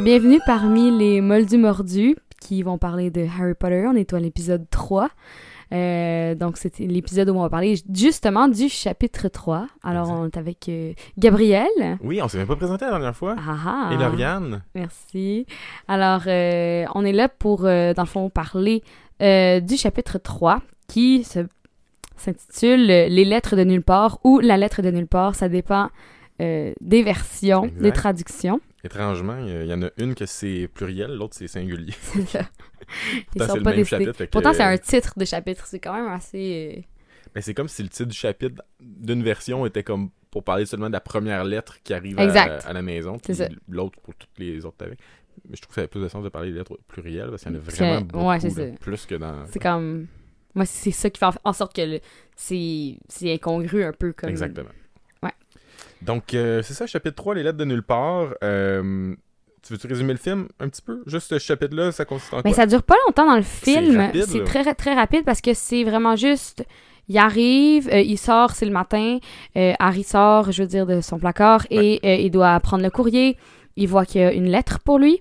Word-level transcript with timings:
Alors, 0.00 0.18
bienvenue 0.18 0.40
parmi 0.46 0.90
les 0.96 1.20
Moldus 1.20 1.58
Mordus 1.58 2.16
qui 2.40 2.62
vont 2.62 2.78
parler 2.78 3.10
de 3.10 3.26
Harry 3.38 3.52
Potter. 3.52 3.84
On 3.86 3.94
est 3.94 4.14
à 4.14 4.18
l'épisode 4.18 4.64
3. 4.70 5.10
Euh, 5.74 6.34
donc, 6.34 6.56
c'était 6.56 6.86
l'épisode 6.86 7.28
où 7.28 7.34
on 7.34 7.42
va 7.42 7.50
parler 7.50 7.74
justement 7.92 8.48
du 8.48 8.70
chapitre 8.70 9.28
3. 9.28 9.66
Alors, 9.82 10.08
on 10.08 10.24
est 10.24 10.38
avec 10.38 10.70
euh, 10.70 10.94
Gabriel. 11.18 11.68
Oui, 12.02 12.22
on 12.22 12.28
s'est 12.28 12.38
même 12.38 12.46
pas 12.46 12.56
présenté 12.56 12.86
la 12.86 12.92
dernière 12.92 13.14
fois. 13.14 13.36
Ah 13.38 13.56
ah. 13.66 13.90
Et 13.92 13.98
Lauriane. 13.98 14.62
Merci. 14.74 15.44
Alors, 15.86 16.22
euh, 16.28 16.86
on 16.94 17.04
est 17.04 17.12
là 17.12 17.28
pour, 17.28 17.66
euh, 17.66 17.92
dans 17.92 18.04
le 18.04 18.08
fond, 18.08 18.30
parler 18.30 18.82
du 19.20 19.76
chapitre 19.76 20.16
3 20.16 20.62
qui 20.88 21.26
s'intitule 22.16 22.86
Les 22.86 23.26
lettres 23.26 23.54
de 23.54 23.64
nulle 23.64 23.82
part 23.82 24.18
ou 24.24 24.40
La 24.40 24.56
lettre 24.56 24.80
de 24.80 24.90
nulle 24.90 25.08
part. 25.08 25.34
Ça 25.34 25.50
dépend 25.50 25.90
des 26.38 27.02
versions, 27.02 27.64
Exact. 27.64 27.82
des 27.82 27.92
traductions. 27.92 28.60
Étrangement, 28.82 29.36
il 29.38 29.66
y 29.66 29.74
en 29.74 29.82
a 29.82 29.90
une 29.98 30.14
que 30.14 30.24
c'est 30.26 30.68
pluriel, 30.72 31.14
l'autre 31.16 31.36
c'est 31.36 31.48
singulier. 31.48 31.92
C'est 32.00 32.26
ça. 32.26 32.40
Ils 33.14 33.24
Pourtant, 33.26 33.46
sont 33.46 33.52
c'est 33.52 33.58
le 33.58 33.64
pas 33.64 33.76
même 33.76 33.84
chapitre. 33.84 34.24
Pourtant, 34.32 34.52
c'est 34.52 34.62
un 34.62 34.76
titre 34.78 35.12
de 35.16 35.24
chapitre. 35.24 35.66
C'est 35.66 35.78
quand 35.78 35.92
même 35.94 36.08
assez. 36.08 36.74
euh, 36.78 36.82
Mais 37.34 37.40
c'est 37.42 37.54
comme 37.54 37.68
si 37.68 37.82
le 37.82 37.88
titre 37.88 38.08
du 38.08 38.16
chapitre 38.16 38.62
d'une 38.80 39.22
version 39.22 39.64
était 39.66 39.84
comme 39.84 40.10
pour 40.30 40.42
parler 40.42 40.64
seulement 40.66 40.88
de 40.88 40.92
la 40.94 41.00
première 41.00 41.44
lettre 41.44 41.76
qui 41.84 41.92
arrive 41.94 42.18
à, 42.18 42.24
Exact. 42.24 42.64
à 42.66 42.72
la 42.72 42.82
maison, 42.82 43.18
puis 43.18 43.34
l'autre 43.68 44.00
pour 44.00 44.14
toutes 44.14 44.38
les 44.38 44.64
autres 44.64 44.84
avec. 44.84 44.98
Mais 45.48 45.54
je 45.56 45.62
trouve 45.62 45.74
que 45.74 45.80
ça 45.80 45.84
a 45.84 45.88
plus 45.88 46.00
de 46.00 46.08
sens 46.08 46.24
de 46.24 46.28
parler 46.30 46.50
des 46.52 46.58
lettres 46.58 46.78
plurielles 46.88 47.28
parce 47.30 47.42
qu'il 47.42 47.52
y 47.52 47.54
en 47.54 47.58
a 47.58 47.62
vraiment 47.62 48.00
beaucoup, 48.00 48.26
ouais, 48.28 48.38
là, 48.38 48.76
plus 48.80 49.06
que 49.06 49.14
dans... 49.14 49.46
C'est 49.46 49.60
comme. 49.60 50.06
Moi, 50.54 50.64
c'est 50.66 50.90
ça 50.90 51.08
qui 51.10 51.18
fait 51.20 51.26
en- 51.44 51.52
sorte 51.52 51.76
que 51.76 51.82
le- 51.82 52.00
c'est 52.34 52.96
c'est 53.08 53.32
incongru 53.32 53.84
un 53.84 53.92
peu 53.92 54.12
comme. 54.12 54.30
Exactement. 54.30 54.70
Donc, 56.02 56.34
euh, 56.34 56.62
c'est 56.62 56.74
ça, 56.74 56.86
chapitre 56.86 57.16
3, 57.16 57.34
les 57.34 57.42
lettres 57.42 57.58
de 57.58 57.64
nulle 57.64 57.82
part. 57.82 58.28
Euh, 58.42 59.14
tu 59.62 59.72
veux-tu 59.74 59.86
résumer 59.86 60.12
le 60.12 60.18
film 60.18 60.48
un 60.58 60.68
petit 60.68 60.82
peu? 60.82 61.02
Juste 61.06 61.28
ce 61.28 61.38
chapitre-là, 61.38 61.92
ça 61.92 62.04
consiste 62.04 62.32
en 62.32 62.38
Mais 62.38 62.42
quoi? 62.50 62.54
ça 62.54 62.66
dure 62.66 62.82
pas 62.82 62.94
longtemps 63.06 63.26
dans 63.26 63.36
le 63.36 63.42
film. 63.42 64.10
C'est 64.26 64.44
très, 64.44 64.74
très 64.74 64.94
rapide 64.94 65.24
parce 65.24 65.40
que 65.40 65.52
c'est 65.54 65.84
vraiment 65.84 66.16
juste. 66.16 66.64
Il 67.08 67.18
arrive, 67.18 67.88
euh, 67.92 68.00
il 68.00 68.16
sort, 68.16 68.52
c'est 68.52 68.66
le 68.66 68.72
matin. 68.72 69.18
Harry 69.54 70.04
sort, 70.04 70.52
je 70.52 70.62
veux 70.62 70.68
dire, 70.68 70.86
de 70.86 71.00
son 71.00 71.18
placard 71.18 71.66
et 71.70 72.24
il 72.24 72.30
doit 72.30 72.58
prendre 72.60 72.82
le 72.82 72.90
courrier. 72.90 73.36
Il 73.76 73.88
voit 73.88 74.06
qu'il 74.06 74.20
y 74.20 74.24
a 74.24 74.32
une 74.32 74.48
lettre 74.48 74.78
pour 74.80 74.98
lui. 74.98 75.20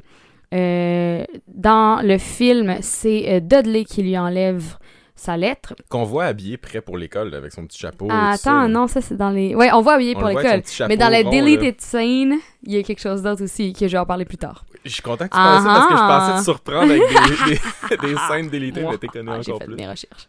Dans 0.51 2.01
le 2.01 2.17
film, 2.17 2.77
c'est 2.81 3.41
Dudley 3.41 3.83
qui 3.85 4.03
lui 4.03 4.17
enlève 4.17 4.77
sa 5.19 5.37
lettre. 5.37 5.75
Qu'on 5.89 6.03
voit 6.03 6.25
habillé 6.25 6.57
prêt 6.57 6.81
pour 6.81 6.97
l'école 6.97 7.33
avec 7.35 7.51
son 7.51 7.65
petit 7.65 7.77
chapeau. 7.79 8.07
Ah, 8.09 8.35
ça, 8.37 8.51
attends, 8.61 8.69
non, 8.69 8.87
ça 8.87 9.01
c'est 9.01 9.15
dans 9.17 9.29
les. 9.29 9.53
Ouais, 9.55 9.71
on 9.73 9.81
voit 9.81 9.93
habillé 9.95 10.15
On 10.15 10.19
pour 10.19 10.29
l'école. 10.29 10.61
Mais 10.87 10.97
dans 10.97 11.09
là. 11.09 11.23
deleted 11.23 11.79
scene, 11.81 12.35
il 12.63 12.73
y 12.73 12.79
a 12.79 12.83
quelque 12.83 13.01
chose 13.01 13.21
d'autre 13.21 13.43
aussi 13.43 13.73
que 13.73 13.87
je 13.87 13.91
vais 13.93 13.97
en 13.97 14.05
parler 14.05 14.25
plus 14.25 14.37
tard. 14.37 14.65
Je 14.85 14.91
suis 14.91 15.01
content 15.01 15.25
que 15.27 15.31
tu 15.31 15.37
parles 15.37 15.63
ça 15.63 15.65
parce 15.73 15.87
que 15.87 15.93
je 15.93 15.99
Ah. 16.01 16.19
pensais 16.27 16.39
te 16.39 16.43
surprendre 16.45 16.91
avec 16.91 17.01
des, 17.01 17.97
des, 17.97 18.07
des 18.07 18.15
scènes 18.29 18.49
délitées, 18.49 18.85
mais 18.89 18.97
t'es 18.97 19.07
connu 19.07 19.29
Ah, 19.31 19.39
encore 19.39 19.57
fait 19.59 19.65
plus. 19.65 19.75
mes 19.75 19.87
recherches. 19.87 20.27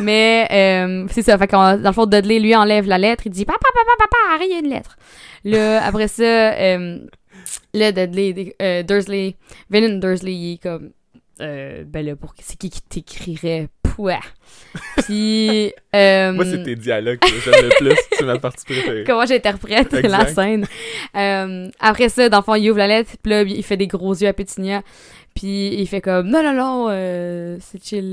Mais 0.00 0.46
euh, 0.50 1.06
c'est 1.10 1.22
ça. 1.22 1.36
Fait 1.38 1.48
qu'on- 1.48 1.78
dans 1.78 1.88
le 1.90 1.92
fond, 1.92 2.06
Dudley 2.06 2.38
lui 2.38 2.54
enlève 2.54 2.86
la 2.86 2.98
lettre. 2.98 3.22
Il 3.26 3.30
dit 3.30 3.44
Papa, 3.44 3.58
papa, 3.62 3.92
papa, 3.98 4.34
Harry, 4.34 4.46
il 4.48 4.52
y 4.52 4.56
a 4.56 4.58
une 4.58 4.68
lettre. 4.70 4.96
Là, 5.44 5.84
après 5.86 6.08
ça, 6.08 6.22
euh, 6.22 6.98
là, 7.72 7.92
Dudley, 7.92 8.54
euh, 8.60 8.82
Dursley, 8.82 9.36
Vernon 9.70 9.98
Dursley, 9.98 10.32
il 10.34 10.52
est 10.54 10.62
comme 10.62 10.90
euh, 11.40 11.84
Ben 11.86 12.04
là, 12.04 12.16
pour 12.16 12.34
c'est 12.40 12.56
qui 12.58 12.70
qui 12.70 12.82
t'écrirait 12.82 13.68
Pouah. 13.96 14.20
Puis. 15.06 15.72
euh, 15.94 16.32
Moi, 16.32 16.44
c'est 16.44 16.62
tes 16.62 16.76
dialogues 16.76 17.18
que 17.18 17.28
j'aime 17.28 17.64
le 17.64 17.70
plus. 17.78 17.96
C'est 18.12 18.24
ma 18.26 18.38
partie 18.38 18.64
préférée. 18.66 19.04
comment 19.06 19.24
j'interprète 19.24 19.90
la 19.92 20.26
scène. 20.26 20.66
Euh, 21.16 21.70
après 21.80 22.10
ça, 22.10 22.28
dans 22.28 22.38
le 22.38 22.42
fond, 22.42 22.54
il 22.56 22.70
ouvre 22.70 22.78
la 22.78 22.88
lettre, 22.88 23.12
puis 23.22 23.30
là, 23.30 23.42
il 23.42 23.62
fait 23.64 23.78
des 23.78 23.86
gros 23.86 24.14
yeux 24.14 24.28
à 24.28 24.34
Pétunia, 24.34 24.82
puis 25.34 25.74
il 25.74 25.86
fait 25.86 26.02
comme 26.02 26.28
«Non, 26.30 26.42
non, 26.42 26.52
non, 26.52 26.86
euh, 26.90 27.56
c'est 27.60 27.82
chill. 27.82 28.12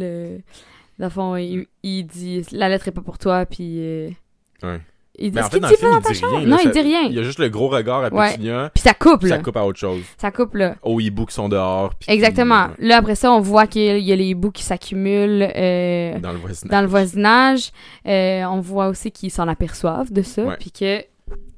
Dans 0.99 1.07
le 1.07 1.11
fond, 1.11 1.35
il, 1.35 1.65
il 1.83 2.03
dit 2.05 2.45
«La 2.53 2.69
lettre 2.69 2.87
est 2.87 2.91
pas 2.91 3.01
pour 3.01 3.17
toi», 3.17 3.45
puis... 3.49 4.15
Ouais. 4.63 4.79
Il 5.19 5.29
dit 5.29 5.35
Mais 5.35 5.43
en 5.43 5.49
fait, 5.49 5.59
dans 5.59 5.67
dit 5.67 5.73
le 5.73 5.77
film, 5.77 5.91
il 5.95 6.13
dit 6.13 6.25
rien. 6.25 6.45
Non, 6.47 6.57
il 6.63 6.71
dit 6.71 6.81
rien. 6.81 7.01
Il 7.03 7.13
y 7.13 7.19
a 7.19 7.23
juste 7.23 7.37
le 7.37 7.47
gros 7.49 7.67
regard 7.69 8.03
à. 8.03 8.09
Pétunia, 8.09 8.71
Puis 8.73 8.81
ça 8.81 8.93
coupe, 8.95 9.21
là. 9.23 9.29
ça 9.29 9.37
coupe 9.39 9.55
à 9.57 9.63
autre 9.63 9.79
chose. 9.79 10.01
Ça 10.17 10.31
coupe, 10.31 10.55
là. 10.55 10.75
Les 10.83 11.03
hiboux 11.05 11.25
qui 11.27 11.35
sont 11.35 11.49
dehors. 11.49 11.93
puis- 11.95 12.09
Exactement. 12.11 12.69
Là, 12.79 12.97
après 12.97 13.13
ça, 13.15 13.31
on 13.31 13.39
voit 13.39 13.67
qu'il 13.67 13.99
y 13.99 14.11
a 14.11 14.15
les 14.15 14.33
bouts 14.33 14.49
qui 14.51 14.63
s'accumulent 14.63 15.47
euh, 15.55 16.17
Dans 16.19 16.31
le 16.31 16.37
voisinage. 16.39 16.71
dans 16.71 16.81
le 16.81 16.87
voisinage. 16.87 17.71
Euh, 18.07 18.43
on 18.45 18.59
voit 18.59 18.87
aussi 18.87 19.11
qu'ils 19.11 19.29
s'en 19.31 19.47
aperçoivent 19.47 20.11
de 20.11 20.23
ça, 20.23 20.43
puis 20.59 20.71
que 20.71 21.03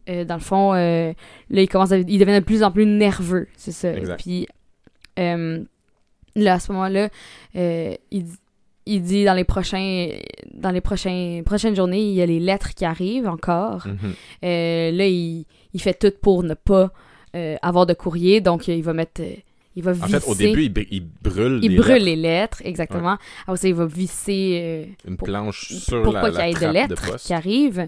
euh, 0.09 0.25
dans 0.25 0.35
le 0.35 0.41
fond, 0.41 0.73
là, 0.73 1.13
il 1.49 1.69
commence 1.69 1.93
à, 1.93 1.97
il 1.97 2.19
devient 2.19 2.33
de 2.35 2.39
plus 2.41 2.61
en 2.61 2.71
plus 2.71 2.85
nerveux, 2.85 3.47
c'est 3.55 3.71
ça. 3.71 3.93
Exact. 3.93 4.19
Puis 4.21 4.47
là, 5.17 6.53
à 6.53 6.59
ce 6.59 6.71
moment-là, 6.73 7.07
il, 7.55 8.23
dit- 8.25 8.39
il 8.85 9.01
dit 9.01 9.25
dans 9.25 9.33
les 9.33 9.43
prochains, 9.43 10.09
dans 10.53 10.71
les 10.71 10.81
prochains, 10.81 11.41
prochaines 11.45 11.75
journées, 11.75 12.01
il 12.01 12.13
y 12.13 12.21
a 12.21 12.25
les 12.25 12.39
lettres 12.39 12.73
qui 12.73 12.85
arrivent 12.85 13.27
encore. 13.27 13.87
Mhm. 13.87 14.13
Euh, 14.43 14.91
là, 14.91 15.07
il, 15.07 15.45
il 15.73 15.81
fait 15.81 15.93
tout 15.97 16.13
pour 16.21 16.43
ne 16.43 16.53
pas 16.53 16.91
euh, 17.35 17.55
avoir 17.61 17.85
de 17.85 17.93
courrier, 17.93 18.41
donc 18.41 18.67
il 18.67 18.83
va 18.83 18.93
mettre, 18.93 19.21
il 19.75 19.83
va 19.83 19.91
En 19.91 19.93
visser. 19.93 20.19
fait, 20.19 20.27
au 20.29 20.35
début, 20.35 20.63
il, 20.65 20.73
il 20.91 21.03
brûle, 21.21 21.59
il 21.63 21.71
les 21.71 21.77
brûle 21.77 21.93
lettres. 21.95 22.05
les 22.05 22.15
lettres, 22.15 22.61
exactement. 22.63 23.17
Après 23.47 23.57
ça, 23.57 23.67
il 23.67 23.73
va 23.73 23.85
visser 23.85 24.59
euh, 24.61 24.85
une 25.09 25.17
pour- 25.17 25.25
planche 25.27 25.67
sur 25.73 26.01
pourquoi 26.03 26.29
la, 26.29 26.51
qu'il 26.51 26.61
y 26.61 26.65
ait 26.65 26.67
de 26.67 26.73
lettres 26.73 27.15
qui 27.17 27.33
arrivent. 27.33 27.87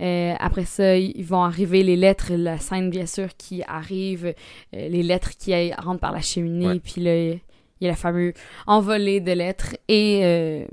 Euh, 0.00 0.32
après 0.40 0.64
ça, 0.64 0.96
ils 0.96 1.22
vont 1.24 1.42
arriver 1.42 1.82
les 1.82 1.94
lettres, 1.96 2.32
la 2.32 2.58
scène 2.58 2.88
bien 2.88 3.04
sûr 3.04 3.28
qui 3.36 3.62
arrive, 3.68 4.24
euh, 4.74 4.88
les 4.88 5.02
lettres 5.02 5.32
qui 5.38 5.52
rentrent 5.74 6.00
par 6.00 6.12
la 6.12 6.22
cheminée, 6.22 6.66
Ouais. 6.68 6.80
puis 6.82 7.02
là, 7.02 7.34
il 7.80 7.84
y 7.84 7.88
a 7.88 7.92
le 7.92 7.96
fameux 7.96 8.32
envolé 8.66 9.20
de 9.20 9.32
lettres 9.32 9.74
et 9.88 10.20
euh, 10.24 10.64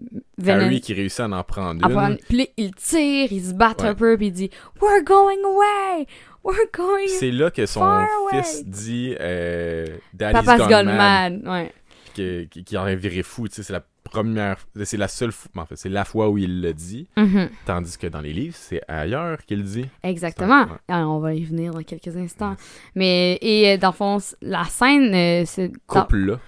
Venom- 0.42 0.66
Harry 0.66 0.82
qui 0.82 0.94
réussit 0.94 1.22
à 1.22 1.30
en 1.30 1.44
prendre. 1.44 1.82
Puis 2.28 2.38
là, 2.38 2.46
il 2.58 2.74
tire, 2.76 3.32
il 3.32 3.44
se 3.44 3.54
bat 3.54 3.74
Ouais. 3.80 3.86
un 3.88 3.96
peu, 3.96 4.18
puis 4.18 4.28
il 4.28 4.32
dit 4.34 4.50
«We're 4.82 5.04
going 5.04 5.38
away! 5.46 6.06
We're 6.44 6.70
going... 6.74 7.08
C'est 7.08 7.32
là 7.32 7.52
que 7.52 7.66
son 7.66 7.82
Far 7.82 8.08
away. 8.32 8.42
fils 8.44 8.66
dit 8.66 9.16
euh, 9.20 9.86
Daddy's 10.14 10.46
Papa's 10.46 10.68
gone, 10.68 10.86
mad. 10.86 11.42
Ouais. 11.46 11.74
qui, 12.14 12.48
qui, 12.50 12.64
qui 12.64 12.78
en 12.78 12.84
a 12.86 12.96
viré 12.96 13.22
fou. 13.24 13.48
Tu 13.50 13.56
sais, 13.56 13.64
c'est 13.64 13.74
la 13.74 13.84
première, 14.04 14.56
c'est 14.86 14.96
la 14.96 15.10
seule, 15.10 15.34
fois- 15.34 15.52
en 15.62 15.66
fait, 15.66 15.76
c'est 15.76 15.90
la 15.90 16.06
fois 16.06 16.30
où 16.30 16.38
il 16.38 16.62
le 16.62 16.74
dit, 16.74 17.10
Mhm. 17.18 17.50
tandis 17.66 17.98
que 17.98 18.08
dans 18.08 18.22
les 18.22 18.32
livres, 18.32 18.56
c'est 18.58 18.82
ailleurs 18.88 19.40
qu'il 19.46 19.58
le 19.58 19.64
dit. 19.66 19.86
Exactement. 20.04 20.62
Ouais. 20.64 20.78
Ah, 20.88 21.06
on 21.10 21.20
va 21.20 21.34
y 21.34 21.44
venir 21.44 21.74
dans 21.74 21.84
quelques 21.84 22.16
instants. 22.16 22.56
Mais, 22.96 23.38
et 23.42 23.74
euh, 23.74 23.78
dans 23.78 23.90
le 23.90 23.94
fond, 23.94 24.18
la 24.42 24.64
scène, 24.64 25.14
euh, 25.14 25.44
c'est... 25.46 25.68
dans- 25.68 25.76
Coupe 26.04 26.14
là, 26.14 26.40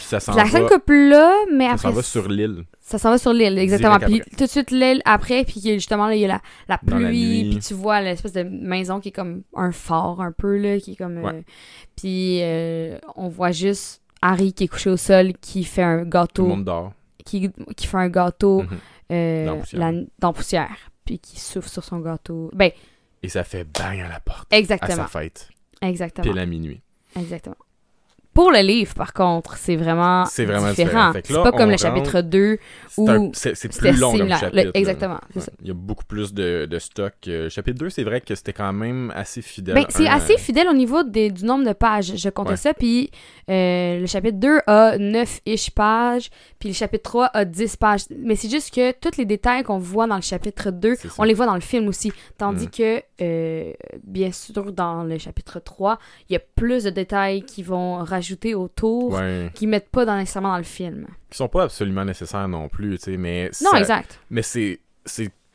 puis 0.00 0.08
ça 0.08 0.18
s'en 0.18 0.32
La 0.34 0.44
va, 0.44 0.50
scène 0.50 1.08
là, 1.10 1.34
mais 1.52 1.66
ça 1.66 1.72
après... 1.74 1.88
s'en 1.88 1.92
va 1.94 2.02
sur 2.02 2.26
l'île. 2.28 2.64
Ça 2.80 2.96
s'en 2.98 3.10
va 3.10 3.18
sur 3.18 3.34
l'île, 3.34 3.58
exactement. 3.58 3.98
Direct 3.98 4.10
Puis 4.12 4.20
après. 4.22 4.36
tout 4.36 4.44
de 4.44 4.48
suite, 4.50 4.70
l'île 4.70 5.02
après, 5.04 5.44
puis 5.44 5.60
justement, 5.62 6.06
là, 6.06 6.14
il 6.14 6.20
y 6.22 6.24
a 6.24 6.28
la, 6.28 6.40
la 6.68 6.80
Dans 6.82 6.96
la 6.98 7.08
pluie, 7.08 7.42
nuit. 7.44 7.50
puis 7.50 7.58
tu 7.60 7.74
vois 7.74 8.00
l'espèce 8.00 8.32
de 8.32 8.42
maison 8.42 8.98
qui 8.98 9.08
est 9.10 9.12
comme 9.12 9.42
un 9.54 9.72
fort 9.72 10.22
un 10.22 10.32
peu, 10.32 10.56
là, 10.56 10.80
qui 10.80 10.92
est 10.92 10.96
comme... 10.96 11.18
euh, 11.24 11.42
puis 11.96 12.38
euh, 12.42 12.98
on 13.16 13.28
voit 13.28 13.50
juste 13.52 14.00
Harry 14.22 14.52
qui 14.54 14.64
est 14.64 14.68
couché 14.68 14.88
au 14.90 14.96
sol, 14.96 15.32
qui 15.40 15.64
fait 15.64 15.82
un 15.82 15.98
Tout 15.98 16.04
le 16.04 16.10
gâteau, 16.10 16.46
monde 16.46 16.64
dort. 16.64 16.92
qui, 17.24 17.50
qui 17.76 17.86
fait 17.86 17.98
un 17.98 18.08
gâteau 18.08 18.62
Mhm. 18.62 18.68
euh, 19.12 19.46
Dans 19.46 19.52
la 19.54 19.60
poussière. 19.60 19.80
la- 19.92 19.92
dans 20.18 20.28
la 20.28 20.32
poussière, 20.32 20.76
puis 21.04 21.18
qui 21.18 21.38
souffle 21.38 21.68
sur 21.68 21.84
son 21.84 21.98
gâteau. 22.00 22.50
Ben, 22.54 22.70
Et 23.22 23.28
ça 23.28 23.44
fait 23.44 23.64
bang 23.64 24.00
à 24.00 24.08
la 24.08 24.20
porte. 24.20 24.52
À 24.52 24.56
exactement, 24.56 24.96
sa 24.96 25.06
fête. 25.06 25.48
exactement, 25.82 26.24
Pile 26.28 26.38
à 26.40 26.46
minuit. 26.46 26.80
exactement. 27.16 27.56
Pour 28.32 28.52
le 28.52 28.60
livre, 28.60 28.94
par 28.94 29.12
contre, 29.12 29.56
c'est 29.56 29.74
vraiment, 29.74 30.22
vraiment 30.24 30.70
différent. 30.70 31.10
différent. 31.10 31.12
C'est 31.24 31.34
pas 31.34 31.50
comme 31.50 31.62
le 31.70 31.76
rentre- 31.76 31.78
chapitre 31.82 32.20
2 32.20 32.58
C'est 32.88 33.08
un- 33.08 33.18
Ou 33.18 33.30
c'est 33.34 33.76
plus 33.76 33.98
long 33.98 34.16
comme 34.16 34.28
chapitre. 34.30 34.50
Le- 34.66 34.76
exactement, 34.76 35.18
Ouais. 35.34 35.42
ça. 35.42 35.50
Il 35.60 35.68
y 35.68 35.70
a 35.72 35.74
beaucoup 35.74 36.04
plus 36.04 36.32
de, 36.32 36.66
de 36.70 36.78
stock. 36.78 37.12
Euh, 37.26 37.48
chapitre 37.50 37.78
2, 37.80 37.90
c'est 37.90 38.04
vrai 38.04 38.20
que 38.20 38.32
c'était 38.36 38.52
quand 38.52 38.72
même 38.72 39.12
assez 39.16 39.42
fidèle. 39.42 39.74
Ben, 39.74 39.84
c'est 39.88 40.06
à- 40.06 40.14
assez 40.14 40.38
fidèle 40.38 40.68
au 40.68 40.72
niveau 40.74 41.02
des- 41.02 41.30
du 41.32 41.44
nombre 41.44 41.66
de 41.66 41.72
pages. 41.72 42.12
Je 42.16 42.28
comptais 42.30 42.50
Ouais. 42.50 42.56
ça, 42.56 42.72
puis 42.72 43.10
euh, 43.50 43.98
le 43.98 44.06
chapitre 44.06 44.38
2 44.38 44.60
a 44.68 44.96
9-ish 44.96 45.70
pages, 45.72 46.30
puis 46.60 46.68
le 46.68 46.74
chapitre 46.74 47.02
3 47.02 47.26
a 47.34 47.44
10 47.44 47.76
pages. 47.76 48.02
Mais 48.16 48.36
c'est 48.36 48.48
juste 48.48 48.72
que 48.72 48.92
tous 48.92 49.16
les 49.18 49.24
détails 49.24 49.64
qu'on 49.64 49.78
voit 49.78 50.06
dans 50.06 50.14
le 50.16 50.22
chapitre 50.22 50.70
2, 50.70 50.94
C'est 50.94 51.08
ça. 51.08 51.14
on 51.18 51.24
les 51.24 51.34
voit 51.34 51.46
dans 51.46 51.54
le 51.56 51.60
film 51.60 51.88
aussi. 51.88 52.12
Tandis 52.38 52.66
Mhm. 52.66 52.70
que, 52.70 53.02
euh, 53.22 53.72
bien 54.04 54.30
sûr, 54.30 54.72
dans 54.72 55.02
le 55.02 55.18
chapitre 55.18 55.58
3, 55.58 55.98
il 56.28 56.34
y 56.34 56.36
a 56.36 56.40
plus 56.54 56.84
de 56.84 56.90
détails 56.90 57.42
qui 57.42 57.64
vont 57.64 57.96
rajouter 57.96 58.19
autour, 58.54 59.12
Ouais. 59.14 59.50
qui 59.54 59.66
mettent 59.66 59.90
pas 59.90 60.04
dans, 60.04 60.16
nécessairement 60.16 60.52
dans 60.52 60.58
le 60.58 60.62
film. 60.64 61.06
Qui 61.30 61.36
sont 61.38 61.48
pas 61.48 61.64
absolument 61.64 62.04
nécessaires 62.04 62.48
non 62.48 62.68
plus, 62.68 62.98
tu 62.98 63.04
sais, 63.04 63.16
mais... 63.16 63.50
Non, 63.62 63.70
ça- 63.72 63.78
exact. 63.78 64.20
Mais 64.30 64.42
c'est 64.42 64.80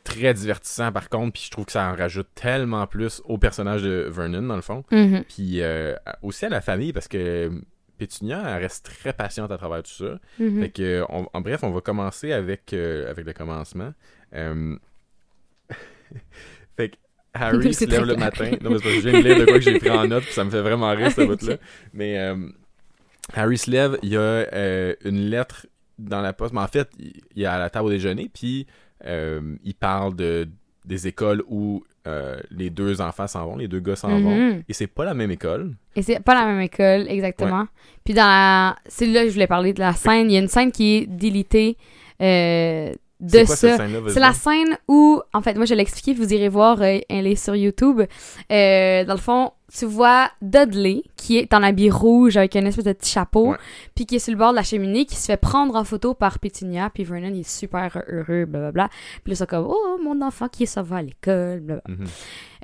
très 0.04 0.32
divertissant 0.34 0.92
par 0.92 1.08
contre, 1.08 1.32
puis 1.32 1.42
je 1.46 1.50
trouve 1.50 1.64
que 1.64 1.72
ça 1.72 1.90
en 1.90 1.96
rajoute 1.96 2.28
tellement 2.36 2.86
plus 2.86 3.20
au 3.24 3.38
personnage 3.38 3.82
de 3.82 4.06
Vernon 4.08 4.42
dans 4.42 4.54
le 4.56 4.62
fond, 4.62 4.84
Mhm. 4.92 5.24
puis 5.24 5.62
euh, 5.62 5.94
aussi 6.22 6.46
à 6.46 6.48
la 6.48 6.60
famille 6.60 6.92
parce 6.92 7.08
que 7.08 7.50
Pétunia 7.98 8.40
elle 8.46 8.62
reste 8.62 8.84
très 8.86 9.12
patiente 9.12 9.50
à 9.50 9.58
travers 9.58 9.82
tout 9.82 9.90
ça. 9.90 10.20
Fait 10.38 10.70
que 10.70 11.02
on- 11.08 11.26
en 11.32 11.40
bref, 11.40 11.64
on 11.64 11.70
va 11.70 11.80
commencer 11.80 12.30
avec 12.32 12.72
euh, 12.72 13.10
avec 13.10 13.26
le 13.26 13.32
commencement. 13.32 13.92
Euh, 14.34 14.76
fait 16.76 16.90
que 16.90 16.96
Harry 17.40 17.74
se 17.74 17.84
lève 17.84 18.04
le 18.04 18.14
clair. 18.14 18.18
matin. 18.18 18.50
Non, 18.62 18.70
mais 18.70 18.78
c'est 18.78 18.82
parce 18.84 18.94
que 18.96 19.00
je 19.00 19.08
viens 19.08 19.20
de 19.20 19.24
lire 19.26 19.38
de 19.38 19.44
quoi 19.44 19.54
que 19.54 19.60
j'ai 19.60 19.78
pris 19.78 19.90
en 19.90 20.06
note, 20.06 20.24
puis 20.24 20.32
ça 20.32 20.44
me 20.44 20.50
fait 20.50 20.60
vraiment 20.62 20.90
rire, 20.90 21.10
ce 21.12 21.20
bout-là. 21.26 21.56
Mais 21.92 22.18
euh, 22.18 22.36
Harry 23.34 23.58
se 23.58 23.70
lève, 23.70 23.98
il 24.02 24.10
y 24.10 24.16
a 24.16 24.20
euh, 24.20 24.94
une 25.04 25.30
lettre 25.30 25.66
dans 25.98 26.20
la 26.20 26.32
poste. 26.32 26.54
Mais 26.54 26.60
en 26.60 26.68
fait, 26.68 26.88
il 27.34 27.42
est 27.42 27.46
à 27.46 27.58
la 27.58 27.70
table 27.70 27.86
au 27.86 27.90
déjeuner, 27.90 28.30
puis 28.32 28.66
euh, 29.04 29.56
il 29.64 29.74
parle 29.74 30.14
de, 30.16 30.48
des 30.84 31.06
écoles 31.06 31.42
où 31.48 31.84
euh, 32.06 32.36
les 32.50 32.70
deux 32.70 33.00
enfants 33.00 33.26
s'en 33.26 33.46
vont, 33.46 33.56
les 33.56 33.68
deux 33.68 33.80
gars 33.80 33.96
s'en 33.96 34.20
vont. 34.20 34.36
Mhm. 34.36 34.62
Et 34.68 34.72
c'est 34.72 34.86
pas 34.86 35.04
la 35.04 35.14
même 35.14 35.30
école. 35.30 35.74
Et 35.96 36.02
c'est 36.02 36.20
pas 36.20 36.34
la 36.34 36.46
même 36.46 36.60
école, 36.60 37.06
exactement. 37.08 37.66
Puis 38.04 38.14
dans 38.14 38.26
la... 38.26 38.76
C'est 38.86 39.06
là 39.06 39.22
que 39.22 39.28
je 39.28 39.32
voulais 39.34 39.48
parler 39.48 39.72
de 39.72 39.80
la 39.80 39.92
scène. 39.92 40.30
Il 40.30 40.34
y 40.34 40.36
a 40.36 40.40
une 40.40 40.48
scène 40.48 40.70
qui 40.70 40.96
est 40.96 41.06
délitée 41.06 41.76
euh, 42.22 42.92
de 43.20 43.44
quoi 43.44 43.56
ça. 43.56 43.78
C'est 44.08 44.20
la 44.20 44.32
scène 44.32 44.78
où, 44.88 45.22
en 45.32 45.40
fait, 45.40 45.54
moi 45.54 45.64
je 45.64 45.74
l'ai 45.74 45.82
expliqué, 45.82 46.12
vous 46.12 46.32
irez 46.34 46.48
voir, 46.48 46.82
euh, 46.82 46.98
elle 47.08 47.26
est 47.26 47.36
sur 47.36 47.56
YouTube. 47.56 48.02
Euh, 48.52 49.04
dans 49.04 49.14
le 49.14 49.20
fond, 49.20 49.52
tu 49.74 49.86
vois 49.86 50.30
Dudley, 50.42 51.02
qui 51.16 51.38
est 51.38 51.52
en 51.54 51.62
habit 51.62 51.90
rouge 51.90 52.36
avec 52.36 52.54
une 52.56 52.66
espèce 52.66 52.84
de 52.84 52.92
petit 52.92 53.10
chapeau, 53.10 53.56
puis 53.94 54.06
qui 54.06 54.16
est 54.16 54.18
sur 54.18 54.32
le 54.32 54.38
bord 54.38 54.50
de 54.50 54.56
la 54.56 54.62
cheminée, 54.62 55.06
qui 55.06 55.16
se 55.16 55.26
fait 55.26 55.36
prendre 55.38 55.76
en 55.76 55.84
photo 55.84 56.14
par 56.14 56.38
Pétunia, 56.38 56.90
puis 56.90 57.04
Vernon 57.04 57.30
il 57.32 57.40
est 57.40 57.48
super 57.48 58.02
heureux, 58.06 58.44
blablabla. 58.44 58.90
Puis 59.24 59.32
là, 59.32 59.36
c'est 59.36 59.48
comme, 59.48 59.66
oh, 59.66 59.98
mon 60.02 60.20
enfant 60.22 60.48
qui 60.48 60.66
s'en 60.66 60.82
va 60.82 60.96
à 60.96 61.02
l'école, 61.02 61.60
blablabla. 61.60 61.94
Mhm. 61.96 62.06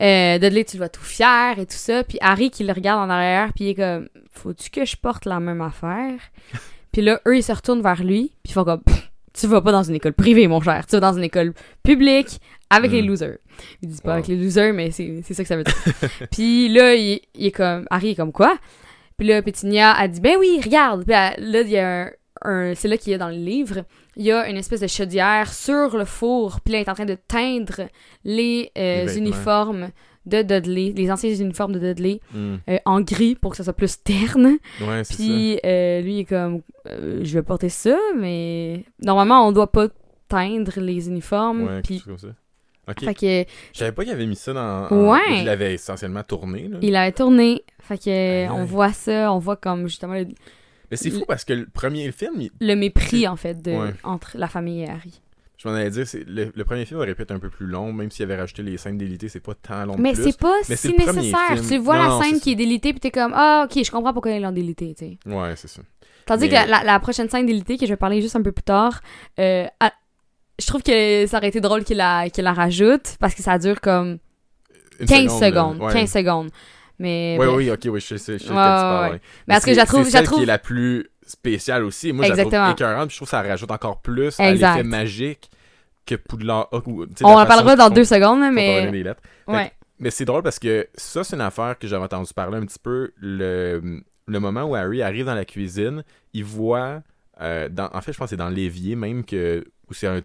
Euh, 0.01 0.39
Dudley, 0.39 0.65
tu 0.65 0.77
le 0.77 0.83
vois 0.83 0.89
tout 0.91 1.03
fier 1.03 1.59
et 1.59 1.67
tout 1.67 1.77
ça. 1.77 2.05
Puis 2.05 2.19
Harry 2.21 2.51
qui 2.51 2.65
le 2.65 2.73
regarde 2.73 3.01
en 3.01 3.11
arrière, 3.11 3.53
puis 3.55 3.65
il 3.65 3.69
est 3.71 3.75
comme, 3.75 4.09
faut-tu 4.31 4.71
que 4.71 4.85
je 4.85 4.97
porte 4.97 5.25
la 5.25 5.41
même 5.41 5.63
affaire? 5.63 6.21
puis 6.93 7.01
là, 7.03 7.21
eux, 7.27 7.37
ils 7.37 7.43
se 7.43 7.53
retournent 7.53 7.83
vers 7.83 8.05
lui, 8.05 8.33
puis 8.43 8.51
ils 8.51 8.53
font 8.53 8.65
comme, 8.65 8.83
Pff, 8.83 9.12
tu 9.33 9.47
vas 9.47 9.61
pas 9.61 9.73
dans 9.73 9.83
une 9.83 9.95
école 9.95 10.13
privée, 10.13 10.47
mon 10.49 10.61
cher. 10.61 10.85
Tu 10.87 10.97
vas 10.97 11.01
dans 11.01 11.17
une 11.17 11.25
école 11.25 11.53
publique 11.83 12.41
avec 12.71 12.91
Mm. 12.91 12.95
les 12.95 13.03
losers. 13.03 13.39
Ils 13.83 13.89
disent 13.89 14.01
pas 14.01 14.09
Wow. 14.11 14.15
avec 14.15 14.29
les 14.29 14.37
losers, 14.37 14.73
mais 14.73 14.91
c'est 14.91 15.23
ça 15.23 15.43
que 15.43 15.49
ça 15.49 15.57
veut 15.57 15.65
dire. 15.65 15.75
puis 16.31 16.69
là, 16.69 16.95
il, 16.95 17.21
il 17.35 17.47
est 17.47 17.51
comme, 17.53 17.87
Harry 17.91 18.11
est 18.11 18.15
comme 18.15 18.33
quoi? 18.33 18.57
Puis 19.19 19.27
là, 19.29 19.43
Pétunia 19.43 19.93
a 19.93 20.09
dit, 20.09 20.21
ben 20.21 20.37
oui, 20.39 20.61
regarde. 20.65 21.05
Puis 21.05 21.13
là, 21.13 21.35
il 21.39 21.69
y 21.69 21.79
a 21.79 22.03
un, 22.05 22.11
un- 22.45 22.75
c'est 22.75 22.89
là 22.89 22.97
qu'il 22.97 23.13
y 23.13 23.15
a 23.15 23.19
dans 23.19 23.29
le 23.29 23.35
livre, 23.37 23.85
il 24.17 24.25
y 24.25 24.33
a 24.33 24.49
une 24.49 24.57
espèce 24.57 24.81
de 24.81 24.87
chaudière 24.87 25.53
sur 25.53 25.97
le 25.97 26.05
four, 26.05 26.61
puis 26.61 26.73
là, 26.73 26.79
il 26.81 26.83
est 26.83 26.89
en 26.91 26.95
train 26.95 27.05
de 27.05 27.17
teindre 27.29 27.89
les, 28.25 28.71
euh, 28.77 29.05
Les 29.05 29.19
uniformes 29.19 29.91
de 30.27 30.43
Dudley, 30.43 30.93
les 30.97 31.11
anciens 31.11 31.35
uniformes 31.35 31.73
de 31.73 31.79
Dudley, 31.81 32.21
Mm. 32.35 32.55
euh, 32.69 32.79
en 32.85 33.01
gris 33.01 33.35
pour 33.35 33.51
que 33.53 33.57
ça 33.57 33.65
soit 33.65 33.73
plus 33.73 34.03
terne. 34.03 34.59
Ouais, 34.81 35.05
c'est 35.05 35.15
ça. 35.15 35.23
Puis 35.23 35.59
euh, 35.65 36.01
lui, 36.01 36.15
il 36.15 36.19
est 36.21 36.25
comme, 36.25 36.61
euh, 36.89 37.21
je 37.23 37.35
vais 37.35 37.43
porter 37.43 37.69
ça, 37.69 37.97
mais 38.19 38.85
normalement, 39.03 39.47
on 39.47 39.53
doit 39.53 39.71
pas 39.73 39.89
teindre 40.29 40.73
les 40.81 41.09
uniformes. 41.09 41.65
Ouais, 41.65 41.83
puis, 41.83 41.97
chose 41.99 42.07
comme 42.07 42.19
ça. 42.19 42.29
Ok. 42.89 43.05
fait 43.05 43.15
que, 43.15 43.51
Je 43.73 43.79
savais 43.79 43.93
pas 43.93 44.03
qu'il 44.03 44.13
avait 44.13 44.27
mis 44.27 44.35
ça 44.37 44.53
dans. 44.53 44.89
en- 44.91 45.11
Ouais. 45.13 45.21
Il 45.41 45.45
l'avait 45.45 45.75
essentiellement 45.75 46.23
tourné. 46.25 46.67
Là. 46.69 46.79
il 46.83 46.97
avait 46.97 47.13
tourné. 47.13 47.63
Fait 47.81 47.97
que, 47.99 48.51
on 48.51 48.65
voit 48.65 48.93
ça, 48.93 49.33
on 49.33 49.39
voit 49.39 49.57
comme 49.57 49.87
justement 49.87 50.15
le, 50.15 50.27
Mais 50.91 50.97
c'est 50.97 51.11
fou 51.11 51.25
parce 51.27 51.45
que 51.45 51.53
le 51.55 51.67
premier 51.67 52.11
film, 52.13 52.35
il- 52.41 52.51
le 52.61 52.75
mépris, 52.75 53.27
en 53.29 53.37
fait, 53.37 53.63
de, 53.63 53.71
Ouais. 53.73 53.95
entre 54.05 54.37
la 54.37 54.47
famille 54.49 54.83
et 54.83 54.89
Harry. 54.91 55.21
Je 55.63 55.69
m'en 55.69 55.75
allais 55.75 55.91
dire, 55.91 56.07
c'est 56.07 56.25
le, 56.27 56.51
le 56.55 56.65
premier 56.65 56.85
film 56.85 56.99
aurait 56.99 57.15
pu 57.15 57.23
être 57.23 57.31
un 57.31 57.39
peu 57.39 57.49
plus 57.51 57.67
long, 57.67 57.93
même 57.93 58.11
s'il 58.11 58.25
avait 58.25 58.37
rajouté 58.37 58.63
les 58.63 58.77
scènes 58.79 58.99
d'élité, 58.99 59.29
c'est 59.29 59.41
pas 59.41 59.55
tant 59.55 59.85
long 59.85 59.95
Mais 59.99 60.15
c'est 60.15 60.37
pas 60.37 60.55
Mais 60.69 60.77
si 60.77 60.93
nécessaire. 60.93 61.61
Tu 61.69 61.79
vois 61.79 61.97
Non, 61.99 62.03
la 62.03 62.09
non, 62.09 62.23
scène 62.23 62.41
qui 62.41 62.53
est 62.53 62.57
délitée, 62.57 62.93
puis 62.93 63.01
t'es 63.01 63.11
comme, 63.11 63.33
ah, 63.35 63.67
ok, 63.71 63.85
je 63.85 63.91
comprends 63.91 64.13
pourquoi 64.13 64.33
ils 64.33 64.43
l'ont 64.43 64.51
délitée, 64.53 64.95
tu 64.99 65.05
sais. 65.07 65.19
Ouais, 65.27 65.55
c'est 65.57 65.69
ça. 65.69 65.83
Tandis 66.27 66.45
Mais- 66.45 66.49
que 66.49 66.55
la, 66.55 66.67
la- 66.67 66.85
la 66.85 66.99
prochaine 67.01 67.29
scène 67.29 67.47
d'élité, 67.47 67.77
que 67.79 67.87
je 67.87 67.91
vais 67.93 67.97
parler 67.97 68.21
juste 68.21 68.35
un 68.37 68.43
peu 68.43 68.53
plus 68.53 68.63
tard, 68.65 69.01
euh, 69.39 69.67
ah, 69.81 69.93
je 70.59 70.67
trouve 70.67 70.83
que 70.83 71.27
ça 71.27 71.39
aurait 71.39 71.49
été 71.49 71.61
drôle 71.61 71.85
qu'il 71.85 71.97
la, 71.97 72.29
qu'il 72.31 72.45
la 72.45 72.53
rajoute, 72.53 73.17
parce 73.21 73.35
que 73.35 73.43
ça 73.43 73.59
dure 73.59 73.81
comme 73.81 74.19
Une 75.01 75.07
15 75.07 75.41
là. 75.41 75.49
secondes. 75.49 75.81
Ouais. 75.81 75.93
15 75.93 76.11
secondes. 76.13 76.51
Mais. 76.99 77.37
Ouais, 77.39 77.47
bref. 77.47 77.57
oui, 77.57 77.71
ok, 77.71 77.81
oui, 77.87 78.01
je 78.01 78.17
sais, 78.17 78.17
je 78.17 78.19
sais 78.19 78.33
Ouais, 78.33 78.39
quel 78.39 78.49
tu 78.49 78.53
parles, 78.55 79.05
ouais, 79.07 79.11
ouais. 79.13 79.21
Mais 79.49 79.55
parce 79.55 79.65
que 79.65 79.73
je 79.73 79.77
la 79.77 79.87
trouve. 79.87 80.05
C'est 80.05 80.11
je 80.11 80.15
la 80.15 80.19
celle 80.21 80.27
trouve... 80.27 80.39
qui 80.39 80.43
est 80.45 80.47
la 80.47 80.59
plus 80.59 81.09
spéciale 81.33 81.83
aussi. 81.85 82.13
Moi, 82.13 82.25
je 82.25 82.31
la 82.31 82.35
Exactement. 82.37 82.63
trouve 82.67 82.73
écœurante, 82.75 83.09
puis 83.09 83.15
je 83.15 83.19
trouve 83.19 83.27
que 83.29 83.31
ça 83.31 83.43
rajoute 83.43 83.71
encore 83.71 84.01
plus 84.01 84.39
à 84.39 84.51
Exact. 84.53 84.77
l'effet 84.77 84.89
magique 84.89 85.51
que 86.07 86.15
Poudlard 86.15 86.69
a. 86.73 86.79
ou, 86.87 87.07
On 87.23 87.27
en 87.39 87.47
parlera 87.47 87.77
dans 87.77 87.91
deux 87.91 88.05
secondes, 88.05 88.41
mais. 88.53 88.91
Ouais. 89.49 89.73
Mais 89.99 90.11
c'est 90.11 90.25
drôle 90.25 90.43
parce 90.43 90.59
que 90.59 90.89
ça, 90.95 91.23
c'est 91.23 91.37
une 91.37 91.43
affaire 91.43 91.79
que 91.79 91.87
j'avais 91.87 92.05
entendu 92.05 92.33
parler 92.35 92.59
un 92.59 92.67
petit 92.67 92.79
peu. 92.81 93.13
Le, 93.19 94.01
le 94.27 94.41
moment 94.41 94.63
où 94.65 94.75
Harry 94.75 95.01
arrive 95.03 95.27
dans 95.27 95.35
la 95.35 95.45
cuisine, 95.45 96.03
il 96.33 96.45
voit. 96.45 97.03
euh, 97.41 97.69
dans, 97.69 97.89
en 97.93 98.01
fait, 98.01 98.13
je 98.13 98.19
pense 98.19 98.27
que 98.27 98.31
c'est 98.31 98.37
dans 98.37 98.49
l'évier 98.49 98.97
même 98.97 99.25
que. 99.25 99.65
Où 99.91 99.95
c'est 99.95 100.07
un, 100.09 100.21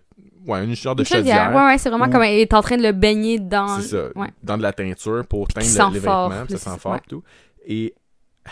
ouais, 0.48 0.64
une 0.64 0.76
sorte 0.76 0.98
de 1.00 1.04
Une 1.04 1.08
chaudière. 1.08 1.54
Ouais, 1.54 1.64
ouais, 1.66 1.78
c'est 1.78 1.90
vraiment 1.90 2.06
Ou- 2.06 2.10
comme 2.10 2.24
elle 2.24 2.40
est 2.40 2.54
en 2.54 2.62
train 2.62 2.78
de 2.78 2.84
le 2.84 2.92
baigner 2.92 3.38
dans. 3.40 3.80
C'est 3.80 3.90
ça. 3.98 4.04
Ouais. 4.16 4.30
Dans 4.44 4.58
de 4.58 4.64
la 4.64 4.72
teinture 4.74 5.26
pour 5.28 5.48
teindre 5.48 5.66
le- 5.90 5.94
les 5.94 6.00
vêtements, 6.00 6.32
ça 6.50 6.58
sent 6.58 6.80
fort 6.80 6.92
ouais. 6.94 6.98
et 7.00 7.10
tout. 7.10 7.24
Et 7.68 7.94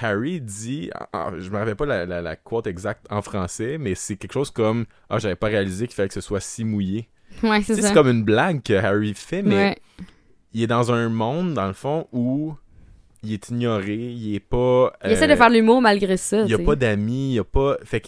Harry 0.01 0.41
dit, 0.41 0.89
ah, 1.13 1.31
je 1.37 1.49
me 1.49 1.57
rappelle 1.57 1.75
pas 1.75 1.85
la, 1.85 2.05
la, 2.05 2.21
la 2.21 2.35
quote 2.35 2.67
exacte 2.67 3.05
en 3.09 3.21
français, 3.21 3.77
mais 3.79 3.95
c'est 3.95 4.15
quelque 4.15 4.33
chose 4.33 4.51
comme 4.51 4.85
Ah, 5.09 5.19
j'avais 5.19 5.35
pas 5.35 5.47
réalisé 5.47 5.87
qu'il 5.87 5.95
fallait 5.95 6.07
que 6.09 6.13
ce 6.13 6.21
soit 6.21 6.39
si 6.41 6.63
mouillé. 6.63 7.07
Ouais, 7.43 7.61
c'est 7.63 7.81
c'est 7.81 7.93
comme 7.93 8.07
une 8.07 8.23
blague 8.23 8.61
que 8.63 8.73
Harry 8.73 9.13
fait, 9.13 9.41
mais 9.41 9.55
Ouais. 9.55 9.77
il 10.53 10.63
est 10.63 10.67
dans 10.67 10.91
un 10.91 11.09
monde, 11.09 11.53
dans 11.53 11.67
le 11.67 11.73
fond, 11.73 12.07
où 12.13 12.55
il 13.23 13.33
est 13.33 13.49
ignoré, 13.49 13.95
il 13.95 14.35
est 14.35 14.39
pas. 14.39 14.93
Il 15.03 15.11
essaie 15.11 15.25
euh, 15.25 15.27
de 15.27 15.35
faire 15.35 15.49
de 15.49 15.55
l'humour 15.55 15.81
malgré 15.81 16.15
ça. 16.17 16.41
Il 16.43 16.49
y 16.51 16.53
a 16.53 16.59
pas 16.59 16.75
d'amis, 16.75 17.31
il 17.31 17.33
y 17.35 17.39
a 17.39 17.43
pas. 17.43 17.77
Fait 17.83 17.99
que. 18.01 18.07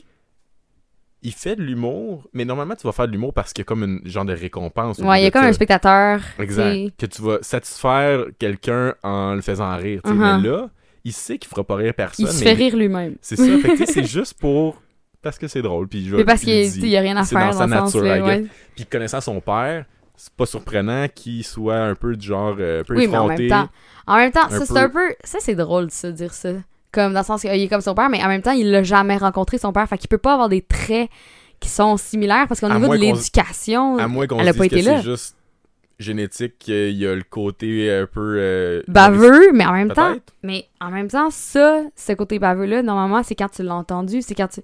Il 1.24 1.34
fait 1.34 1.56
de 1.56 1.64
l'humour, 1.64 2.30
mais 2.32 2.46
normalement, 2.46 2.76
tu 2.76 2.86
vas 2.86 2.94
faire 2.94 3.08
de 3.08 3.12
l'humour 3.12 3.34
parce 3.34 3.52
qu'il 3.52 3.64
y 3.64 3.66
a 3.66 3.66
comme 3.66 3.84
une 3.84 4.02
genre 4.08 4.24
de 4.24 4.34
récompense. 4.34 5.00
Ouais, 5.00 5.20
il 5.20 5.24
y 5.24 5.26
a 5.28 5.32
comme 5.32 5.44
un 5.46 5.52
spectateur. 5.52 6.22
Exact. 6.40 6.92
Que 6.98 7.08
tu 7.08 7.22
vas 7.24 7.40
satisfaire 7.42 8.26
quelqu'un 8.38 8.94
en 9.04 9.34
le 9.34 9.42
faisant 9.42 9.76
rire. 9.76 10.00
tu 10.06 10.12
sais. 10.12 10.16
Uh-huh. 10.16 10.42
Mais 10.42 10.48
là, 10.48 10.70
il 11.08 11.14
sait 11.14 11.38
qu'il 11.38 11.50
fera 11.50 11.64
pas 11.64 11.76
rire 11.76 11.94
personne. 11.94 12.26
Il 12.28 12.32
se 12.32 12.44
mais 12.44 12.52
fait 12.52 12.54
rire 12.64 12.76
lui-même. 12.76 13.16
C'est 13.22 13.36
ça. 13.38 13.44
Que 13.78 13.86
c'est 13.86 14.04
juste 14.06 14.34
pour. 14.40 14.82
Parce 15.22 15.38
que 15.38 15.48
c'est 15.48 15.62
drôle. 15.62 15.88
Puis, 15.88 16.06
je, 16.08 16.16
Mais 16.16 16.26
parce 16.26 16.42
qu'il 16.42 16.70
n'y 16.84 16.96
a 16.98 17.02
rien 17.02 17.18
à 17.18 17.24
c'est 17.24 17.36
faire 17.36 17.52
dans 17.52 17.58
sa 17.58 17.68
dans 17.68 17.88
ce 17.88 17.98
nature, 17.98 18.26
ouais. 18.26 18.46
Puis 18.76 18.86
connaissant 18.86 19.20
son 19.22 19.40
père, 19.42 19.86
c'est 20.16 20.34
pas 20.34 20.46
surprenant 20.46 21.08
qu'il 21.14 21.44
soit 21.44 21.78
un 21.78 21.96
peu 21.96 22.16
du 22.16 22.28
genre. 22.28 22.56
euh, 22.60 22.82
un 22.82 22.84
peu 22.84 22.96
Oui, 22.96 23.08
mais 23.08 23.18
en 23.18 23.28
même 23.28 23.48
temps, 23.50 23.70
en 24.06 24.18
même 24.18 24.32
temps, 24.32 24.48
c'est 24.50 24.78
un 24.78 24.90
peu, 24.90 25.14
ça 25.24 25.40
c'est 25.42 25.56
drôle 25.56 25.90
ça 25.92 26.12
dire 26.12 26.34
ça, 26.34 26.50
comme 26.92 27.14
dans 27.14 27.20
le 27.22 27.26
sens 27.26 27.42
qu'il 27.42 27.52
est 27.52 27.68
comme 27.68 27.82
son 27.82 27.94
père, 27.96 28.10
mais 28.10 28.24
en 28.24 28.28
même 28.28 28.42
temps 28.42 28.52
il 28.52 28.70
l'a 28.72 28.84
jamais 28.84 29.18
rencontré 29.18 29.58
son 29.58 29.72
père, 29.74 29.88
fait 29.88 29.98
qu'il 29.98 30.08
peut 30.10 30.18
pas 30.18 30.34
avoir 30.34 30.50
des 30.50 30.62
traits 30.62 31.10
qui 31.60 31.70
sont 31.70 31.98
similaires 31.98 32.46
parce 32.48 32.60
qu'au 32.62 32.70
niveau 32.70 32.88
de 32.96 33.00
l'éducation, 33.02 33.98
À 33.98 34.08
moins 34.08 34.28
qu'on 34.28 34.40
Elle 34.40 34.46
se 34.46 34.50
a 34.52 34.54
pas 34.54 34.68
que 34.68 34.76
été 34.76 34.82
là. 34.84 34.98
c'est 34.98 35.10
juste 35.10 35.36
génétique, 36.00 36.58
qu'il 36.60 36.92
y 36.98 37.08
a 37.08 37.16
le 37.16 37.24
côté 37.24 37.92
un 37.92 38.06
peu. 38.06 38.36
euh, 38.40 38.82
baveux, 38.88 39.52
mais 39.54 39.66
en 39.66 39.74
même 39.74 39.92
temps, 39.92 40.16
mais 40.44 40.66
en 40.80 40.92
même 40.92 41.08
temps 41.08 41.30
ça, 41.30 41.84
ce 41.96 42.14
côté 42.14 42.40
baveux 42.40 42.66
là, 42.66 42.84
normalement 42.84 43.24
c'est 43.24 43.36
quand 43.36 43.50
tu 43.50 43.64
l'as 43.64 43.76
entendu, 43.76 44.22
c'est 44.22 44.36
quand 44.36 44.48
tu, 44.48 44.62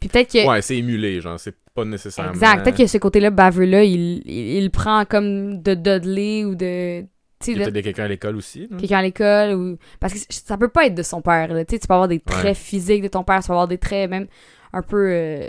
puis 0.00 0.08
peut-être 0.08 0.32
que 0.32 0.46
Ouais, 0.48 0.60
c'est 0.62 0.76
émulé, 0.78 1.20
genre. 1.20 1.38
C'est 1.38 1.54
pas 1.74 1.84
nécessairement. 1.84 2.32
exact, 2.32 2.64
peut-être 2.64 2.76
que 2.78 2.86
ce 2.86 2.98
côté 2.98 3.20
là 3.20 3.30
baveux 3.30 3.64
là, 3.64 3.82
il, 3.84 4.22
il, 4.26 4.62
il 4.62 4.70
prend 4.70 5.04
comme 5.04 5.62
de 5.62 5.74
Dudley 5.74 6.44
ou 6.44 6.54
de, 6.56 7.00
Il 7.00 7.04
y 7.48 7.50
a 7.52 7.54
de- 7.54 7.62
peut-être 7.64 7.74
de 7.74 7.80
quelqu'un 7.80 8.04
à 8.04 8.08
l'école 8.08 8.36
aussi. 8.36 8.68
quelqu'un 8.78 8.98
à 8.98 9.02
l'école 9.02 9.54
ou 9.54 9.78
parce 10.00 10.12
que 10.14 10.18
ça 10.30 10.58
peut 10.58 10.68
pas 10.68 10.86
être 10.86 10.94
de 10.96 11.02
son 11.02 11.22
père 11.22 11.54
là. 11.54 11.64
tu 11.64 11.74
sais 11.76 11.78
tu 11.80 11.86
peux 11.86 11.94
avoir 11.94 12.08
des 12.08 12.20
traits 12.20 12.44
Ouais. 12.44 12.54
physiques 12.54 13.02
de 13.02 13.08
ton 13.08 13.22
père 13.24 13.40
tu 13.40 13.46
peux 13.46 13.52
avoir 13.52 13.68
des 13.68 13.78
traits 13.78 14.10
même 14.10 14.26
un 14.74 14.82
peu 14.82 15.06
euh, 15.10 15.48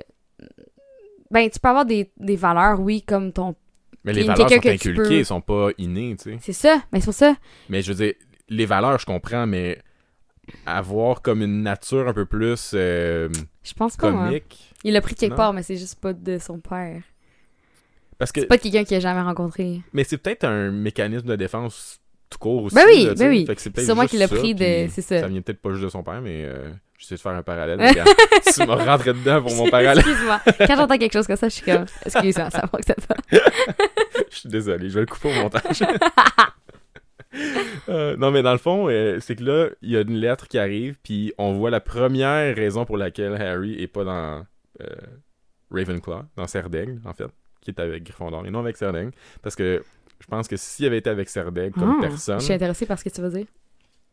ben 1.31 1.49
tu 1.49 1.59
peux 1.59 1.69
avoir 1.69 1.85
des, 1.85 2.11
des 2.19 2.35
valeurs 2.35 2.79
oui 2.79 3.01
comme 3.01 3.31
ton 3.33 3.55
Mais 4.05 4.13
les 4.13 4.23
valeurs 4.23 4.49
sont 4.49 4.67
inculquées, 4.67 4.93
peux- 5.03 5.13
ils 5.19 5.25
sont 5.25 5.41
pas 5.41 5.69
innées, 5.77 6.15
tu 6.17 6.31
sais. 6.31 6.37
c'est 6.41 6.53
ça 6.53 6.81
mais 6.91 6.99
c'est 6.99 7.05
pour 7.05 7.13
ça 7.13 7.35
Mais 7.69 7.81
je 7.81 7.91
veux 7.93 8.05
dire, 8.05 8.13
les 8.49 8.65
valeurs, 8.65 8.99
je 8.99 9.05
comprends, 9.05 9.45
mais 9.47 9.79
avoir 10.65 11.21
comme 11.21 11.41
une 11.41 11.61
nature 11.63 12.07
un 12.07 12.13
peu 12.13 12.25
plus 12.25 12.71
euh, 12.73 13.29
je 13.63 13.73
pense 13.73 13.95
pas 13.95 14.09
hein. 14.09 14.39
il 14.83 14.91
l'a 14.93 14.99
pris 15.01 15.15
quelque 15.15 15.31
Non? 15.31 15.37
part 15.37 15.53
mais 15.53 15.63
c'est 15.63 15.77
juste 15.77 15.99
pas 16.01 16.11
de 16.11 16.37
son 16.37 16.59
père 16.59 17.01
Parce 18.17 18.33
que, 18.33 18.41
c'est 18.41 18.47
pas 18.47 18.57
quelqu'un 18.57 18.83
qu'il 18.83 18.97
a 18.97 18.99
jamais 18.99 19.21
rencontré 19.21 19.79
mais 19.93 20.03
c'est 20.03 20.17
peut-être 20.17 20.43
un 20.43 20.69
mécanisme 20.71 21.27
de 21.27 21.35
défense 21.37 22.01
tout 22.29 22.39
court 22.39 22.63
aussi. 22.63 22.75
Ben 22.75 22.83
oui, 22.87 23.05
là, 23.05 23.13
ben 23.13 23.29
oui. 23.29 23.45
C'est 23.57 23.79
sûrement 23.81 24.07
qu'il 24.07 24.17
l'a 24.17 24.27
pris 24.27 24.55
de 24.55 24.87
c'est 24.89 25.03
ça, 25.03 25.19
Ça 25.19 25.27
vient 25.27 25.41
peut-être 25.41 25.61
pas 25.61 25.69
juste 25.71 25.83
de 25.83 25.89
son 25.89 26.01
père, 26.03 26.19
mais 26.19 26.43
euh, 26.45 26.71
j'essaie 27.03 27.15
de 27.15 27.19
faire 27.19 27.33
un 27.33 27.43
parallèle. 27.43 27.79
regarde. 27.79 28.09
tu 28.53 28.65
m'as 28.65 28.75
rentré 28.75 29.13
dedans 29.13 29.41
pour 29.41 29.53
mon 29.55 29.69
parallèle. 29.69 29.99
excuse-moi 29.99 30.39
quand 30.45 30.75
j'entends 30.75 30.97
quelque 30.97 31.13
chose 31.13 31.27
comme 31.27 31.35
ça 31.35 31.49
je 31.49 31.53
suis 31.55 31.65
comme 31.65 31.85
excuse-moi 32.05 32.49
ça 32.49 32.67
fonctionne 32.67 32.95
pas 33.07 33.15
Je 34.31 34.37
suis 34.39 34.49
désolé, 34.49 34.89
je 34.89 34.95
vais 34.95 35.01
le 35.01 35.05
couper 35.05 35.29
au 35.29 35.41
montage. 35.43 35.83
Euh, 37.89 38.15
non, 38.15 38.29
mais 38.29 38.43
dans 38.43 38.51
le 38.51 38.59
fond, 38.59 38.89
euh, 38.89 39.17
c'est 39.19 39.35
que 39.35 39.43
là, 39.43 39.69
il 39.81 39.89
y 39.89 39.97
a 39.97 40.01
une 40.01 40.17
lettre 40.17 40.47
qui 40.47 40.59
arrive, 40.59 40.97
puis 41.01 41.33
on 41.39 41.53
voit 41.53 41.71
la 41.71 41.79
première 41.79 42.55
raison 42.55 42.85
pour 42.85 42.95
laquelle 42.95 43.33
Harry 43.41 43.81
est 43.81 43.87
pas 43.87 44.03
dans 44.03 44.45
euh, 44.81 44.85
Ravenclaw, 45.71 46.23
dans 46.35 46.45
Serdaigle, 46.45 47.01
en 47.05 47.13
fait, 47.13 47.25
qui 47.59 47.71
est 47.71 47.79
avec 47.79 48.03
Gryffondor, 48.03 48.45
et 48.45 48.51
non 48.51 48.59
avec 48.59 48.77
Serdaigle, 48.77 49.11
parce 49.41 49.55
que 49.55 49.83
je 50.19 50.27
pense 50.27 50.47
que 50.47 50.55
s'il 50.57 50.85
avait 50.85 50.99
été 50.99 51.09
avec 51.09 51.27
Serdaigle 51.27 51.73
comme 51.73 51.95
Ah, 51.97 52.01
personne, 52.07 52.39
je 52.39 52.45
suis 52.45 52.53
intéressée 52.53 52.85
par 52.85 52.99
ce 52.99 53.03
que 53.03 53.09
tu 53.09 53.19
veux 53.21 53.31
dire 53.31 53.47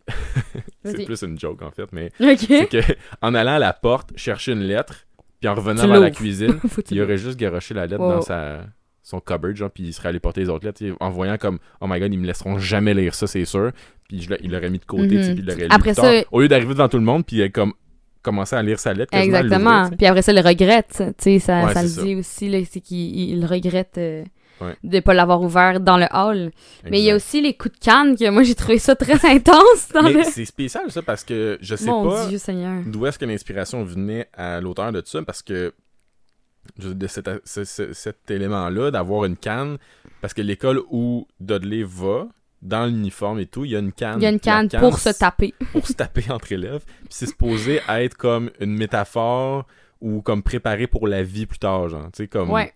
c'est 0.85 1.05
plus 1.05 1.23
une 1.23 1.39
joke, 1.39 1.63
en 1.63 1.71
fait, 1.71 1.91
mais 1.93 2.11
c'est 2.19 2.69
que 2.69 2.79
en 3.23 3.35
allant 3.35 3.53
à 3.55 3.59
la 3.59 3.73
porte, 3.73 4.11
chercher 4.17 4.53
une 4.53 4.61
lettre, 4.63 5.07
puis 5.41 5.49
en 5.49 5.55
revenant 5.55 5.87
dans 5.87 6.01
la 6.01 6.11
cuisine, 6.11 6.59
il 6.91 7.01
aurait 7.03 7.19
juste 7.19 7.39
garoché 7.39 7.75
la 7.75 7.87
lettre 7.87 8.03
Wow. 8.03 8.13
dans 8.15 8.23
sa 8.23 8.61
son 9.03 9.19
cupboard, 9.21 9.57
genre, 9.57 9.71
puis 9.71 9.83
il 9.85 9.93
serait 9.93 10.11
allé 10.11 10.21
porter 10.21 10.43
les 10.43 10.49
autres 10.51 10.65
lettres, 10.67 10.85
en 11.01 11.11
voyant 11.11 11.37
comme, 11.37 11.59
oh 11.81 11.87
my 11.89 11.99
god, 11.99 12.13
ils 12.13 12.19
me 12.19 12.27
laisseront 12.27 12.59
jamais 12.59 12.95
lire 12.95 13.15
ça, 13.15 13.27
c'est 13.27 13.45
sûr. 13.45 13.73
Puis 14.09 14.23
je 14.23 14.35
il 14.43 14.51
l'aurait 14.53 14.71
mis 14.71 14.79
de 14.79 14.85
côté, 14.85 15.17
Mhm. 15.17 15.35
puis 15.35 15.35
il 15.39 15.47
l'aurait 15.47 15.67
Après 15.71 15.95
tard. 15.95 16.13
Au 16.31 16.41
lieu 16.41 16.49
d'arriver 16.49 16.75
devant 16.75 16.89
tout 16.89 16.99
le 16.99 17.05
monde, 17.05 17.25
puis 17.27 17.41
euh, 17.43 17.49
comme 17.49 17.73
commencer 18.23 18.55
à 18.55 18.63
lire 18.63 18.79
sa 18.79 18.93
lettre, 18.93 19.13
Exactement. 19.15 19.89
Puis 19.97 20.07
après 20.07 20.23
ça, 20.23 20.33
le 20.33 20.41
regrette. 20.43 21.03
Tu 21.19 21.25
sais, 21.25 21.39
ça, 21.39 21.65
Ouais, 21.65 21.75
ça 21.75 21.83
le 21.83 21.89
ça. 21.89 22.03
dit 22.03 22.15
aussi, 22.15 22.67
c'est 22.71 22.81
qu'il 22.81 23.19
il 23.31 23.45
regrette 23.47 23.97
euh, 23.99 24.23
Ouais. 24.61 24.77
de 24.85 25.01
pas 25.01 25.15
l'avoir 25.15 25.41
ouvert 25.43 25.81
dans 25.81 25.97
le 25.97 26.07
hall. 26.13 26.51
Mais 26.91 27.01
il 27.01 27.05
y 27.05 27.11
a 27.11 27.17
aussi 27.17 27.41
les 27.41 27.55
coups 27.55 27.79
de 27.79 27.85
canne 27.85 28.17
que 28.17 28.29
moi, 28.31 28.43
j'ai 28.43 28.55
trouvé 28.55 28.79
ça 28.79 28.95
très 28.95 29.15
intense 29.35 29.89
dans 29.95 30.03
Mais 30.03 30.13
le... 30.13 30.23
c'est 30.25 30.45
spécial 30.45 30.91
ça 30.91 31.01
parce 31.03 31.25
que 31.25 31.57
je 31.61 31.75
sais 31.77 31.87
Mon 31.87 32.09
pas 32.11 32.27
d'où 32.87 33.07
est-ce 33.07 33.19
que 33.19 33.25
l'inspiration 33.25 33.83
venait 33.85 34.29
à 34.35 34.61
l'auteur 34.61 34.93
de 34.93 35.03
ça 35.05 35.23
parce 35.23 35.43
que 35.43 35.73
de 36.79 37.07
cet, 37.07 37.29
ce- 37.45 37.65
ce- 37.65 37.93
cet 37.93 38.31
élément-là 38.31 38.91
d'avoir 38.91 39.25
une 39.25 39.37
canne 39.37 39.79
parce 40.21 40.35
que 40.35 40.43
l'école 40.43 40.81
où 40.91 41.27
Dudley 41.41 41.83
va 41.85 42.27
dans 42.63 42.85
l'uniforme 42.85 43.41
et 43.41 43.47
tout, 43.47 43.65
il 43.65 43.71
y 43.71 43.77
a 43.77 43.79
une 43.79 43.93
canne. 43.93 44.19
Il 44.21 44.23
y 44.23 44.27
a 44.27 44.31
une 44.31 44.39
canne 44.39 44.69
pour 44.69 44.99
se 44.99 45.09
taper. 45.09 45.55
pour 45.73 45.87
se 45.87 45.95
taper 45.95 46.31
entre 46.31 46.53
élèves. 46.53 46.85
Puis 46.85 47.09
c'est 47.09 47.27
supposé 47.27 47.81
être 47.89 48.17
comme 48.19 48.51
une 48.61 48.77
métaphore 48.77 49.67
ou 50.03 50.21
comme 50.21 50.43
préparé 50.43 50.87
pour 50.87 51.09
la 51.09 51.23
vie 51.23 51.47
plus 51.47 51.59
tard, 51.59 51.89
genre, 51.89 52.05
tu 52.13 52.25
sais 52.25 52.29
comme 52.29 52.51
Ouais. 52.51 52.75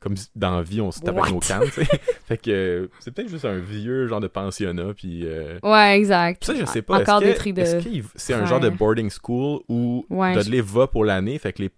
Comme 0.00 0.14
dans 0.34 0.56
la 0.56 0.62
vie 0.62 0.80
on 0.80 0.90
se 0.90 1.00
tape 1.00 1.16
avec 1.18 1.30
nos 1.32 1.40
cannes, 1.40 1.62
tu 1.64 1.84
sais. 1.84 1.84
fait 2.26 2.36
que 2.38 2.50
euh, 2.50 2.86
c'est 3.00 3.10
peut-être 3.12 3.28
juste 3.28 3.44
un 3.44 3.58
vieux 3.58 4.06
genre 4.06 4.20
de 4.20 4.28
pensionnat 4.28 4.94
puis 4.94 5.22
euh, 5.26 5.58
Ouais, 5.62 5.98
exact. 5.98 6.42
ça, 6.44 6.54
je 6.54 6.64
sais 6.64 6.82
pas. 6.82 7.00
Encore 7.00 7.20
des 7.20 7.32
que- 7.32 7.38
trucs 7.38 7.58
est-ce 7.58 7.76
de... 7.76 7.80
qu'il- 7.82 8.04
c'est 8.14 8.34
un 8.34 8.46
genre 8.46 8.60
de 8.60 8.70
boarding 8.70 9.10
school 9.10 9.60
où 9.68 10.06
Ouais, 10.08 10.34
Dudley 10.34 10.60
va 10.62 10.86
pour 10.86 11.04
l'année, 11.04 11.38
fait 11.38 11.52
que 11.52 11.62
les 11.62 11.70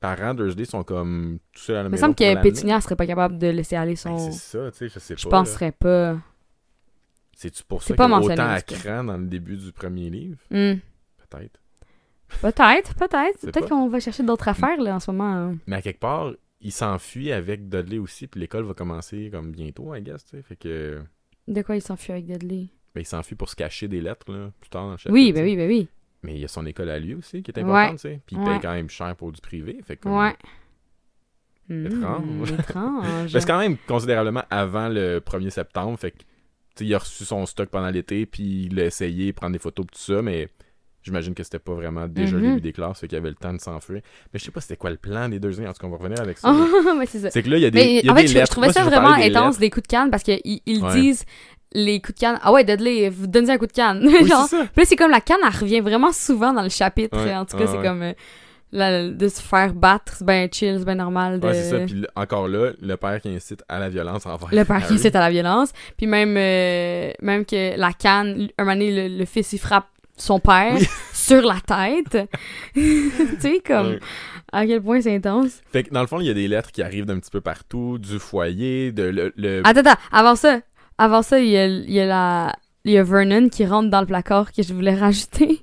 parents 0.00 0.34
d'Ursley 0.34 0.66
sont 0.66 0.84
comme 0.84 1.38
tout 1.52 1.62
seuls 1.62 1.76
à 1.76 1.78
la 1.78 1.84
Il 1.84 1.86
me 1.86 1.90
maison. 1.92 2.02
semble 2.06 2.14
que. 2.14 2.42
Pétunia 2.42 2.80
serait 2.80 2.94
pas 2.96 3.06
capable 3.06 3.38
de 3.38 3.48
laisser 3.48 3.74
aller 3.76 3.92
Ben, 4.04 4.18
son... 4.18 4.30
c'est 4.30 4.58
ça, 4.58 4.70
tu 4.70 4.78
sais, 4.78 4.88
je 4.88 4.98
sais 4.98 5.14
pas. 5.14 5.20
Je 5.20 5.28
penserais 5.28 5.72
pas. 5.72 6.16
C'est-tu 7.36 7.64
pour 7.64 7.82
ça 7.82 7.94
pas 7.94 8.04
qu'il 8.04 8.12
y 8.12 8.14
a 8.14 8.20
autant 8.34 8.48
à 8.50 8.60
cran 8.60 9.02
dans 9.04 9.16
le 9.16 9.26
début 9.26 9.56
du 9.56 9.72
premier 9.72 10.08
livre? 10.10 10.36
Hmm. 10.50 10.74
Peut-être. 11.28 11.58
Peut-être, 12.40 12.94
peut-être. 12.94 13.40
Peut-être 13.40 13.68
qu'on 13.68 13.88
va 13.88 13.98
chercher 14.00 14.22
d'autres 14.22 14.46
affaires, 14.48 14.80
là, 14.80 14.94
en 14.96 15.00
ce 15.00 15.10
moment. 15.10 15.32
hein. 15.32 15.56
Mais 15.66 15.76
à 15.76 15.82
quelque 15.82 16.00
part, 16.00 16.32
il 16.64 16.72
s'enfuit 16.72 17.30
avec 17.30 17.68
Dudley 17.68 17.98
aussi, 17.98 18.26
puis 18.26 18.40
l'école 18.40 18.64
va 18.64 18.74
commencer 18.74 19.28
comme 19.30 19.52
bientôt, 19.52 19.94
I 19.94 20.02
guess, 20.02 20.24
tu 20.24 20.30
sais. 20.36 20.42
Fait 20.42 20.56
que... 20.56 21.00
De 21.46 21.62
quoi 21.62 21.76
il 21.76 21.82
s'enfuit 21.82 22.12
avec 22.12 22.26
Dudley? 22.26 22.68
Ben, 22.94 23.02
il 23.02 23.06
s'enfuit 23.06 23.36
pour 23.36 23.48
se 23.48 23.54
cacher 23.56 23.86
des 23.86 24.00
lettres, 24.00 24.32
là, 24.32 24.50
plus 24.60 24.70
tard 24.70 24.84
dans 24.86 24.90
le 24.92 24.96
chapitre. 24.96 25.12
Oui, 25.12 25.32
ben 25.32 25.44
oui, 25.44 25.56
ben 25.56 25.68
oui. 25.68 25.88
Mais 26.22 26.34
il 26.34 26.40
y 26.40 26.44
a 26.44 26.48
son 26.48 26.64
école 26.66 26.88
à 26.88 26.98
lui 26.98 27.14
aussi, 27.14 27.42
qui 27.42 27.50
est 27.50 27.58
Ouais. 27.58 27.62
importante, 27.64 27.96
tu 27.96 28.08
sais. 28.08 28.20
Puis 28.26 28.36
il 28.36 28.38
Ouais. 28.42 28.46
paye 28.52 28.60
quand 28.60 28.72
même 28.72 28.88
cher 28.88 29.14
pour 29.14 29.30
du 29.30 29.40
privé, 29.40 29.78
fait 29.84 29.96
que... 29.96 30.08
Ouais. 30.08 30.34
Étrange. 31.70 32.50
Hmm, 32.52 32.54
étrange. 32.60 33.32
Mais 33.34 33.40
c'est 33.40 33.46
quand 33.46 33.58
même 33.58 33.76
considérablement 33.86 34.44
avant 34.50 34.88
le 34.88 35.20
1er 35.20 35.50
septembre. 35.50 35.98
Fait 35.98 36.10
que, 36.10 36.18
il 36.80 36.94
a 36.94 36.98
reçu 36.98 37.24
son 37.24 37.46
stock 37.46 37.68
pendant 37.70 37.90
l'été, 37.90 38.26
puis 38.26 38.66
il 38.70 38.78
a 38.80 38.86
essayé 38.86 39.32
de 39.32 39.36
prendre 39.36 39.52
des 39.52 39.58
photos, 39.58 39.86
tout 39.86 39.98
ça, 39.98 40.22
mais 40.22 40.48
j'imagine 41.04 41.34
que 41.34 41.42
c'était 41.44 41.58
pas 41.60 41.74
vraiment 41.74 42.08
déjà 42.08 42.36
le 42.36 42.42
Mhm. 42.42 42.48
début 42.48 42.60
des 42.62 42.72
classes, 42.72 42.98
fait 42.98 43.06
qu'il 43.08 43.18
avait 43.18 43.28
le 43.28 43.34
temps 43.36 43.52
de 43.52 43.60
s'enfuir. 43.60 44.00
Mais 44.32 44.40
je 44.40 44.44
sais 44.44 44.50
pas 44.50 44.60
c'était 44.60 44.76
quoi 44.76 44.90
le 44.90 44.96
plan 44.96 45.28
des 45.28 45.38
deux 45.38 45.60
ans. 45.60 45.64
En 45.64 45.72
tout 45.72 45.80
cas, 45.80 45.86
on 45.86 45.90
va 45.90 45.98
revenir 45.98 46.20
avec 46.20 46.38
ça. 46.38 46.52
Mais 46.98 47.06
c'est 47.06 47.20
ça. 47.20 47.30
C'est 47.30 47.42
que 47.42 47.50
là, 47.50 47.56
il 47.58 47.62
y 47.62 47.66
a 47.66 47.70
des, 47.70 47.78
Mais 47.78 48.00
y 48.02 48.08
a 48.08 48.12
en 48.12 48.14
des 48.16 48.26
fait, 48.26 48.40
je, 48.40 48.46
trouvais 48.50 48.68
si 48.68 48.74
ça 48.74 48.82
vraiment 48.84 49.14
des 49.16 49.24
intense 49.34 49.58
des 49.58 49.70
coups 49.70 49.84
de 49.84 49.88
canne 49.88 50.10
parce 50.10 50.22
qu'ils 50.24 50.40
ils 50.66 50.82
Ouais. 50.82 50.92
disent 50.92 51.24
les 51.72 52.00
coups 52.00 52.14
de 52.14 52.20
canne. 52.20 52.38
Ah 52.42 52.52
ouais, 52.52 52.64
Dudley, 52.64 53.08
vous 53.10 53.26
donnez 53.26 53.50
un 53.52 53.58
coup 53.58 53.66
de 53.66 53.72
canne. 53.72 54.00
Oui, 54.04 54.26
Genre, 54.28 54.46
c'est 54.48 54.56
ça. 54.56 54.66
Puis 54.74 54.86
c'est 54.86 54.96
comme 54.96 55.10
la 55.10 55.20
canne, 55.20 55.38
elle 55.42 55.58
revient 55.60 55.80
vraiment 55.80 56.12
souvent 56.12 56.52
dans 56.52 56.62
le 56.62 56.68
chapitre. 56.68 57.16
Ouais, 57.22 57.34
En 57.34 57.44
tout 57.44 57.56
cas, 57.56 57.66
c'est 57.66 57.76
ouais. 57.78 57.82
comme 57.84 58.02
euh, 58.02 58.12
la- 58.72 59.08
de 59.08 59.28
se 59.28 59.40
faire 59.42 59.72
battre, 59.74 60.14
c'est 60.16 60.24
bien 60.26 60.48
chill, 60.50 60.76
c'est 60.78 60.84
bien 60.84 60.94
normal. 60.96 61.38
De... 61.40 61.46
Ouais, 61.46 61.54
c'est 61.54 61.70
ça. 61.70 61.78
Puis 61.84 62.04
encore 62.16 62.48
là, 62.48 62.70
le 62.80 62.96
père 62.96 63.20
qui 63.20 63.28
incite 63.28 63.62
à 63.68 63.78
la 63.78 63.88
violence 63.88 64.24
envers 64.26 64.48
le 64.52 64.64
père 64.64 64.86
qui 64.86 64.94
incite 64.94 65.14
à 65.16 65.20
la 65.20 65.30
violence. 65.30 65.72
Puis 65.96 66.06
même, 66.06 66.34
euh, 66.36 67.10
même 67.22 67.44
que 67.44 67.76
la 67.78 67.92
canne, 67.92 68.48
un 68.58 68.64
moment 68.64 68.74
donné, 68.76 69.08
le, 69.08 69.18
le 69.18 69.24
fils, 69.24 69.52
il 69.52 69.58
frappe 69.58 69.86
son 70.16 70.38
père 70.40 70.74
Oui. 70.76 70.86
sur 71.12 71.42
la 71.42 71.56
tête. 71.66 72.28
tu 72.74 73.12
sais, 73.40 73.60
comme, 73.66 73.98
à 74.52 74.66
quel 74.66 74.80
point 74.82 75.00
c'est 75.00 75.14
intense. 75.14 75.60
Fait 75.72 75.82
que 75.84 75.90
dans 75.92 76.00
le 76.00 76.06
fond, 76.06 76.20
il 76.20 76.26
y 76.26 76.30
a 76.30 76.34
des 76.34 76.48
lettres 76.48 76.70
qui 76.72 76.82
arrivent 76.82 77.06
d'un 77.06 77.18
petit 77.18 77.30
peu 77.30 77.40
partout, 77.40 77.98
du 77.98 78.18
foyer, 78.18 78.92
de 78.92 79.02
le, 79.04 79.32
le- 79.36 79.62
Attends, 79.64 79.80
attends, 79.80 80.00
avant 80.12 80.36
ça, 80.36 80.60
avant 80.98 81.22
ça, 81.22 81.40
il 81.40 81.48
y 81.48 81.56
a, 81.56 81.66
il 81.66 81.90
y 81.90 82.00
a 82.00 82.06
la, 82.06 82.54
il 82.84 82.92
y 82.92 82.98
a 82.98 83.02
Vernon 83.02 83.48
qui 83.48 83.66
rentre 83.66 83.90
dans 83.90 84.00
le 84.00 84.06
placard 84.06 84.52
que 84.52 84.62
je 84.62 84.72
voulais 84.72 84.94
rajouter. 84.98 85.60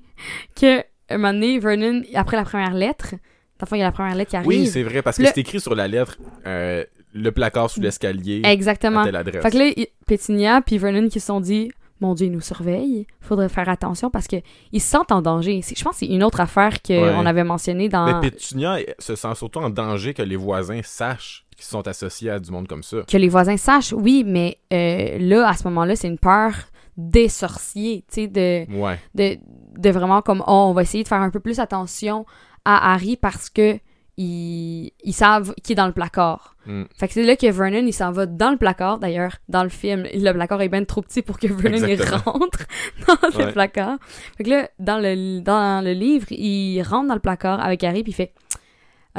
Que, 0.59 0.79
un 1.09 1.17
moment 1.17 1.33
donné, 1.33 1.59
Vernon, 1.59 2.01
après 2.15 2.37
la 2.37 2.43
première 2.43 2.73
lettre, 2.73 3.11
dans 3.11 3.65
le 3.65 3.67
fond, 3.67 3.75
il 3.75 3.79
y 3.79 3.83
a 3.83 3.85
la 3.85 3.91
première 3.91 4.15
lettre 4.15 4.31
qui 4.31 4.35
arrive. 4.37 4.47
Oui, 4.47 4.67
c'est 4.67 4.83
vrai, 4.83 5.01
parce 5.01 5.17
que 5.17 5.21
Le- 5.23 5.27
c'est 5.29 5.39
écrit 5.39 5.59
sur 5.59 5.75
la 5.75 5.87
lettre 5.87 6.17
euh, 6.47 6.83
le 7.13 7.31
placard 7.31 7.69
sous 7.69 7.79
l'escalier 7.81 8.41
Exactement. 8.45 9.01
à 9.01 9.05
telle 9.05 9.15
adresse. 9.15 9.41
Fait 9.43 9.51
que 9.51 9.57
là, 9.57 9.85
Pétunia 10.07 10.61
puis 10.61 10.77
Vernon 10.77 11.07
qui 11.09 11.19
se 11.19 11.27
sont 11.27 11.39
dit 11.41 11.71
Mon 12.01 12.13
Dieu, 12.15 12.25
ils 12.27 12.31
nous 12.31 12.41
surveillent. 12.41 13.05
Faudrait 13.21 13.47
faire 13.47 13.69
attention 13.69 14.09
parce 14.09 14.27
que 14.27 14.35
ils 14.73 14.81
se 14.81 14.89
sentent 14.89 15.11
en 15.11 15.21
danger. 15.21 15.61
Je 15.61 15.83
pense 15.83 15.93
que 15.93 15.99
c'est 15.99 16.07
une 16.07 16.23
autre 16.23 16.39
affaire 16.41 16.81
qu'on 16.81 16.93
Ouais. 17.21 17.27
avait 17.27 17.43
mentionnée 17.43 17.87
dans. 17.89 18.05
Mais 18.21 18.29
Pétunia 18.31 18.77
se 18.99 19.15
sent 19.15 19.35
surtout 19.35 19.59
en 19.59 19.69
danger 19.69 20.13
que 20.13 20.23
les 20.23 20.35
voisins 20.35 20.81
sachent 20.83 21.45
qu'ils 21.55 21.65
sont 21.65 21.87
associés 21.87 22.31
à 22.31 22.39
du 22.39 22.51
monde 22.51 22.67
comme 22.67 22.83
ça. 22.83 22.97
Que 23.07 23.17
les 23.17 23.29
voisins 23.29 23.55
sachent, 23.57 23.93
oui, 23.93 24.23
mais 24.25 24.57
euh, 24.73 25.17
là, 25.19 25.47
à 25.47 25.53
ce 25.53 25.63
moment-là, 25.67 25.95
c'est 25.95 26.07
une 26.07 26.17
peur 26.17 26.53
des 26.97 27.29
sorciers, 27.29 28.03
tu 28.11 28.23
sais, 28.23 28.27
de, 28.27 28.65
Ouais. 28.75 28.99
de, 29.15 29.37
de 29.79 29.89
vraiment 29.91 30.21
comme 30.21 30.43
oh, 30.47 30.51
on 30.69 30.73
va 30.73 30.81
essayer 30.81 31.03
de 31.03 31.07
faire 31.07 31.21
un 31.21 31.29
peu 31.29 31.39
plus 31.39 31.59
attention 31.59 32.25
à 32.65 32.93
Harry 32.93 33.15
parce 33.15 33.49
que 33.49 33.77
ils, 34.21 34.91
ils 35.03 35.13
savent 35.13 35.53
qu'il 35.63 35.73
est 35.73 35.75
dans 35.75 35.87
le 35.87 35.93
placard. 35.93 36.55
Mm. 36.65 36.83
Fait 36.95 37.07
que 37.07 37.13
c'est 37.13 37.23
là 37.23 37.35
que 37.35 37.49
Vernon, 37.51 37.85
il 37.85 37.93
s'en 37.93 38.11
va 38.11 38.25
dans 38.25 38.51
le 38.51 38.57
placard. 38.57 38.99
D'ailleurs, 38.99 39.37
dans 39.49 39.63
le 39.63 39.69
film, 39.69 40.05
le 40.13 40.31
placard 40.33 40.61
est 40.61 40.69
bien 40.69 40.83
trop 40.83 41.01
petit 41.01 41.21
pour 41.21 41.39
que 41.39 41.47
Vernon 41.47 41.87
il 41.87 42.01
rentre 42.01 42.59
dans 43.07 43.45
le 43.45 43.51
placard. 43.51 43.97
Fait 44.37 44.43
que 44.43 44.49
là, 44.49 44.69
dans 44.79 44.97
le, 44.97 45.41
dans 45.41 45.83
le 45.83 45.93
livre, 45.93 46.27
il 46.31 46.81
rentre 46.83 47.07
dans 47.07 47.15
le 47.15 47.19
placard 47.19 47.59
avec 47.59 47.83
Harry 47.83 48.03
puis 48.03 48.11
il 48.11 48.15
fait 48.15 48.33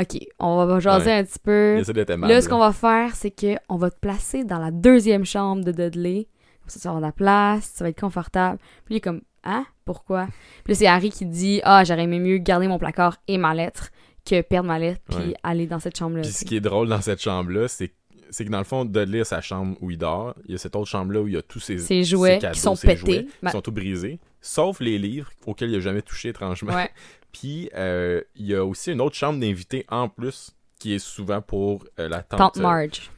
OK, 0.01 0.19
on 0.39 0.65
va 0.65 0.81
jaser 0.81 1.13
un 1.13 1.25
petit 1.25 1.39
peu. 1.39 1.83
Là, 2.27 2.41
ce 2.41 2.49
qu'on 2.49 2.59
va 2.59 2.73
faire, 2.73 3.15
c'est 3.15 3.31
que 3.31 3.57
on 3.69 3.77
va 3.77 3.91
te 3.91 3.99
placer 3.99 4.43
dans 4.43 4.59
la 4.59 4.71
deuxième 4.71 5.27
chambre 5.27 5.65
de 5.65 5.73
Dudley. 5.73 6.29
Comme 6.61 6.69
ça, 6.69 6.81
tu 6.81 6.85
vas 6.85 6.91
avoir 6.91 7.01
de 7.03 7.07
la 7.07 7.13
place, 7.13 7.73
ça 7.75 7.85
va 7.85 7.91
être 7.91 8.01
confortable. 8.01 8.59
Puis 8.87 8.95
il 8.95 8.97
est 8.97 9.01
comme, 9.01 9.21
hein? 9.45 9.67
Pourquoi? 9.85 10.29
Puis 10.65 10.73
là, 10.73 10.75
c'est 10.77 10.87
Harry 10.87 11.11
qui 11.11 11.27
dit, 11.27 11.61
ah, 11.65 11.85
j'aurais 11.85 12.05
aimé 12.05 12.21
mieux 12.21 12.39
garder 12.39 12.69
mon 12.69 12.79
placard 12.79 13.19
et 13.29 13.37
ma 13.37 13.53
lettre 13.53 13.91
que 14.25 14.41
perdre 14.43 14.69
ma 14.69 14.79
lettre 14.79 15.01
puis 15.09 15.19
Ouais. 15.19 15.35
aller 15.43 15.67
dans 15.67 15.81
cette 15.81 15.97
chambre-là. 15.99 16.23
Puis 16.23 16.33
ce 16.33 16.45
qui 16.45 16.57
est 16.57 16.61
drôle 16.61 16.89
dans 16.89 17.01
cette 17.01 17.21
chambre-là, 17.21 17.69
c'est 17.69 17.93
c'est 18.31 18.47
que 18.47 18.51
dans 18.51 18.59
le 18.59 18.65
fond, 18.65 18.87
Dudley 18.87 19.21
a 19.21 19.25
sa 19.27 19.43
chambre 19.43 19.77
où 19.83 19.91
il 19.91 19.99
dort. 19.99 20.35
Il 20.47 20.53
y 20.53 20.55
a 20.55 20.59
cette 20.59 20.75
autre 20.75 20.89
chambre-là 20.89 21.21
où 21.21 21.29
il 21.29 21.35
y 21.35 21.37
a 21.37 21.43
tous 21.43 21.61
ses, 21.61 21.77
Ses 21.77 22.03
jouets 22.03 22.37
ses 22.37 22.39
cadeaux, 22.41 22.55
qui 22.55 22.61
sont 22.61 22.75
ses 22.77 22.87
pétés. 22.87 23.01
jouets, 23.01 23.27
qui 23.45 23.51
sont 23.51 23.61
tout 23.61 23.73
brisés. 23.73 24.21
Sauf 24.41 24.81
les 24.81 24.97
livres 24.97 25.31
auxquels 25.45 25.69
il 25.69 25.75
n'a 25.75 25.81
jamais 25.81 26.01
touché, 26.01 26.31
étrangement. 26.31 26.73
Ouais. 26.75 26.89
Puis 27.33 27.69
euh, 27.75 28.23
il 28.35 28.47
y 28.47 28.55
a 28.55 28.65
aussi 28.65 28.91
une 28.91 29.03
autre 29.03 29.17
chambre 29.17 29.39
d'invités 29.39 29.85
en 29.91 30.09
plus 30.09 30.53
qui 30.79 30.95
est 30.95 30.99
souvent 30.99 31.43
pour 31.43 31.85
euh, 31.99 32.09
la 32.09 32.23
tante, 32.23 32.39
Tante 32.39 32.57
euh, 32.57 32.63
Marge. 32.63 33.11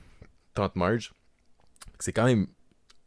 Tante 0.53 0.75
Marge. 0.75 1.13
C'est 2.01 2.13
quand 2.13 2.25
même 2.25 2.49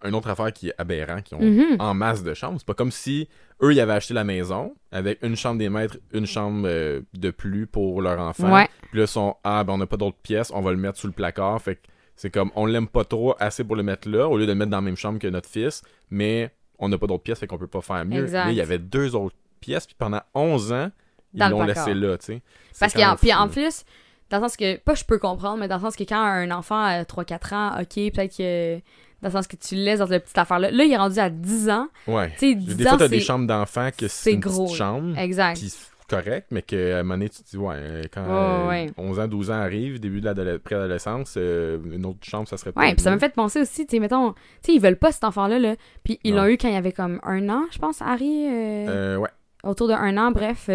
une 0.04 0.14
autre 0.16 0.30
affaire 0.30 0.54
qui 0.54 0.70
est 0.70 0.74
aberrant, 0.78 1.22
qui 1.22 1.34
ont 1.34 1.42
Mhm. 1.42 1.78
en 1.80 1.94
masse 1.94 2.24
de 2.24 2.34
chambres. 2.34 2.56
C'est 2.60 2.68
pas 2.68 2.74
comme 2.76 2.92
si 2.92 3.28
eux, 3.64 3.74
ils 3.74 3.80
avaient 3.80 3.94
acheté 3.94 4.14
la 4.14 4.24
maison 4.24 4.76
avec 4.92 5.20
une 5.24 5.36
chambre 5.36 5.58
des 5.58 5.70
maîtres, 5.70 5.98
une 6.14 6.28
chambre 6.28 6.68
euh, 6.68 7.02
de 7.14 7.32
plus 7.32 7.66
pour 7.68 8.02
leur 8.02 8.20
enfant. 8.20 8.54
Ouais. 8.54 8.68
Puis 8.92 9.00
là, 9.00 9.06
ils 9.06 9.08
sont 9.08 9.36
Ah, 9.44 9.64
ben 9.64 9.74
on 9.74 9.78
n'a 9.80 9.88
pas 9.88 9.98
d'autres 9.98 10.18
pièces, 10.22 10.52
on 10.54 10.62
va 10.62 10.72
le 10.72 10.78
mettre 10.78 11.00
sous 11.00 11.08
le 11.08 11.14
placard. 11.14 11.60
Fait 11.62 11.76
que 11.76 11.82
c'est 12.16 12.30
comme 12.30 12.52
on 12.56 12.66
l'aime 12.66 12.88
pas 12.88 13.06
trop 13.06 13.36
assez 13.40 13.64
pour 13.64 13.76
le 13.76 13.84
mettre 13.84 14.08
là, 14.10 14.28
au 14.28 14.38
lieu 14.38 14.46
de 14.46 14.52
le 14.52 14.58
mettre 14.58 14.72
dans 14.72 14.78
la 14.78 14.82
même 14.82 14.98
chambre 14.98 15.20
que 15.20 15.28
notre 15.28 15.50
fils, 15.50 15.82
mais 16.12 16.52
on 16.80 16.90
n'a 16.90 16.98
pas 16.98 17.08
d'autres 17.08 17.24
pièces, 17.24 17.40
fait 17.40 17.48
qu'on 17.48 17.58
peut 17.58 17.66
pas 17.68 17.82
faire 17.82 18.06
mieux. 18.06 18.24
Exact. 18.24 18.46
Là, 18.46 18.52
il 18.52 18.58
y 18.58 18.62
avait 18.62 18.80
deux 18.80 19.16
autres 19.16 19.36
pièces, 19.60 19.88
puis 19.88 19.96
pendant 19.98 20.22
11 20.36 20.72
ans, 20.74 20.92
ils 21.34 21.40
l'ont 21.50 21.64
laissé 21.64 21.94
là, 21.96 22.18
tu 22.18 22.26
sais. 22.26 22.42
Parce 22.80 22.94
qu'en 22.94 23.16
puis 23.16 23.34
en 23.34 23.48
plus, 23.50 23.84
dans 24.30 24.38
le 24.38 24.44
sens 24.44 24.58
que, 24.58 24.78
pas 24.78 24.94
je 24.94 25.04
peux 25.06 25.18
comprendre, 25.20 25.58
mais 25.58 25.68
dans 25.68 25.76
le 25.78 25.82
sens 25.82 25.96
que 25.96 26.04
quand 26.04 26.22
un 26.22 26.52
enfant 26.52 26.80
a 26.80 27.04
3-4 27.04 27.54
ans, 27.54 27.80
ok, 27.82 27.96
peut-être 28.14 28.38
que. 28.38 28.80
Dans 29.22 29.30
le 29.30 29.34
sens 29.34 29.48
que 29.48 29.56
tu 29.56 29.76
le 29.76 29.82
laisses 29.82 30.00
dans 30.00 30.08
cette 30.08 30.24
petite 30.24 30.38
affaire-là. 30.38 30.70
Là, 30.72 30.84
il 30.84 30.92
est 30.92 30.98
rendu 30.98 31.18
à 31.20 31.30
10 31.30 31.70
ans. 31.70 31.88
Ouais. 32.08 32.30
Tu 32.34 32.50
sais, 32.52 32.56
10 32.56 32.76
Des 32.76 32.86
ans, 32.86 32.90
fois, 32.90 32.98
t'as 33.00 33.08
des 33.08 33.20
chambres 33.20 33.48
d'enfants 33.48 33.90
que 33.98 34.08
c'est 34.08 34.34
une 34.34 34.40
gros, 34.40 34.66
petite 34.66 34.78
chambre, 34.78 35.18
Exact. 35.18 35.60
correct, 36.08 36.48
mais 36.52 36.62
qu'à 36.62 37.00
un 37.00 37.04
moment 37.04 37.16
donné, 37.16 37.30
tu 37.30 37.42
te 37.44 37.50
dis, 37.50 37.58
ouais, 37.58 37.76
euh, 37.78 38.02
quand 38.14 38.22
Ouais, 38.22 38.30
euh, 38.30 38.68
ouais. 38.68 38.92
11 38.98 39.20
ans, 39.20 39.28
12 39.28 39.50
ans 39.52 39.56
arrivent, 39.56 40.00
début 40.00 40.22
de 40.22 40.30
la 40.30 40.60
préadolescence, 40.60 41.34
euh, 41.38 41.80
une 41.92 42.06
autre 42.06 42.20
chambre, 42.22 42.48
ça 42.48 42.58
serait 42.58 42.70
Ouais, 42.76 42.84
peut-être 42.86 42.96
puis 42.98 43.04
ça 43.04 43.10
m'a 43.12 43.18
fait 43.20 43.34
penser 43.34 43.60
aussi, 43.62 43.86
tu 43.88 43.96
sais, 43.96 44.00
mettons, 44.00 44.34
tu 44.34 44.38
sais, 44.62 44.74
ils 44.74 44.80
veulent 44.82 44.96
pas 45.00 45.12
cet 45.12 45.24
enfant-là, 45.24 45.58
là. 45.60 45.76
Puis 46.04 46.20
ils 46.24 46.36
l'ont 46.36 46.46
eu 46.46 46.58
quand 46.58 46.70
il 46.70 46.76
avait 46.76 46.92
comme 46.94 47.20
un 47.24 47.50
an, 47.50 47.64
je 47.72 47.80
pense, 47.80 48.02
Harry. 48.04 48.46
euh, 48.48 48.88
Euh, 48.88 49.18
ouais. 49.18 49.30
autour 49.64 49.88
de 49.88 49.94
un 49.94 50.16
an, 50.18 50.32
bref. 50.32 50.70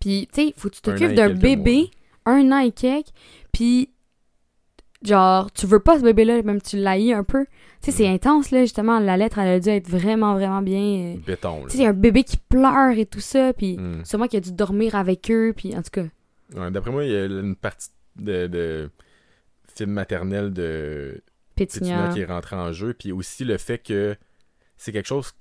puis, 0.00 0.28
tu 0.32 0.46
sais, 0.48 0.54
faut 0.56 0.68
que 0.68 0.74
tu 0.76 0.82
t'occupes 0.82 1.14
d'un 1.14 1.30
bébé, 1.34 1.90
un 2.26 2.52
an 2.52 2.58
et 2.58 2.70
quelques, 2.72 3.08
puis, 3.52 3.90
genre, 5.04 5.50
tu 5.52 5.66
veux 5.66 5.80
pas 5.80 5.98
ce 5.98 6.02
bébé-là, 6.04 6.42
même 6.42 6.60
tu 6.62 6.76
l'haïs 6.76 7.12
un 7.12 7.24
peu. 7.24 7.46
Tu 7.82 7.90
sais, 7.90 7.92
c'est 7.92 8.08
Mm. 8.10 8.14
intense, 8.14 8.50
là, 8.50 8.60
justement, 8.62 8.98
la 9.00 9.16
lettre, 9.16 9.38
elle 9.38 9.48
a 9.48 9.60
dû 9.60 9.68
être 9.68 9.88
vraiment, 9.88 10.34
vraiment 10.34 10.62
bien... 10.62 11.14
euh, 11.14 11.16
Béton, 11.26 11.60
là. 11.60 11.64
Tu 11.66 11.70
sais, 11.72 11.78
il 11.78 11.82
y 11.82 11.86
a 11.86 11.90
un 11.90 11.92
bébé 11.92 12.24
qui 12.24 12.36
pleure 12.36 12.96
et 12.96 13.06
tout 13.06 13.20
ça, 13.20 13.52
puis 13.52 13.76
Mm. 13.76 14.04
sûrement 14.04 14.26
qu'il 14.28 14.38
a 14.38 14.40
dû 14.40 14.52
dormir 14.52 14.94
avec 14.94 15.30
eux, 15.30 15.52
puis 15.56 15.76
en 15.76 15.82
tout 15.82 15.90
cas... 15.90 16.06
Ouais, 16.54 16.70
D'après 16.70 16.90
moi, 16.90 17.04
il 17.04 17.10
y 17.12 17.16
a 17.16 17.24
une 17.26 17.56
partie 17.56 17.88
de, 18.16 18.46
de 18.46 18.90
film 19.74 19.90
maternel 19.90 20.52
de 20.52 21.22
Pétunia 21.56 21.94
Pétunia. 21.96 22.08
qui 22.14 22.20
est 22.20 22.24
rentré 22.32 22.56
en 22.56 22.72
jeu, 22.72 22.94
puis 22.94 23.12
aussi 23.12 23.44
le 23.44 23.58
fait 23.58 23.78
que 23.78 24.16
c'est 24.76 24.92
quelque 24.92 25.06
chose 25.06 25.32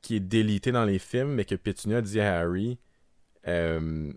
qui 0.00 0.16
est 0.16 0.20
délité 0.20 0.72
dans 0.72 0.84
les 0.84 0.98
films, 0.98 1.34
mais 1.34 1.44
que 1.44 1.54
Pétunia 1.54 2.00
dit 2.02 2.20
à 2.20 2.38
Harry 2.40 2.78
euh, 3.46 4.12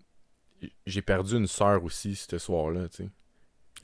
J'ai 0.88 1.02
perdu 1.02 1.36
une 1.36 1.48
sœur 1.48 1.84
aussi 1.84 2.16
ce 2.16 2.38
soir-là, 2.38 2.88
tu 2.90 3.04
sais. 3.04 3.10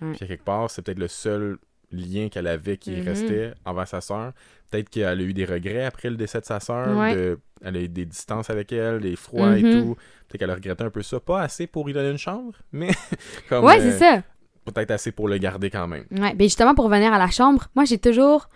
Ouais. 0.01 0.11
Puis 0.13 0.23
à 0.23 0.27
quelque 0.27 0.43
part, 0.43 0.69
c'est 0.69 0.81
peut-être 0.81 0.99
le 0.99 1.07
seul 1.07 1.57
lien 1.91 2.29
qu'elle 2.29 2.47
avait 2.47 2.77
qui 2.77 2.91
Mhm. 2.91 3.01
restait 3.05 3.53
envers 3.65 3.87
sa 3.87 3.99
sœur. 4.01 4.31
Peut-être 4.69 4.89
qu'elle 4.89 5.05
a 5.19 5.23
eu 5.23 5.33
des 5.33 5.43
regrets 5.45 5.83
après 5.85 6.09
le 6.09 6.15
décès 6.15 6.39
de 6.39 6.45
sa 6.45 6.59
sœur, 6.61 6.97
Ouais. 6.97 7.13
de- 7.15 7.39
elle 7.63 7.75
a 7.75 7.81
eu 7.81 7.89
des 7.89 8.05
distances 8.05 8.49
avec 8.49 8.71
elle, 8.71 9.01
des 9.01 9.15
froids 9.17 9.57
et 9.57 9.61
Mhm. 9.63 9.71
tout. 9.83 9.95
Peut-être 10.27 10.39
qu'elle 10.39 10.49
a 10.51 10.55
regretté 10.55 10.83
un 10.83 10.89
peu 10.89 11.01
ça. 11.01 11.19
Pas 11.19 11.41
assez 11.41 11.67
pour 11.67 11.85
lui 11.85 11.93
donner 11.93 12.09
une 12.11 12.17
chambre, 12.17 12.53
mais 12.71 12.91
comme, 13.49 13.65
Ouais, 13.65 13.77
euh, 13.79 13.91
c'est 13.91 13.99
ça. 13.99 14.23
peut-être 14.65 14.91
assez 14.91 15.11
pour 15.11 15.27
le 15.27 15.37
garder 15.37 15.69
quand 15.69 15.87
même. 15.87 16.05
Ouais, 16.11 16.33
ben 16.33 16.43
justement 16.45 16.73
pour 16.75 16.85
revenir 16.85 17.11
à 17.13 17.17
la 17.19 17.29
chambre, 17.29 17.67
moi 17.75 17.83
j'ai 17.85 17.97
toujours 17.97 18.47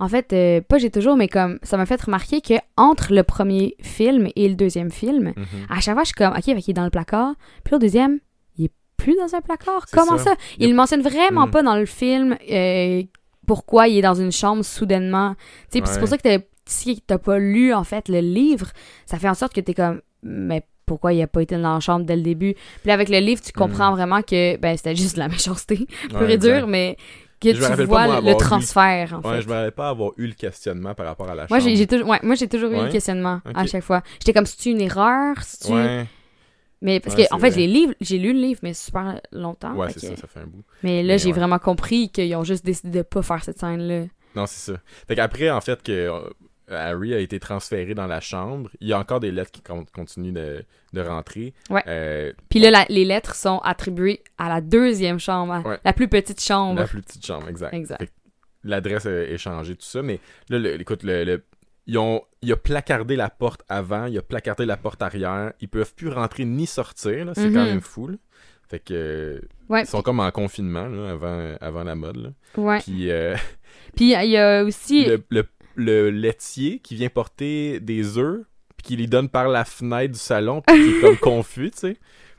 en 0.00 0.08
fait 0.08 0.32
euh, 0.34 0.60
pas 0.60 0.76
j'ai 0.78 0.90
toujours 0.90 1.16
mais 1.16 1.28
comme 1.28 1.58
ça 1.62 1.76
m'a 1.78 1.86
fait 1.86 2.02
remarquer 2.02 2.40
que 2.42 2.54
entre 2.76 3.14
le 3.14 3.22
premier 3.22 3.76
film 3.80 4.28
et 4.36 4.48
le 4.48 4.56
deuxième 4.56 4.90
film, 4.90 5.32
Mhm. 5.36 5.44
à 5.70 5.80
chaque 5.80 5.94
fois 5.94 6.02
je 6.02 6.08
suis 6.08 6.14
comme 6.14 6.34
OK, 6.34 6.42
qu'il 6.42 6.58
est 6.70 6.72
dans 6.74 6.84
le 6.84 6.90
placard, 6.90 7.34
puis 7.64 7.72
le 7.74 7.78
deuxième, 7.78 8.14
il 8.14 8.20
plus 9.04 9.16
dans 9.16 9.34
un 9.34 9.40
placard. 9.40 9.84
Comment 9.92 10.18
ça. 10.18 10.24
ça, 10.24 10.34
Il 10.58 10.74
mentionne 10.74 11.02
vraiment 11.02 11.46
Mm. 11.46 11.50
pas 11.50 11.62
dans 11.62 11.76
le 11.76 11.86
film 11.86 12.36
euh, 12.50 13.02
pourquoi 13.46 13.88
il 13.88 13.98
est 13.98 14.02
dans 14.02 14.14
une 14.14 14.32
chambre 14.32 14.64
soudainement. 14.64 15.34
Tu 15.70 15.80
c'est 15.84 15.98
pour 16.00 16.08
ça 16.08 16.16
que 16.16 16.22
t'as- 16.22 16.44
si 16.66 17.00
t'as 17.06 17.18
pas 17.18 17.38
lu 17.38 17.74
en 17.74 17.84
fait 17.84 18.08
le 18.08 18.20
livre, 18.20 18.68
ça 19.06 19.18
fait 19.18 19.28
en 19.28 19.34
sorte 19.34 19.52
que 19.52 19.60
t'es 19.60 19.74
comme 19.74 20.00
mais 20.22 20.62
pourquoi 20.86 21.12
il 21.12 21.20
a 21.22 21.26
pas 21.26 21.42
été 21.42 21.56
dans 21.56 21.74
la 21.74 21.80
chambre 21.80 22.04
dès 22.06 22.16
le 22.16 22.22
début? 22.22 22.54
Puis 22.54 22.86
là, 22.88 22.94
avec 22.94 23.08
le 23.10 23.18
livre, 23.18 23.40
tu 23.42 23.52
comprends 23.52 23.92
vraiment 23.92 24.22
que 24.22 24.56
ben 24.58 24.76
c'était 24.76 24.96
juste 24.96 25.14
de 25.16 25.20
la 25.20 25.28
méchanceté 25.28 25.86
pur 26.10 26.20
Ouais, 26.20 26.34
et 26.34 26.38
dur, 26.38 26.54
exact. 26.54 26.66
mais 26.68 26.96
que 27.40 27.50
Je 27.54 27.60
tu 27.76 27.84
vois 27.84 28.06
moi, 28.06 28.20
le 28.22 28.34
transfert, 28.36 29.20
en 29.22 29.28
Ouais, 29.28 29.36
fait. 29.36 29.42
je 29.42 29.48
me 29.48 29.52
rappelle 29.54 29.72
pas 29.72 29.88
avoir 29.90 30.12
eu 30.16 30.26
le 30.26 30.32
questionnement 30.34 30.94
par 30.94 31.04
rapport 31.06 31.28
à 31.28 31.34
la 31.34 31.46
Moi, 31.50 31.58
chambre. 31.58 31.70
j'ai 31.70 31.76
j'ai 31.76 31.86
toujours, 31.86 32.08
ouais, 32.08 32.20
moi, 32.22 32.34
j'ai 32.36 32.48
toujours 32.48 32.70
eu 32.72 32.76
le 32.82 32.88
questionnement 32.90 33.40
à 33.54 33.66
chaque 33.66 33.82
fois. 33.84 34.02
J'étais 34.20 34.32
comme, 34.32 34.46
c'est 34.46 34.70
une 34.70 34.80
erreur, 34.80 35.34
c'est 35.42 35.70
Ouais, 35.72 36.06
Mais 36.82 37.00
parce 37.00 37.16
Ouais, 37.16 37.26
que, 37.26 37.34
en 37.34 37.38
fait, 37.38 37.50
vrai. 37.50 37.60
les 37.60 37.66
livres, 37.66 37.94
j'ai 38.00 38.18
lu 38.18 38.32
le 38.32 38.40
livre, 38.40 38.60
mais 38.62 38.74
super 38.74 39.20
longtemps. 39.32 39.74
ouais 39.74 39.88
c'est 39.90 40.00
que- 40.00 40.06
ça, 40.14 40.16
ça 40.22 40.26
fait 40.26 40.40
un 40.40 40.46
bout. 40.46 40.64
Mais 40.82 41.02
là, 41.02 41.16
j'ai 41.16 41.28
ouais. 41.28 41.32
vraiment 41.38 41.58
compris 41.58 42.10
qu'ils 42.10 42.34
ont 42.36 42.44
juste 42.44 42.64
décidé 42.64 42.98
de 42.98 43.02
pas 43.02 43.22
faire 43.22 43.42
cette 43.42 43.58
scène-là. 43.58 44.04
Non, 44.36 44.46
c'est 44.46 44.72
ça. 44.72 44.78
Fait 45.08 45.14
qu'après, 45.16 45.50
en 45.50 45.60
fait, 45.60 45.82
que 45.82 45.92
euh, 45.92 46.20
Harry 46.68 47.14
a 47.14 47.18
été 47.20 47.38
transféré 47.38 47.94
dans 47.94 48.06
la 48.06 48.20
chambre, 48.20 48.70
il 48.80 48.88
y 48.88 48.92
a 48.92 48.98
encore 48.98 49.20
des 49.20 49.30
lettres 49.30 49.50
qui 49.52 49.60
con- 49.62 49.84
continuent 49.94 50.32
de, 50.32 50.64
de 50.92 51.00
rentrer. 51.00 51.54
Ouais. 51.70 51.82
Euh, 51.86 52.32
Puis 52.48 52.58
là, 52.58 52.70
la- 52.70 52.86
les 52.88 53.04
lettres 53.04 53.34
sont 53.34 53.58
attribuées 53.58 54.22
à 54.38 54.48
la 54.48 54.60
deuxième 54.60 55.18
chambre, 55.20 55.62
Ouais. 55.66 55.78
la 55.84 55.92
plus 55.92 56.08
petite 56.08 56.40
chambre. 56.42 56.80
la 56.80 56.86
plus 56.86 57.02
petite 57.02 57.24
chambre, 57.24 57.48
exact. 57.48 57.72
Exact. 57.74 58.10
L'adresse 58.64 59.04
a 59.06 59.10
est 59.12 59.36
changée, 59.38 59.74
tout 59.76 59.84
ça. 59.86 60.02
Mais 60.02 60.20
là, 60.48 60.58
le- 60.58 60.80
écoute, 60.80 61.02
le, 61.02 61.24
le- 61.24 61.44
ils 61.86 61.98
ont, 61.98 62.22
il 62.44 62.52
a 62.52 62.56
placardé 62.56 63.16
la 63.16 63.30
porte 63.30 63.62
avant, 63.68 64.06
il 64.06 64.16
a 64.18 64.22
placardé 64.22 64.66
la 64.66 64.76
porte 64.76 65.02
arrière. 65.02 65.52
Ils 65.60 65.68
peuvent 65.68 65.94
plus 65.94 66.08
rentrer 66.08 66.44
ni 66.44 66.66
sortir, 66.66 67.24
là. 67.24 67.32
C'est 67.34 67.48
Mhm. 67.48 67.54
quand 67.54 67.64
même 67.64 67.80
fou, 67.80 68.08
là. 68.08 68.16
Fait 68.68 68.78
que... 68.80 69.42
Ouais, 69.68 69.82
Ils 69.82 69.86
sont 69.86 70.02
comme 70.02 70.20
en 70.20 70.30
confinement, 70.30 70.86
là, 70.86 71.10
avant, 71.12 71.54
avant 71.60 71.84
la 71.84 71.94
mode, 71.94 72.16
là. 72.16 72.30
ouais. 72.62 72.78
Puis... 72.80 73.10
euh, 73.10 73.34
Puis 73.96 74.12
il 74.14 74.30
y 74.30 74.36
a 74.36 74.64
aussi... 74.64 75.04
le, 75.06 75.22
le- 75.30 75.44
le 75.76 76.10
laitier 76.10 76.78
qui 76.78 76.94
vient 76.94 77.08
porter 77.08 77.80
des 77.80 78.16
œufs, 78.18 78.42
puis 78.76 78.86
qui 78.86 78.96
les 78.96 79.06
donne 79.08 79.28
par 79.28 79.48
la 79.48 79.64
fenêtre 79.64 80.12
du 80.12 80.18
salon, 80.18 80.62
puis 80.62 80.76
qui 80.76 80.96
est 80.96 81.00
comme 81.00 81.16
confus, 81.20 81.70
tu 81.72 81.78
sais. 81.78 81.96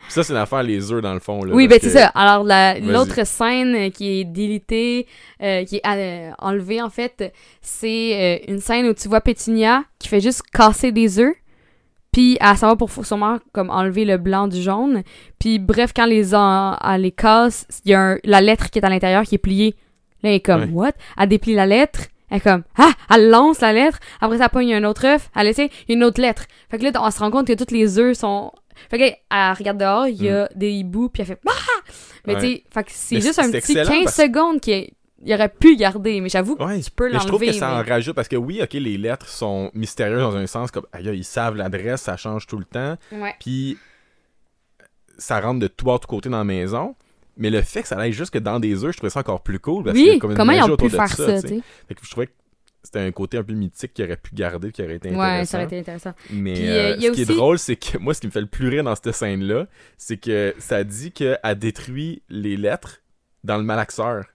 Ça, 0.09 0.23
c'est 0.23 0.33
une 0.33 0.39
affaire 0.39 0.63
les 0.63 0.91
œufs, 0.91 1.01
dans 1.01 1.13
le 1.13 1.19
fond. 1.19 1.43
Là, 1.43 1.53
Oui, 1.53 1.67
ben 1.67 1.77
c'est 1.81 1.87
que- 1.87 1.93
ça. 1.93 2.07
Alors, 2.15 2.43
la- 2.43 2.79
l'autre 2.79 3.25
scène 3.25 3.75
euh, 3.75 3.89
qui 3.89 4.19
est 4.21 4.23
délitée, 4.23 5.07
euh, 5.41 5.63
qui 5.65 5.77
est 5.77 5.81
euh, 5.85 6.31
enlevée, 6.39 6.81
en 6.81 6.89
fait, 6.89 7.33
c'est 7.61 8.39
euh, 8.47 8.51
une 8.53 8.59
scène 8.59 8.85
où 8.87 8.93
tu 8.93 9.07
vois 9.09 9.21
Pétunia 9.21 9.83
qui 9.99 10.07
fait 10.07 10.21
juste 10.21 10.41
casser 10.53 10.91
des 10.91 11.19
œufs. 11.19 11.35
Puis, 12.13 12.37
à 12.39 12.55
savoir 12.55 12.77
pour 12.77 12.89
sûrement 13.05 13.39
comme 13.51 13.69
enlever 13.69 14.05
le 14.05 14.17
blanc 14.17 14.47
du 14.47 14.61
jaune. 14.61 15.03
Puis, 15.37 15.59
bref, 15.59 15.91
quand 15.93 16.05
les 16.05 16.33
en- 16.33 16.77
elle 16.77 17.01
les 17.01 17.11
casse, 17.11 17.67
il 17.83 17.91
y 17.91 17.93
a 17.93 17.99
un- 17.99 18.17
la 18.23 18.39
lettre 18.39 18.69
qui 18.69 18.79
est 18.79 18.85
à 18.85 18.89
l'intérieur 18.89 19.23
qui 19.23 19.35
est 19.35 19.39
pliée. 19.39 19.75
Là, 20.23 20.29
elle 20.29 20.35
est 20.35 20.39
comme, 20.39 20.61
Ouais. 20.61 20.69
what? 20.71 20.91
Elle 21.17 21.27
déplie 21.27 21.55
la 21.55 21.65
lettre. 21.65 22.03
Elle 22.31 22.37
est 22.37 22.41
comme, 22.41 22.63
ah! 22.77 22.91
Elle 23.13 23.29
lance 23.29 23.59
la 23.59 23.73
lettre. 23.73 23.99
Après, 24.21 24.37
ça 24.37 24.47
pogne 24.49 24.73
un 24.73 24.83
autre 24.85 25.05
œuf. 25.05 25.29
Elle 25.35 25.47
essaie, 25.47 25.69
il 25.87 25.91
y 25.91 25.93
a 25.93 25.97
une 25.97 26.03
autre 26.05 26.21
lettre. 26.21 26.45
Fait 26.71 26.77
que 26.77 26.83
là, 26.85 26.91
on 27.01 27.11
se 27.11 27.19
rend 27.19 27.29
compte 27.31 27.47
que 27.47 27.53
tous 27.53 27.73
les 27.73 27.99
œufs 27.99 28.17
sont. 28.17 28.51
Fait 28.89 28.97
que 28.97 29.03
elle 29.03 29.53
regarde 29.57 29.77
dehors, 29.77 30.07
il 30.07 30.23
y 30.23 30.29
a 30.29 30.49
des 30.55 30.71
hiboux, 30.71 31.09
puis 31.09 31.21
elle 31.21 31.27
fait, 31.27 31.39
ah! 31.47 31.51
Mais. 32.27 32.35
Ouais. 32.35 32.39
tu 32.41 32.47
sais, 32.47 32.63
fait 32.71 32.83
que 32.83 32.91
c'est 32.91 33.21
juste 33.21 33.39
un 33.39 33.47
petit 33.51 33.57
excellent 33.57 33.89
15 33.91 34.03
parce- 34.05 34.15
secondes 34.15 34.59
qu'il 34.61 34.89
il 35.23 35.33
aurait 35.33 35.49
pu 35.49 35.75
garder. 35.75 36.21
Mais 36.21 36.29
j'avoue 36.29 36.55
que 36.55 36.63
Ouais, 36.63 36.79
tu 36.81 36.91
peux 36.91 37.11
mais 37.11 37.19
je 37.19 37.25
trouve 37.27 37.41
que 37.41 37.51
ça 37.51 37.73
en 37.79 37.83
rajoute 37.83 38.15
parce 38.15 38.27
que 38.27 38.35
oui, 38.35 38.61
ok, 38.61 38.73
les 38.73 38.97
lettres 38.97 39.27
sont 39.27 39.71
mystérieuses 39.73 40.21
dans 40.21 40.35
un 40.35 40.45
sens 40.47 40.71
comme 40.71 40.85
aïe, 40.91 41.09
ils 41.13 41.23
savent 41.23 41.55
l'adresse, 41.55 42.01
ça 42.01 42.17
change 42.17 42.45
tout 42.47 42.57
le 42.57 42.65
temps, 42.65 42.95
Ouais. 43.11 43.33
puis 43.39 43.77
ça 45.17 45.39
rentre 45.39 45.59
de 45.59 45.67
tout 45.67 45.85
tout 45.99 46.07
côté 46.07 46.29
dans 46.29 46.37
la 46.39 46.43
maison. 46.43 46.95
Mais 47.37 47.49
le 47.49 47.61
fait 47.61 47.81
que 47.81 47.87
ça 47.87 47.97
aille 47.97 48.13
jusque 48.13 48.37
dans 48.37 48.59
des 48.59 48.83
œufs, 48.85 48.91
je 48.93 48.97
trouvais 48.97 49.09
ça 49.09 49.19
encore 49.19 49.41
plus 49.41 49.59
cool. 49.59 49.83
Parce 49.83 49.97
Oui, 49.97 50.11
a 50.15 50.19
comme 50.19 50.35
comment 50.35 50.53
ils 50.53 50.63
ont 50.63 50.77
pu 50.77 50.89
faire 50.89 51.09
ça, 51.09 51.15
ça, 51.15 51.35
tu 51.35 51.41
tu 51.41 51.47
sais. 51.47 51.55
sais? 51.55 51.61
Fait 51.87 51.93
que 51.95 52.01
je 52.05 52.09
trouvais 52.11 52.27
que 52.27 52.31
c'était 52.85 52.99
un 52.99 53.11
côté 53.11 53.37
un 53.37 53.43
peu 53.43 53.53
mythique 53.53 53.93
qui 53.93 54.03
aurait 54.03 54.15
pu 54.17 54.33
garder, 54.33 54.71
qui 54.71 54.81
aurait 54.83 54.95
été 54.95 55.09
intéressant. 55.09 55.37
Ouais, 55.37 55.45
ça 55.45 55.57
aurait 55.57 55.65
été 55.65 55.79
intéressant. 55.79 56.13
Mais 56.31 56.53
Puis, 56.53 56.69
euh, 56.69 56.95
euh, 56.95 57.01
ce 57.01 57.11
qui 57.11 57.21
est 57.21 57.25
drôle, 57.25 57.59
c'est 57.59 57.75
que 57.75 57.97
moi, 57.97 58.13
ce 58.13 58.21
qui 58.21 58.27
me 58.27 58.31
fait 58.31 58.41
le 58.41 58.47
plus 58.47 58.69
rire 58.69 58.83
dans 58.83 58.95
cette 58.95 59.11
scène-là, 59.11 59.67
c'est 59.97 60.17
que 60.17 60.53
ça 60.59 60.83
dit 60.83 61.11
qu'elle 61.11 61.39
détruit 61.57 62.21
les 62.29 62.55
lettres 62.57 63.01
dans 63.43 63.57
le 63.57 63.63
malaxeur. 63.63 64.25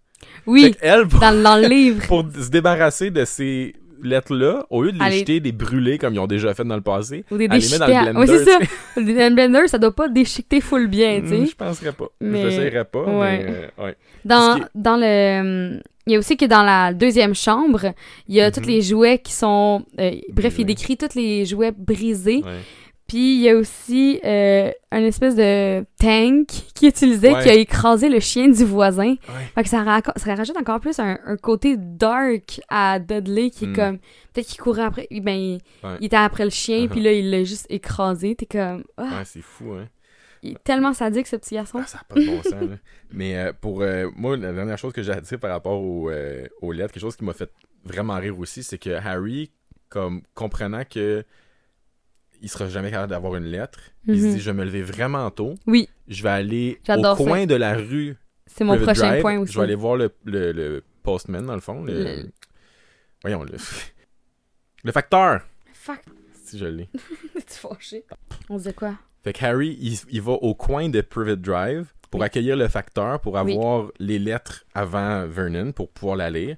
Oui, 0.46 0.74
qu'elle, 0.78 1.08
pour, 1.08 1.20
dans, 1.20 1.42
dans 1.42 1.56
le 1.56 1.68
livre. 1.74 2.06
pour 2.06 2.24
se 2.30 2.50
débarrasser 2.50 3.10
de 3.10 3.24
ces 3.24 3.74
lettres-là, 4.02 4.66
au 4.70 4.82
lieu 4.82 4.92
de 4.92 4.98
les 4.98 5.04
est- 5.16 5.18
jeter, 5.20 5.40
des 5.40 5.52
brûler 5.52 5.98
comme 5.98 6.14
ils 6.14 6.18
ont 6.20 6.26
déjà 6.26 6.52
fait 6.54 6.64
dans 6.64 6.76
le 6.76 6.80
passé, 6.82 7.24
Ou 7.30 7.36
des 7.36 7.48
les 7.48 7.48
met 7.48 7.78
dans 7.78 7.86
le 7.86 8.12
blender. 8.12 8.26
c'est 8.26 8.44
ça. 8.44 8.58
sais. 8.60 8.68
Dans 9.14 9.28
le 9.28 9.34
blender, 9.34 9.68
ça 9.68 9.78
doit 9.78 9.94
pas 9.94 10.08
déchiqueter 10.08 10.60
full 10.60 10.86
bien, 10.88 11.20
tu 11.20 11.28
sais. 11.28 11.36
Hmm, 11.38 11.46
Je 11.46 11.54
penserais 11.56 11.92
pas. 11.92 12.08
Mais- 12.20 12.42
Je 12.42 12.46
l'essayerais 12.48 12.84
pas, 12.84 13.02
ouais. 13.04 13.44
mais 13.44 13.46
euh, 13.78 13.84
ouais. 13.84 13.96
Dans, 14.24 14.56
qui 14.56 14.62
est- 14.62 14.64
dans 14.74 14.96
le. 14.96 15.80
Il 16.06 16.14
y 16.14 16.16
a 16.16 16.18
aussi 16.18 16.36
que 16.36 16.46
dans 16.46 16.62
la 16.64 16.92
deuxième 16.92 17.34
chambre, 17.34 17.92
il 18.26 18.34
y 18.34 18.40
a 18.40 18.50
tous 18.50 18.60
Mhm. 18.60 18.66
les 18.66 18.82
jouets 18.82 19.18
qui 19.18 19.32
sont. 19.32 19.84
euh, 20.00 20.10
bref, 20.32 20.54
il 20.58 20.64
décrit 20.64 20.96
tous 20.96 21.14
les 21.14 21.44
jouets 21.46 21.72
brisés. 21.76 22.42
ouais. 22.44 22.58
Puis 23.10 23.34
il 23.34 23.40
y 23.40 23.48
a 23.48 23.56
aussi 23.56 24.20
euh, 24.24 24.70
un 24.92 25.00
espèce 25.02 25.34
de 25.34 25.84
tank 25.98 26.46
qui 26.76 26.86
utilisait, 26.86 27.32
Ouais. 27.34 27.42
qui 27.42 27.48
a 27.48 27.54
écrasé 27.54 28.08
le 28.08 28.20
chien 28.20 28.46
du 28.48 28.64
voisin. 28.64 29.10
Ouais. 29.28 29.44
Fait 29.56 29.64
que 29.64 29.68
ça, 29.68 29.82
rajoute 29.82 30.56
encore 30.56 30.78
plus 30.78 30.96
un, 31.00 31.18
un 31.26 31.36
côté 31.36 31.74
dark 31.76 32.60
à 32.68 33.00
Dudley 33.00 33.50
qui 33.50 33.64
est 33.64 33.68
Mm. 33.68 33.74
comme. 33.76 33.98
Peut-être 34.32 34.46
qu'il 34.46 34.60
courait 34.60 34.84
après. 34.84 35.08
Ben, 35.10 35.32
il, 35.36 35.60
Ouais. 35.82 35.96
il 35.98 36.06
était 36.06 36.14
après 36.16 36.44
le 36.44 36.50
chien, 36.50 36.84
Uh-huh. 36.84 36.88
puis 36.88 37.00
là, 37.00 37.12
il 37.12 37.30
l'a 37.32 37.42
juste 37.42 37.66
écrasé. 37.68 38.36
T'es 38.36 38.46
comme. 38.46 38.84
Ah, 38.96 39.02
Ouais, 39.02 39.24
c'est 39.24 39.42
fou, 39.42 39.72
hein. 39.72 39.88
il 40.44 40.52
est 40.52 40.62
tellement 40.62 40.92
sadique, 40.92 41.26
ce 41.26 41.34
petit 41.34 41.56
garçon. 41.56 41.80
Ah, 41.82 41.86
ça 41.88 41.98
n'a 41.98 42.04
pas 42.04 42.14
de 42.20 42.26
bon 42.26 42.42
sens. 42.44 42.52
là. 42.52 42.76
Mais 43.10 43.36
euh, 43.36 43.52
pour 43.60 43.82
euh, 43.82 44.08
moi, 44.14 44.36
la 44.36 44.52
dernière 44.52 44.78
chose 44.78 44.92
que 44.92 45.02
j'ai 45.02 45.10
à 45.12 45.20
dire 45.20 45.38
par 45.40 45.50
rapport 45.50 45.82
aux, 45.82 46.10
euh, 46.10 46.46
aux 46.62 46.70
lettres, 46.70 46.92
quelque 46.92 47.02
chose 47.02 47.16
qui 47.16 47.24
m'a 47.24 47.32
fait 47.32 47.50
vraiment 47.84 48.14
rire 48.14 48.38
aussi, 48.38 48.62
c'est 48.62 48.78
que 48.78 48.90
Harry, 48.90 49.50
comme 49.88 50.22
comprenant 50.34 50.84
que 50.88 51.24
il 52.42 52.48
sera 52.48 52.68
jamais 52.68 52.90
capable 52.90 53.10
d'avoir 53.10 53.36
une 53.36 53.44
lettre, 53.44 53.78
il 54.06 54.20
se 54.20 54.26
Mhm. 54.26 54.32
dit 54.34 54.40
je 54.40 54.50
vais 54.50 54.56
me 54.56 54.64
lever 54.64 54.82
vraiment 54.82 55.30
tôt, 55.30 55.54
Oui, 55.66 55.88
je 56.08 56.22
vais 56.22 56.28
aller 56.30 56.80
au 56.88 57.02
ça. 57.02 57.14
coin 57.16 57.46
de 57.46 57.54
la 57.54 57.74
rue 57.74 58.16
c'est 58.46 58.64
mon 58.64 58.76
prochain 58.76 59.08
Drive, 59.10 59.20
point 59.22 59.38
aussi. 59.38 59.52
Je 59.52 59.58
vais 59.58 59.64
aller 59.64 59.74
voir 59.76 59.96
le, 59.96 60.10
le, 60.24 60.52
le 60.52 60.82
postman 61.02 61.44
dans 61.46 61.54
le 61.54 61.60
fond, 61.60 61.82
le, 61.84 61.92
Le- 62.04 62.30
voyons 63.22 63.44
le 63.44 63.52
le 64.84 64.92
facteur, 64.92 65.42
Fuck, 65.72 66.00
si 66.44 66.58
je 66.58 66.66
l'ai. 66.66 66.88
t'es 67.34 67.42
fâché. 67.48 68.04
On 68.48 68.56
disait 68.56 68.72
quoi? 68.72 68.94
Fait 69.22 69.32
que 69.32 69.44
Harry, 69.44 69.76
il, 69.80 69.98
il 70.10 70.22
va 70.22 70.32
au 70.32 70.54
coin 70.54 70.88
de 70.88 71.00
Private 71.02 71.40
Drive 71.40 71.92
pour 72.10 72.20
Oui. 72.20 72.26
accueillir 72.26 72.56
le 72.56 72.66
facteur, 72.68 73.20
pour 73.20 73.34
Oui. 73.34 73.52
avoir 73.54 73.90
les 73.98 74.18
lettres 74.18 74.64
avant 74.74 75.26
Vernon, 75.26 75.72
pour 75.72 75.90
pouvoir 75.90 76.16
la 76.16 76.30
lire. 76.30 76.56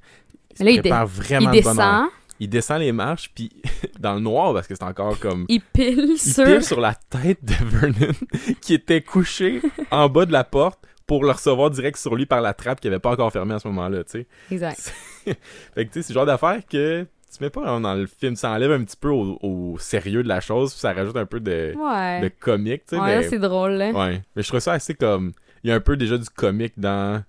Mais 0.61 0.67
là, 0.67 0.71
il 0.71 0.77
se 0.77 0.81
prépare 0.81 1.07
vraiment 1.07 1.53
il 1.53 1.59
de 1.61 1.65
bonne 1.65 1.81
heure. 1.81 2.03
descend, 2.03 2.09
Il 2.43 2.49
descend 2.49 2.81
les 2.81 2.91
marches, 2.91 3.31
puis 3.35 3.51
dans 4.01 4.15
le 4.15 4.21
noir, 4.21 4.53
parce 4.53 4.67
que 4.67 4.75
c'est 4.75 4.83
encore 4.83 5.17
comme... 5.21 5.47
il 5.49 5.61
pile 5.61 6.07
Il 6.11 6.19
sur... 6.19 6.45
pile 6.45 6.65
sur 6.65 6.81
la 6.81 6.95
tête 6.95 7.39
de 7.45 7.55
Vernon, 7.65 8.13
qui 8.61 8.75
était 8.75 9.01
couché 9.01 9.61
en 9.93 10.09
bas 10.09 10.27
de 10.27 10.33
la 10.33 10.43
porte 10.43 10.81
pour 11.07 11.23
le 11.25 11.31
recevoir 11.31 11.71
direct 11.71 11.97
sur 11.99 12.17
lui 12.17 12.27
par 12.27 12.41
la 12.41 12.53
trappe 12.53 12.81
qui 12.81 12.89
avait 12.89 12.99
pas 12.99 13.11
encore 13.13 13.31
fermée 13.33 13.55
à 13.55 13.59
ce 13.61 13.69
moment-là, 13.69 14.03
tu 14.03 14.11
sais. 14.11 14.27
Exact. 14.51 14.93
Fait 15.25 15.37
que, 15.77 15.83
tu 15.83 15.89
sais, 15.93 16.03
c'est 16.03 16.13
le 16.13 16.15
genre 16.15 16.27
d'affaire 16.27 16.61
que 16.69 17.03
tu 17.33 17.43
mets 17.45 17.51
pas 17.51 17.79
dans- 17.79 17.95
le 17.95 18.07
film. 18.07 18.35
Ça 18.35 18.51
enlève 18.51 18.73
un 18.73 18.83
petit 18.83 18.97
peu 18.97 19.09
au, 19.11 19.39
au 19.43 19.79
sérieux 19.79 20.23
de 20.25 20.29
la 20.29 20.41
chose, 20.41 20.73
puis 20.73 20.81
ça 20.81 20.93
rajoute 20.93 21.17
un 21.17 21.27
peu 21.27 21.39
de, 21.41 21.75
Ouais. 21.79 22.21
de 22.23 22.29
comique, 22.41 22.87
tu 22.89 22.97
sais. 22.97 23.01
ouais, 23.01 23.19
mais- 23.21 23.29
c'est 23.29 23.39
drôle, 23.39 23.73
là. 23.73 23.91
Ouais, 23.93 24.21
mais 24.35 24.43
je 24.43 24.49
trouve 24.49 24.61
ça 24.61 24.73
assez 24.73 24.95
comme. 24.95 25.33
Il 25.65 25.71
y 25.71 25.73
a 25.73 25.77
un 25.77 25.81
peu 25.81 25.97
déjà 25.97 26.19
du 26.19 26.29
comique 26.29 26.75
dans 26.77 27.23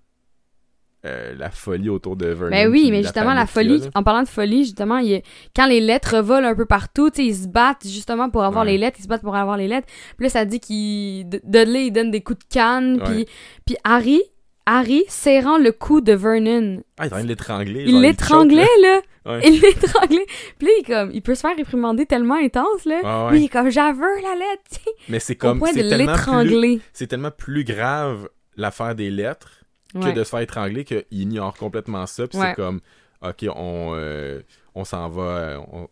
euh, 1.05 1.35
la 1.37 1.49
folie 1.49 1.89
autour 1.89 2.15
de 2.15 2.27
Vernon. 2.27 2.51
Ben 2.51 2.71
oui, 2.71 2.83
puis 2.83 2.91
mais 2.91 3.01
justement, 3.03 3.33
la 3.33 3.41
a, 3.41 3.45
folie, 3.45 3.81
en 3.93 4.03
parlant 4.03 4.23
de 4.23 4.27
folie, 4.29 4.63
justement, 4.63 4.99
il 4.99 5.21
quand 5.55 5.65
les 5.65 5.81
lettres 5.81 6.19
volent 6.19 6.47
un 6.47 6.55
peu 6.55 6.65
partout, 6.65 7.11
ils 7.17 7.35
se 7.35 7.47
battent 7.47 7.85
justement 7.85 8.29
pour 8.29 8.43
avoir 8.43 8.63
Ouais. 8.63 8.71
les 8.71 8.77
lettres, 8.77 8.97
ils 8.99 9.03
se 9.03 9.07
battent 9.09 9.21
pour 9.21 9.35
avoir 9.35 9.57
les 9.57 9.67
lettres. 9.67 9.87
Puis 10.17 10.25
là, 10.25 10.29
ça 10.29 10.45
dit 10.45 10.59
qu'il. 10.61 11.27
Dudley, 11.43 11.87
il 11.87 11.91
donne 11.91 12.09
des 12.11 12.21
coups 12.21 12.39
de 12.39 12.53
canne, 12.53 13.01
Ouais. 13.01 13.03
puis, 13.03 13.25
puis 13.65 13.75
Harry, 13.83 14.21
Harry 14.65 15.03
serrant 15.09 15.57
le 15.57 15.73
cou 15.73 15.99
de 15.99 16.13
Vernon. 16.13 16.81
Ah, 16.97 17.05
il 17.05 17.07
est 17.07 17.07
en 17.07 17.09
train 17.09 17.23
de 17.23 17.27
l'étrangler. 17.27 17.83
Il 17.85 17.99
l'étranglait, 18.01 18.67
là. 18.81 19.01
Ouais. 19.25 19.41
Il 19.45 19.59
l'étranglait. 19.61 20.25
Puis 20.57 20.67
là, 20.67 20.73
il, 20.77 20.79
est 20.79 20.83
comme, 20.83 21.11
il 21.13 21.21
peut 21.21 21.35
se 21.35 21.41
faire 21.41 21.55
réprimander 21.57 22.05
tellement 22.05 22.35
intense, 22.35 22.85
là. 22.85 23.01
là. 23.01 23.25
Ouais, 23.25 23.31
Lui, 23.31 23.39
il 23.41 23.45
est 23.45 23.49
comme, 23.49 23.69
j'aveux 23.69 24.01
la 24.21 24.35
lettre, 24.35 24.63
tu 24.71 24.75
sais, 24.75 24.91
Mais 25.09 25.19
c'est 25.19 25.35
au 25.35 25.47
comme. 25.47 25.59
tellement, 25.59 26.15
plus, 26.15 26.81
c'est 26.93 27.07
tellement 27.07 27.31
plus 27.31 27.65
grave 27.65 28.29
l'affaire 28.55 28.95
des 28.95 29.09
lettres 29.09 29.62
que 29.93 29.99
Ouais. 29.99 30.13
de 30.13 30.23
se 30.23 30.29
faire 30.29 30.39
étrangler 30.39 30.83
qu'il 30.85 31.03
ignore 31.11 31.55
complètement 31.55 32.05
ça. 32.05 32.27
Puis 32.27 32.37
Ouais. 32.39 32.49
c'est 32.49 32.55
comme, 32.55 32.81
ok, 33.21 33.45
on, 33.55 33.93
euh, 33.95 34.41
on 34.75 34.83
s'en 34.85 35.07
va. 35.09 35.21
euh, 35.23 35.57
on-. 35.71 35.87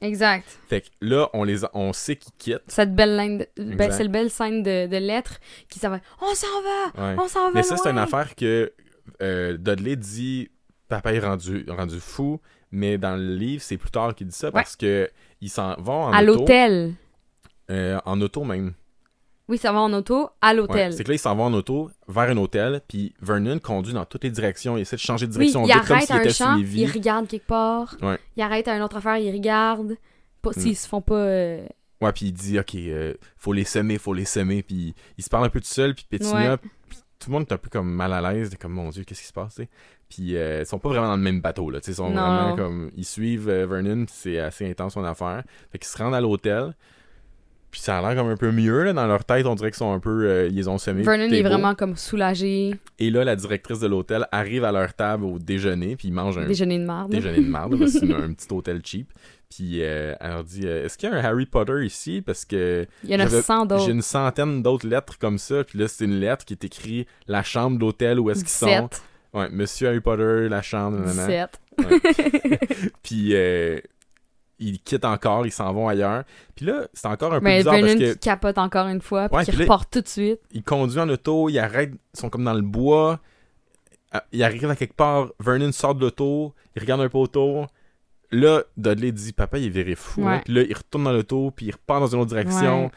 Exact. 0.00 0.58
Fait 0.68 0.82
que 0.82 0.86
là, 1.00 1.30
on, 1.32 1.44
les 1.44 1.64
a- 1.64 1.70
on 1.72 1.92
sait 1.94 2.16
qu'ils 2.16 2.32
quittent. 2.36 2.62
Cette 2.66 2.94
belle 2.94 3.16
ligne, 3.16 3.38
de, 3.38 3.74
ben, 3.74 3.90
cette 3.90 4.10
belle 4.10 4.28
scène 4.28 4.62
de, 4.62 4.86
de 4.86 4.96
lettres 4.98 5.38
qui 5.70 5.78
s'en 5.78 5.88
va. 5.90 6.00
On 6.20 6.34
s'en 6.34 6.46
va! 6.62 7.02
Ouais. 7.12 7.16
On 7.18 7.26
s'en 7.28 7.44
va! 7.46 7.50
Mais 7.54 7.62
ça, 7.62 7.76
c'est 7.78 7.88
une 7.88 7.98
affaire 7.98 8.34
que 8.34 8.72
euh, 9.22 9.56
Dudley 9.56 9.96
dit 9.96 10.50
papa 10.88 11.12
est 11.14 11.20
rendu, 11.20 11.64
rendu 11.68 12.00
fou, 12.00 12.40
mais 12.70 12.98
dans 12.98 13.16
le 13.16 13.34
livre, 13.34 13.62
c'est 13.62 13.78
plus 13.78 13.90
tard 13.90 14.14
qu'il 14.14 14.26
dit 14.26 14.36
ça 14.36 14.50
parce 14.50 14.76
que 14.76 15.08
ils 15.40 15.48
s'en 15.48 15.74
vont 15.78 16.04
en 16.04 16.12
À 16.12 16.22
auto. 16.22 16.38
l'hôtel. 16.40 16.94
euh, 17.70 17.98
en 18.04 18.20
auto 18.20 18.44
même. 18.44 18.74
Oui, 19.48 19.58
ça 19.58 19.72
va 19.72 19.80
en 19.80 19.92
auto, 19.92 20.30
à 20.40 20.48
Ouais, 20.48 20.54
l'hôtel. 20.54 20.92
c'est 20.94 21.04
que 21.04 21.08
là, 21.08 21.14
ils 21.16 21.18
s'en 21.18 21.34
vont 21.36 21.44
en 21.44 21.52
auto 21.52 21.90
vers 22.08 22.30
un 22.30 22.36
hôtel, 22.38 22.80
puis 22.88 23.12
Vernon 23.20 23.58
conduit 23.58 23.92
dans 23.92 24.06
toutes 24.06 24.24
les 24.24 24.30
directions. 24.30 24.78
Il 24.78 24.82
essaie 24.82 24.96
de 24.96 25.00
changer 25.02 25.26
de 25.26 25.32
oui, 25.32 25.38
direction 25.50 25.66
il 25.66 25.72
comme 25.72 25.80
arrête 25.96 26.06
s'il 26.06 26.14
à 26.16 26.18
un 26.18 26.28
champ, 26.30 26.56
suivi. 26.56 26.80
il 26.82 26.90
regarde 26.90 27.28
quelque 27.28 27.46
part. 27.46 27.94
Ouais. 28.00 28.18
Il 28.36 28.42
arrête 28.42 28.68
à 28.68 28.76
une 28.76 28.82
autre 28.82 28.96
affaire, 28.96 29.18
il 29.18 29.30
regarde. 29.32 29.96
Pas, 30.40 30.50
Mm. 30.50 30.60
S'ils 30.60 30.76
se 30.76 30.88
font 30.88 31.00
pas. 31.02 31.14
euh, 31.16 31.66
Ouais, 32.00 32.12
puis 32.12 32.26
il 32.26 32.32
dit, 32.32 32.58
OK, 32.58 32.74
euh, 32.74 33.14
faut 33.36 33.52
les 33.52 33.64
semer, 33.64 33.98
faut 33.98 34.12
les 34.14 34.24
semer. 34.24 34.62
Puis 34.62 34.94
il 35.18 35.24
se 35.24 35.28
parle 35.30 35.44
un 35.44 35.48
peu 35.50 35.60
tout 35.60 35.66
seul, 35.66 35.94
puis 35.94 36.06
Ouais. 36.10 36.56
puis 36.88 36.98
tout 37.18 37.28
le 37.30 37.32
monde 37.32 37.46
est 37.48 37.52
un 37.52 37.58
peu 37.58 37.70
comme 37.70 37.90
mal 37.90 38.12
à 38.12 38.20
l'aise, 38.32 38.50
de 38.50 38.56
comme, 38.56 38.72
mon 38.72 38.88
Dieu, 38.90 39.04
qu'est-ce 39.04 39.20
qui 39.20 39.26
se 39.28 39.32
passe, 39.32 39.54
tu. 39.56 39.68
Puis 40.08 40.36
euh, 40.36 40.60
ils 40.60 40.66
sont 40.66 40.78
pas 40.78 40.88
vraiment 40.90 41.08
dans 41.08 41.16
le 41.16 41.22
même 41.22 41.40
bateau, 41.40 41.70
là. 41.70 41.80
Ils 41.86 41.94
sont 41.94 42.08
Non. 42.10 42.14
vraiment 42.14 42.56
comme, 42.56 42.90
ils 42.96 43.04
suivent 43.06 43.48
euh, 43.48 43.66
Vernon, 43.66 44.04
c'est 44.08 44.38
assez 44.38 44.68
intense 44.70 44.94
son 44.94 45.04
affaire. 45.04 45.42
Fait 45.70 45.78
qu'ils 45.78 45.88
se 45.88 45.96
rendent 45.98 46.14
à 46.14 46.20
l'hôtel, 46.20 46.74
puis 47.74 47.80
ça 47.82 47.98
a 47.98 48.02
l'air 48.02 48.22
comme 48.22 48.30
un 48.30 48.36
peu 48.36 48.52
mieux, 48.52 48.84
là, 48.84 48.92
dans 48.92 49.06
leur 49.08 49.24
tête, 49.24 49.46
on 49.46 49.56
dirait 49.56 49.72
qu'ils 49.72 49.78
sont 49.78 49.92
un 49.92 49.98
peu, 49.98 50.26
euh, 50.28 50.46
ils 50.46 50.54
les 50.54 50.68
ont 50.68 50.78
semés. 50.78 51.02
Vernon 51.02 51.24
est 51.24 51.42
beau. 51.42 51.48
vraiment 51.48 51.74
comme 51.74 51.96
soulagé. 51.96 52.72
Et 53.00 53.10
là, 53.10 53.24
la 53.24 53.34
directrice 53.34 53.80
de 53.80 53.88
l'hôtel 53.88 54.28
arrive 54.30 54.62
à 54.62 54.70
leur 54.70 54.94
table 54.94 55.24
au 55.24 55.40
déjeuner, 55.40 55.96
puis 55.96 56.06
ils 56.06 56.14
mangent 56.14 56.38
un 56.38 56.46
Déjeuner 56.46 56.78
de 56.78 56.84
marde. 56.84 57.10
déjeuner 57.10 57.38
de 57.42 57.50
merde, 57.50 57.76
parce 57.76 57.94
que 57.94 57.98
c'est 57.98 58.14
un, 58.14 58.32
petit 58.32 58.46
hôtel 58.52 58.80
cheap. 58.84 59.10
Puis 59.50 59.82
euh, 59.82 60.14
elle 60.20 60.30
leur 60.30 60.44
dit 60.44 60.60
euh, 60.64 60.84
Est-ce 60.84 60.96
qu'il 60.96 61.08
y 61.08 61.12
a 61.12 61.16
un 61.16 61.24
Harry 61.24 61.46
Potter 61.46 61.84
ici? 61.84 62.22
Parce 62.24 62.44
que 62.44 62.86
Il 63.02 63.10
y 63.10 63.16
en 63.16 63.18
a 63.18 63.24
j'avais- 63.24 63.42
100 63.42 63.66
d'autres. 63.66 63.84
j'ai 63.86 63.90
une 63.90 64.02
centaine 64.02 64.62
d'autres 64.62 64.86
lettres 64.86 65.18
comme 65.18 65.38
ça. 65.38 65.64
Puis 65.64 65.76
là, 65.80 65.88
c'est 65.88 66.04
une 66.04 66.20
lettre 66.20 66.44
qui 66.44 66.54
est 66.54 66.64
écrite 66.64 67.08
La 67.26 67.42
chambre 67.42 67.76
d'hôtel, 67.78 68.20
où 68.20 68.30
est-ce 68.30 68.40
qu'ils 68.40 68.48
sont 68.50 68.66
17. 68.66 69.02
Ouais, 69.32 69.48
Monsieur 69.50 69.88
Harry 69.88 70.00
Potter, 70.00 70.48
la 70.48 70.62
chambre, 70.62 70.98
nanana. 71.00 71.48
17. 71.48 71.60
Puis 73.02 73.30
euh, 73.34 73.78
ils 74.58 74.80
quittent 74.80 75.04
encore, 75.04 75.46
ils 75.46 75.50
s'en 75.50 75.72
vont 75.72 75.88
ailleurs. 75.88 76.24
Puis 76.54 76.66
là, 76.66 76.86
c'est 76.92 77.06
encore 77.08 77.32
un 77.34 77.38
peu 77.40 77.44
Mais 77.44 77.58
bizarre 77.58 77.74
parce 77.74 77.86
Vernon 77.86 77.98
que 78.06 78.12
qui 78.12 78.18
capote 78.18 78.58
encore 78.58 78.86
une 78.88 79.00
fois, 79.00 79.28
puis 79.28 79.36
Ouais, 79.38 79.44
qui 79.44 79.50
puis 79.50 79.58
là- 79.60 79.64
repart 79.64 79.90
tout 79.92 80.00
de 80.00 80.08
suite. 80.08 80.40
ils 80.52 80.62
conduisent 80.62 80.98
en 80.98 81.08
auto, 81.08 81.48
ils 81.48 81.58
arrêtent, 81.58 81.92
ils 82.14 82.18
sont 82.20 82.30
comme 82.30 82.44
dans 82.44 82.54
le 82.54 82.62
bois. 82.62 83.20
Ah, 84.12 84.24
Ils 84.32 84.42
arrivent 84.44 84.70
à 84.70 84.76
quelque 84.76 84.94
part, 84.94 85.28
Vernon 85.40 85.72
sort 85.72 85.94
de 85.96 86.00
l'auto, 86.02 86.54
il 86.76 86.80
regarde 86.82 87.00
un 87.00 87.08
peu 87.08 87.18
autour. 87.18 87.66
Là, 88.30 88.62
Dudley 88.76 89.12
dit 89.12 89.32
Papa, 89.32 89.58
il 89.58 89.66
est 89.66 89.68
viré 89.70 89.94
fou. 89.94 90.22
Ouais. 90.22 90.34
hein. 90.34 90.40
Puis 90.44 90.54
là, 90.54 90.62
il 90.62 90.74
retourne 90.74 91.04
dans 91.04 91.12
l'auto, 91.12 91.50
puis 91.50 91.66
il 91.66 91.72
repart 91.72 92.00
dans 92.00 92.06
une 92.08 92.20
autre 92.20 92.30
direction. 92.30 92.84
Ouais. 92.86 92.90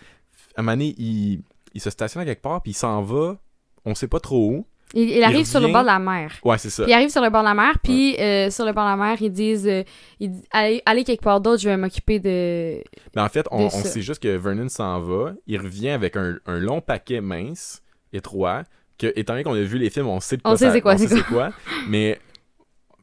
À 0.55 0.61
un 0.61 0.63
moment 0.63 0.73
donné, 0.73 0.95
il, 0.97 1.41
il 1.73 1.81
se 1.81 1.89
stationne 1.89 2.21
à 2.21 2.25
quelque 2.25 2.41
part, 2.41 2.61
puis 2.61 2.71
il 2.71 2.75
s'en 2.75 3.01
va. 3.01 3.37
On 3.85 3.93
sait 3.95 4.07
pas 4.07 4.19
trop 4.19 4.51
où. 4.51 4.65
Il, 4.93 5.09
il 5.09 5.23
arrive 5.23 5.45
sur 5.45 5.59
le 5.59 5.67
bord 5.67 5.81
de 5.81 5.87
la 5.87 5.99
mer. 5.99 6.31
Ouais, 6.45 6.57
c'est 6.57 6.69
ça. 6.69 6.83
Puis 6.83 6.91
il 6.91 6.95
arrive 6.95 7.09
sur 7.09 7.21
le 7.21 7.29
bord 7.29 7.41
de 7.41 7.47
la 7.47 7.53
mer, 7.53 7.73
puis 7.83 8.15
euh, 8.19 8.49
sur 8.49 8.65
le 8.65 8.71
bord 8.71 8.85
de 8.85 8.89
la 8.91 8.95
mer, 8.95 9.17
ils 9.19 9.31
disent 9.31 9.67
euh, 9.67 9.83
ils 10.19 10.31
disent, 10.31 10.45
allez, 10.51 10.81
allez 10.85 11.03
quelque 11.03 11.23
part 11.23 11.41
d'autre, 11.41 11.61
je 11.61 11.67
vais 11.69 11.75
m'occuper 11.77 12.19
de. 12.19 12.81
Mais 13.15 13.21
en 13.21 13.27
fait, 13.29 13.45
on, 13.51 13.65
on 13.65 13.69
sait 13.69 14.01
juste 14.01 14.23
que 14.23 14.35
Vernon 14.37 14.69
s'en 14.69 15.01
va. 15.01 15.33
Il 15.45 15.59
revient 15.59 15.89
avec 15.89 16.15
un, 16.15 16.37
un 16.45 16.59
long 16.59 16.79
paquet 16.81 17.19
mince, 17.21 17.81
étroit. 18.13 18.63
Que, 18.97 19.11
étant 19.15 19.33
donné 19.33 19.43
qu'on 19.43 19.53
a 19.53 19.61
vu 19.61 19.77
les 19.77 19.89
films, 19.91 20.07
on 20.07 20.19
sait 20.19 20.37
de 20.37 20.41
On 20.45 20.49
quoi 20.51 20.57
sait 20.57 20.65
ça- 20.67 20.71
c'est 20.73 20.81
quoi, 20.81 20.93
on 20.93 20.97
sait 20.97 21.07
c'est 21.07 21.23
quoi. 21.25 21.51
Mais. 21.89 22.17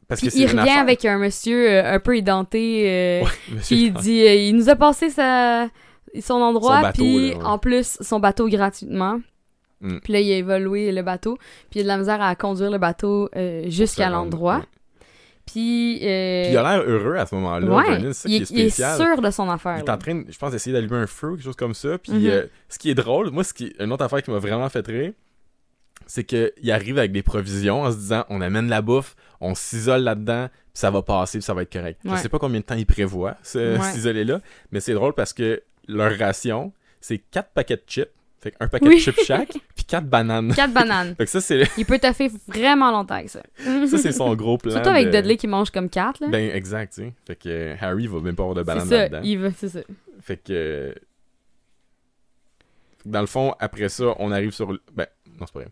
Parce 0.09 0.21
Puis 0.21 0.31
que 0.31 0.37
il 0.37 0.47
revient 0.47 0.59
affaire- 0.61 0.81
avec 0.81 1.05
un 1.05 1.19
monsieur 1.19 1.71
euh, 1.71 1.95
un 1.95 1.99
peu 2.01 2.17
édenté, 2.17 2.85
euh, 2.87 3.23
Ouais, 3.25 3.31
puis 3.67 3.85
il 3.87 3.93
dit 3.93 4.21
il 4.25 4.57
nous 4.57 4.69
a 4.69 4.77
passé 4.77 5.09
sa, 5.11 5.69
son 6.21 6.35
endroit, 6.35 6.77
Son 6.77 6.83
bateau, 6.83 7.03
puis 7.05 7.31
là, 7.31 7.37
ouais. 7.37 7.45
en 7.45 7.59
plus 7.59 7.97
son 8.01 8.21
bateau 8.21 8.49
gratuitement. 8.49 9.21
Mm. 9.81 9.99
Puis 9.99 10.13
là, 10.13 10.21
il 10.21 10.33
a 10.33 10.37
évolué 10.37 10.93
le 10.93 11.03
bateau, 11.03 11.37
puis 11.71 11.79
il 11.79 11.81
a 11.81 11.83
de 11.85 11.89
la 11.89 11.99
misère 11.99 12.23
à 12.23 12.35
conduire 12.37 12.71
le 12.71 12.79
bateau 12.79 13.29
euh, 13.37 13.65
jusqu'à 13.69 14.09
l'endroit. 14.11 14.65
Puis. 15.47 15.97
euh, 16.03 16.43
Puis 16.45 16.53
il 16.53 16.57
a 16.57 16.63
l'air 16.77 16.83
heureux 16.89 17.17
à 17.17 17.27
ce 17.27 17.35
moment-là. 17.35 17.67
ouais, 17.77 18.01
il, 18.01 18.07
est 18.07 18.51
il 18.51 18.61
est 18.61 18.71
sûr 18.71 19.21
de 19.21 19.31
son 19.31 19.49
affaire. 19.51 19.77
Il 19.77 19.83
est 19.83 19.87
là. 19.87 19.95
en 19.95 19.99
train, 19.99 20.23
je 20.29 20.39
pense, 20.39 20.53
d'essayer 20.53 20.73
d'allumer 20.73 20.97
un 20.97 21.07
feu, 21.07 21.33
quelque 21.33 21.45
chose 21.45 21.57
comme 21.57 21.75
ça. 21.75 21.99
Puis 21.99 22.13
Mhm. 22.13 22.27
euh, 22.29 22.47
ce 22.69 22.79
qui 22.79 22.91
est 22.91 22.95
drôle, 22.95 23.31
moi, 23.31 23.45
ce 23.45 23.53
qui, 23.53 23.75
une 23.79 23.93
autre 23.93 24.05
affaire 24.05 24.23
qui 24.23 24.31
m'a 24.31 24.39
vraiment 24.39 24.69
fait 24.71 24.87
rire, 24.87 25.13
c'est 26.07 26.25
qu'il 26.25 26.71
arrive 26.71 26.99
avec 26.99 27.13
des 27.13 27.23
provisions 27.23 27.83
en 27.83 27.91
se 27.93 27.97
disant 27.97 28.25
on 28.31 28.41
amène 28.41 28.69
la 28.69 28.81
bouffe, 28.83 29.15
on 29.41 29.55
s'isole 29.55 30.03
là-dedans, 30.03 30.49
puis 30.49 30.61
ça 30.75 30.91
va 30.91 31.03
passer, 31.03 31.39
puis 31.39 31.45
ça 31.45 31.53
va 31.55 31.63
être 31.63 31.73
correct. 31.73 32.01
Je 32.05 32.11
Ouais. 32.11 32.17
sais 32.19 32.29
pas 32.29 32.39
combien 32.39 32.61
de 32.61 32.65
temps 32.65 32.75
ils 32.75 32.87
prévoient, 32.87 33.37
ce- 33.43 33.77
Ouais. 33.79 33.83
s'isoler-là, 33.93 34.41
mais 34.73 34.81
c'est 34.81 34.95
drôle 34.95 35.13
parce 35.13 35.33
que 35.35 35.63
leur 35.89 36.17
ration, 36.19 36.73
c'est 37.03 37.19
quatre 37.19 37.51
paquets 37.51 37.77
de 37.77 37.83
chips. 37.87 38.09
Fait 38.45 38.55
un 38.61 38.69
paquet 38.69 38.87
Oui. 38.89 38.97
de 38.97 39.01
chips 39.01 39.25
chaque, 39.25 39.49
puis 39.75 39.85
quatre 39.85 40.07
bananes. 40.07 40.53
Quatre 40.55 40.73
bananes. 40.75 41.15
Fait 41.19 41.25
que 41.25 41.31
ça, 41.31 41.41
c'est 41.41 41.63
Il 41.79 41.87
peut 41.87 41.99
taffer 41.99 42.31
vraiment 42.47 42.91
longtemps 42.93 43.15
avec 43.15 43.31
ça. 43.31 43.43
ça, 43.59 43.99
c'est 43.99 44.13
son 44.13 44.35
gros 44.37 44.59
plan. 44.59 44.71
Surtout 44.71 44.91
avec 44.91 45.07
de- 45.07 45.13
Dudley 45.17 45.37
qui 45.39 45.47
mange 45.47 45.71
comme 45.71 45.89
quatre, 45.89 46.21
là. 46.21 46.29
Ben, 46.29 46.55
exact, 46.55 46.93
tu 46.95 47.03
sais. 47.03 47.13
Fait 47.27 47.37
que 47.37 47.49
euh, 47.49 47.75
Harry 47.81 48.07
va 48.07 48.21
même 48.21 48.37
pas 48.37 48.43
avoir 48.43 48.55
de 48.55 48.63
bananes 48.63 48.89
là-dedans. 48.89 49.21
il 49.25 49.39
veut, 49.39 49.53
c'est 49.57 49.69
ça. 49.71 49.81
Fait 50.21 50.37
que. 50.37 50.95
Dans 53.07 53.21
le 53.21 53.27
fond, 53.27 53.55
après 53.59 53.89
ça, 53.89 54.15
on 54.19 54.31
arrive 54.31 54.51
sur. 54.53 54.69
Ben, 54.95 55.07
non, 55.41 55.47
c'est 55.47 55.53
pas 55.53 55.61
vrai. 55.61 55.69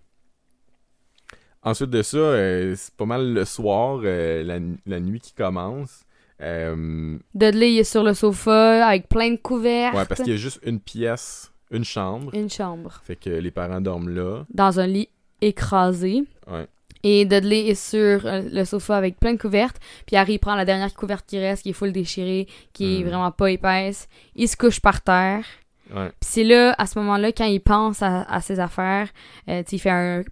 Ensuite 1.63 1.91
de 1.91 2.03
ça, 2.03 2.17
euh, 2.17 2.75
c'est 2.77 2.95
pas 2.95 3.05
mal 3.07 3.33
le 3.35 3.45
soir, 3.45 4.01
euh, 4.03 4.43
la, 4.43 4.59
la 4.87 4.99
nuit 5.01 5.21
qui 5.21 5.33
commence. 5.33 6.01
Euh, 6.41 7.17
Dudley 7.35 7.75
il 7.75 7.79
est 7.79 7.85
sur 7.85 8.03
le 8.03 8.15
sofa 8.15 8.85
avec 8.87 9.09
plein 9.09 9.31
de 9.31 9.37
couvertes. 9.37 9.95
ouais, 9.95 10.05
parce 10.07 10.23
qu'il 10.23 10.33
y 10.33 10.35
a 10.35 10.39
juste 10.39 10.59
une 10.65 10.81
pièce, 10.81 11.52
une 11.73 11.85
chambre. 11.85 12.35
Une 12.35 12.51
chambre. 12.51 13.01
Fait 13.05 13.17
que 13.17 13.31
les 13.31 13.51
parents 13.51 13.81
dorment 13.81 14.11
là. 14.11 14.45
Dans 14.53 14.79
un 14.81 14.87
lit 14.87 15.09
écrasé. 15.41 16.23
Ouais. 16.51 16.67
Et 17.05 17.25
Dudley 17.25 17.67
est 17.69 17.75
sur 17.75 18.27
euh, 18.27 18.43
le 18.53 18.65
sofa 18.65 18.97
avec 18.97 19.19
plein 19.19 19.33
de 19.35 19.39
couvertes. 19.41 19.77
Puis 20.07 20.15
Harry 20.15 20.39
prend 20.39 20.55
la 20.55 20.65
dernière 20.65 20.95
couverte 20.95 21.25
qui 21.27 21.39
reste, 21.41 21.65
qui 21.65 21.71
est 21.71 21.73
full 21.73 21.91
déchirée, 21.93 22.47
qui 22.73 22.97
est 22.97 23.01
Mm. 23.05 23.09
vraiment 23.09 23.31
pas 23.33 23.51
épaisse. 23.51 24.09
Il 24.37 24.49
se 24.49 24.57
couche 24.57 24.79
par 24.81 25.03
terre. 25.03 25.45
Ouais. 25.95 26.09
Puis 26.09 26.17
c'est 26.31 26.45
là, 26.45 26.75
à 26.79 26.87
ce 26.87 26.99
moment-là, 26.99 27.33
quand 27.33 27.45
il 27.45 27.61
pense 27.61 28.03
à, 28.03 28.23
à 28.23 28.41
ses 28.41 28.61
affaires, 28.61 29.09
euh, 29.49 29.63
il 29.71 29.79
fait 29.79 29.91
un... 29.91 30.23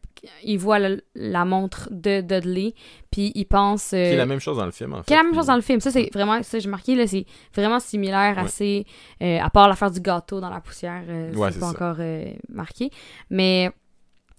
Il 0.44 0.58
voit 0.58 0.78
le- 0.78 1.02
la 1.14 1.46
montre 1.46 1.88
de 1.90 2.20
Dudley, 2.20 2.74
puis 3.10 3.32
il 3.34 3.46
pense... 3.46 3.94
euh, 3.94 3.96
Qui 3.96 4.12
est 4.12 4.16
la 4.16 4.26
même 4.26 4.38
chose 4.40 4.58
dans 4.58 4.66
le 4.66 4.70
film, 4.70 4.92
en 4.92 4.98
fait. 4.98 5.04
qui 5.06 5.12
est 5.14 5.16
la 5.16 5.22
même 5.22 5.34
chose 5.34 5.46
dans 5.46 5.56
le 5.56 5.62
film. 5.62 5.80
Ça, 5.80 5.90
c'est 5.90 6.10
vraiment... 6.12 6.42
Ça, 6.42 6.58
j'ai 6.58 6.68
marqué, 6.68 6.94
là, 6.94 7.06
c'est 7.06 7.24
vraiment 7.54 7.80
similaire, 7.80 8.36
Ouais. 8.36 8.42
assez... 8.44 8.86
euh, 9.22 9.38
à 9.40 9.48
part 9.48 9.66
l'affaire 9.68 9.90
du 9.90 10.00
gâteau 10.00 10.40
dans 10.40 10.50
la 10.50 10.60
poussière, 10.60 11.02
euh, 11.08 11.32
Ouais, 11.32 11.50
c'est 11.52 11.58
pas 11.60 11.66
ça. 11.66 11.72
encore 11.72 11.96
euh, 12.00 12.26
marqué. 12.50 12.90
Mais 13.30 13.70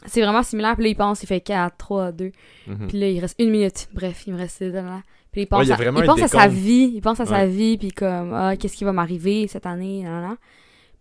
c'est 0.05 0.21
vraiment 0.21 0.43
similaire. 0.43 0.75
Puis 0.75 0.83
là, 0.83 0.89
il 0.91 0.95
pense, 0.95 1.23
il 1.23 1.27
fait 1.27 1.41
4, 1.41 1.75
3, 1.77 2.11
2. 2.11 2.31
Mhm. 2.67 2.87
Puis 2.87 2.99
là, 2.99 3.09
il 3.09 3.19
reste 3.19 3.39
une 3.39 3.49
minute. 3.49 3.87
Bref, 3.93 4.23
il 4.27 4.33
me 4.33 4.37
reste... 4.37 4.61
Là. 4.61 5.01
Puis 5.31 5.41
il 5.41 5.47
pense, 5.47 5.61
Ouais, 5.61 5.65
il 5.65 5.71
à, 5.71 5.75
vraiment 5.77 5.99
il 6.01 6.03
un 6.03 6.13
pense 6.13 6.21
à 6.21 6.27
sa 6.27 6.47
vie. 6.47 6.91
Il 6.93 7.01
pense 7.01 7.19
à 7.19 7.25
sa 7.25 7.47
vie, 7.47 7.77
puis 7.79 7.89
comme, 7.91 8.33
ah, 8.35 8.55
qu'est-ce 8.55 8.75
qui 8.77 8.83
va 8.83 8.91
m'arriver 8.93 9.47
cette 9.47 9.65
année, 9.65 10.03
nan, 10.03 10.21
nan. 10.21 10.35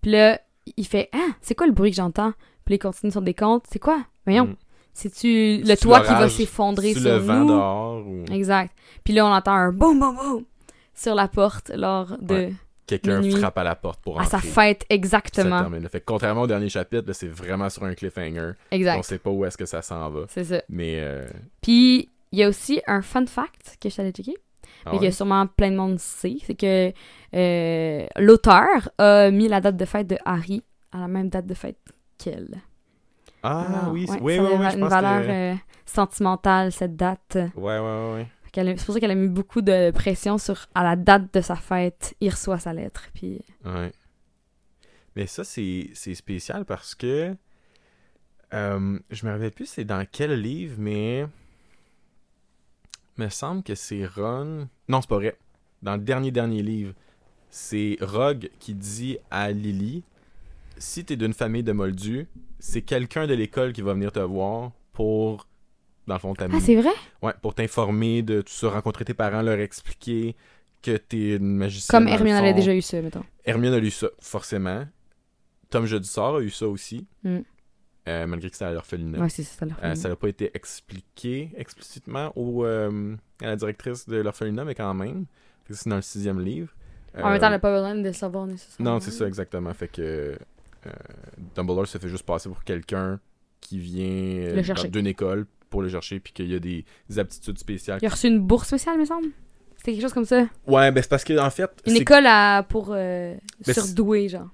Puis 0.03 0.11
là, 0.13 0.41
il 0.77 0.87
fait, 0.87 1.09
ah, 1.13 1.29
c'est 1.41 1.55
quoi 1.55 1.67
le 1.67 1.73
bruit 1.73 1.91
que 1.91 1.97
j'entends? 1.97 2.33
Puis 2.65 2.77
il 2.77 2.79
continue 2.79 3.11
son 3.13 3.21
décompte. 3.21 3.67
C'est 3.71 3.79
quoi? 3.79 4.03
Voyons, 4.27 4.47
Mhm. 4.47 4.57
c'est-tu 4.95 5.63
le 5.67 5.75
toit 5.77 6.01
qui 6.01 6.13
va 6.13 6.29
s'effondrer 6.29 6.95
sur 6.95 7.03
le 7.11 7.17
vent 7.19 7.41
nous? 7.41 7.49
dehors 7.49 8.07
ou? 8.07 8.25
Exact. 8.33 8.75
Puis 9.05 9.15
là, 9.15 9.27
on 9.27 9.31
entend 9.33 9.53
un 9.53 9.73
boum, 9.73 9.99
boum, 9.99 10.17
boum 10.17 10.45
sur 10.95 11.15
la 11.15 11.29
porte 11.29 11.71
lors 11.75 12.17
de... 12.21 12.35
Ouais. 12.35 12.53
quelqu'un 12.87 13.23
frappe 13.31 13.57
à 13.59 13.63
la 13.65 13.75
porte 13.77 14.01
pour 14.03 14.19
à 14.21 14.25
entrer. 14.25 14.31
sa 14.39 14.39
fête, 14.41 14.81
Ça 14.89 14.95
exactement. 14.97 15.61
termine 15.61 15.83
là. 15.83 15.89
Fait 15.89 16.01
que 16.01 16.05
contrairement 16.05 16.43
au 16.43 16.47
dernier 16.49 16.69
chapitre, 16.69 17.07
là, 17.07 17.15
c'est 17.15 17.29
vraiment 17.29 17.71
sur 17.71 17.85
un 17.85 17.95
cliffhanger. 17.95 18.53
On 18.73 18.75
Exact. 18.77 19.03
sait 19.05 19.19
pas 19.19 19.31
où 19.31 19.45
est-ce 19.45 19.57
que 19.57 19.65
ça 19.67 19.81
s'en 19.81 20.11
va. 20.11 20.23
C'est 20.29 20.45
ça. 20.45 20.61
Mais 20.69 20.97
euh, 21.01 21.25
Puis, 21.63 22.09
il 22.33 22.39
y 22.41 22.43
a 22.43 22.49
aussi 22.49 22.83
un 22.89 23.01
fun 23.03 23.27
fact 23.27 23.77
que 23.81 23.89
je 23.89 23.95
t'allais 23.97 24.11
checker. 24.13 24.35
Ah 24.85 24.91
mais 24.93 24.99
que 24.99 25.11
sûrement 25.11 25.47
plein 25.47 25.71
de 25.71 25.77
monde 25.77 25.99
sait. 25.99 26.37
C'est 26.45 26.55
que 26.55 26.93
euh, 27.35 28.07
l'auteur 28.19 28.91
a 28.99 29.31
mis 29.31 29.49
la 29.49 29.61
date 29.61 29.77
de 29.77 29.85
fête 29.85 30.07
de 30.07 30.17
Harry 30.25 30.63
à 30.93 30.99
la 31.01 31.09
même 31.09 31.29
date 31.29 31.47
de 31.47 31.55
fête 31.55 31.79
qu'elle. 32.19 32.61
Ah 33.43 33.61
Alors, 33.61 33.93
oui, 33.93 34.07
ouais, 34.09 34.19
oui, 34.21 34.37
ça 34.37 34.43
oui, 34.43 34.49
a 34.53 34.59
oui, 34.59 34.75
une 34.77 34.87
valeur 34.89 35.23
que... 35.23 35.31
euh, 35.31 35.55
sentimentale, 35.87 36.73
cette 36.73 36.97
date. 36.97 37.39
Ouais, 37.57 37.79
ouais, 37.79 38.13
ouais, 38.15 38.27
C'est 38.55 38.85
pour 38.85 38.95
ça 38.95 39.01
qu'elle 39.01 39.11
a 39.11 39.15
mis 39.15 39.29
beaucoup 39.29 39.63
de 39.63 39.91
pression 39.93 40.37
sur 40.39 40.67
à 40.75 40.83
la 40.85 40.97
date 40.97 41.33
de 41.33 41.41
sa 41.41 41.57
fête, 41.57 42.15
il 42.21 42.31
reçoit 42.31 42.59
sa 42.59 42.73
lettre. 42.73 43.09
Puis 43.15 43.41
Ouais. 43.65 43.93
Mais 45.17 45.27
ça, 45.27 45.43
c'est 45.45 45.91
c'est 45.95 46.15
spécial 46.15 46.65
parce 46.65 46.95
que 46.95 47.35
Euh, 48.53 48.99
je 49.11 49.27
me 49.27 49.31
rappelle 49.33 49.53
plus 49.53 49.67
c'est 49.67 49.85
dans 49.85 50.05
quel 50.11 50.33
livre, 50.41 50.75
mais. 50.79 51.27
Me 53.21 53.29
semble 53.29 53.63
que 53.63 53.75
c'est 53.75 54.07
Ron. 54.07 54.67
Non, 54.89 55.03
c'est 55.03 55.11
pas 55.11 55.17
vrai. 55.17 55.37
Dans 55.83 55.93
le 55.95 56.01
dernier, 56.01 56.31
dernier 56.31 56.63
livre, 56.63 56.95
c'est 57.51 57.99
Rogue 58.01 58.49
qui 58.59 58.73
dit 58.73 59.19
à 59.31 59.53
Lily 59.53 60.05
si 60.79 61.05
t'es 61.05 61.17
d'une 61.17 61.35
famille 61.35 61.63
de 61.63 61.73
Moldus, 61.73 62.27
c'est 62.59 62.81
quelqu'un 62.81 63.27
de 63.27 63.35
l'école 63.35 63.75
qui 63.75 63.83
va 63.83 63.93
venir 63.93 64.11
te 64.11 64.21
voir 64.21 64.73
pour, 64.95 65.47
dans 66.07 66.15
le 66.15 66.21
fond. 66.21 66.33
Ah, 66.39 66.61
c'est 66.61 66.77
vrai? 66.77 66.89
Ouais, 67.21 67.35
pour 67.43 67.55
t'informer 67.55 68.23
de 68.23 68.41
tout 68.41 68.55
ça, 68.55 68.71
rencontrer 68.71 69.05
tes 69.05 69.13
parents, 69.13 69.43
leur 69.43 69.59
expliquer 69.59 70.35
que 70.81 70.97
t'es 70.97 71.37
une 71.37 71.57
magicienne. 71.57 71.91
Comme 71.91 72.09
Hermione 72.09 72.39
avait 72.39 72.55
déjà 72.55 72.75
eu 72.75 72.81
ça, 72.81 73.03
mettons. 73.03 73.25
Hermione 73.45 73.75
a 73.75 73.79
eu 73.81 73.91
ça, 73.91 74.09
forcément. 74.19 74.87
Tom 75.69 75.85
Jedusor 75.85 76.37
a 76.37 76.41
eu 76.41 76.49
ça 76.49 76.67
aussi. 76.67 77.07
Mm. 77.23 77.41
Euh, 78.11 78.27
malgré 78.27 78.51
que 78.51 78.57
c'était 78.57 78.67
à 78.67 78.73
l'orphelinat. 78.73 79.21
Ouais, 79.21 79.29
ça, 79.29 79.43
ça 79.43 79.67
leur 79.67 79.77
Euh, 79.83 79.95
ça 79.95 80.09
n'a 80.09 80.17
pas 80.17 80.29
été 80.29 80.51
expliqué 80.55 81.51
explicitement 81.57 82.33
au, 82.37 82.65
euh, 82.65 83.15
à 83.41 83.47
la 83.47 83.57
directrice 83.57 84.09
de 84.09 84.17
l'orphelinat, 84.17 84.65
mais 84.65 84.75
quand 84.75 84.95
même. 84.95 85.27
C'est 85.71 85.89
dans 85.89 85.97
le 85.97 86.03
sixième 86.03 86.41
livre. 86.41 86.75
En 87.17 87.31
même 87.31 87.39
temps, 87.39 87.47
elle 87.47 87.53
n'a 87.53 87.59
pas 87.61 87.73
besoin 87.73 87.95
de 87.95 88.03
le 88.03 88.13
savoir 88.13 88.47
nécessairement. 88.47 88.95
Non, 88.95 89.01
c'est 89.01 89.13
ça, 89.13 89.27
exactement. 89.27 89.73
Fait 89.73 89.89
que 89.89 90.37
Dumbledore 91.55 91.87
se 91.87 91.99
fait 91.99 92.09
juste 92.09 92.25
passer 92.25 92.49
pour 92.49 92.65
quelqu'un 92.65 93.21
qui 93.61 93.79
vient 93.79 94.63
d'une 94.91 95.07
école 95.07 95.47
pour 95.69 95.83
le 95.83 95.89
chercher, 95.89 96.19
puis 96.19 96.33
qu'il 96.33 96.51
y 96.51 96.57
a 96.57 96.59
des, 96.59 96.85
des 97.09 97.19
aptitudes 97.21 97.59
spéciales. 97.59 98.01
Il 98.03 98.07
a 98.07 98.11
reçu 98.11 98.27
une 98.27 98.41
bourse 98.41 98.67
spéciale, 98.67 98.99
me 98.99 99.05
semble? 99.05 99.29
C'était 99.77 99.93
quelque 99.93 100.03
chose 100.03 100.13
comme 100.13 100.25
ça. 100.25 100.49
Ouais, 100.67 100.91
ben 100.91 101.01
c'est 101.03 101.09
parce 101.09 101.23
que 101.25 101.39
en 101.39 101.51
fait. 101.51 101.71
Une 101.87 101.97
école 101.97 102.27
à, 102.27 102.67
pour 102.69 102.89
Ben, 102.89 103.39
surdoués, 103.63 104.29
genre. 104.29 104.49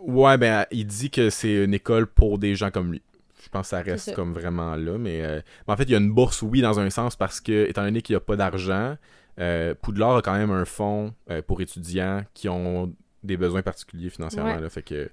Ouais, 0.00 0.36
ben 0.38 0.66
il 0.70 0.86
dit 0.86 1.10
que 1.10 1.30
c'est 1.30 1.64
une 1.64 1.74
école 1.74 2.06
pour 2.06 2.38
des 2.38 2.54
gens 2.54 2.70
comme 2.70 2.92
lui. 2.92 3.02
Je 3.42 3.48
pense 3.48 3.66
que 3.66 3.70
ça 3.70 3.82
reste 3.82 4.14
comme 4.14 4.32
vraiment 4.32 4.74
là, 4.74 4.98
mais, 4.98 5.22
euh, 5.24 5.40
mais 5.66 5.74
en 5.74 5.76
fait, 5.76 5.84
il 5.84 5.90
y 5.90 5.94
a 5.94 5.98
une 5.98 6.12
bourse, 6.12 6.42
oui, 6.42 6.60
dans 6.62 6.80
un 6.80 6.90
sens, 6.90 7.14
parce 7.14 7.40
que, 7.40 7.68
étant 7.68 7.84
donné 7.84 8.02
qu'il 8.02 8.14
n'y 8.14 8.18
a 8.18 8.20
pas 8.20 8.34
d'argent, 8.36 8.96
euh, 9.38 9.74
Poudlard 9.80 10.16
a 10.16 10.22
quand 10.22 10.34
même 10.36 10.50
un 10.50 10.64
fonds 10.64 11.14
euh, 11.30 11.42
pour 11.42 11.60
étudiants 11.60 12.24
qui 12.34 12.48
ont 12.48 12.92
des 13.22 13.36
besoins 13.36 13.62
particuliers 13.62 14.10
financièrement. 14.10 14.56
Ouais. 14.56 14.60
Là, 14.60 14.68
fait 14.68 14.82
que, 14.82 15.08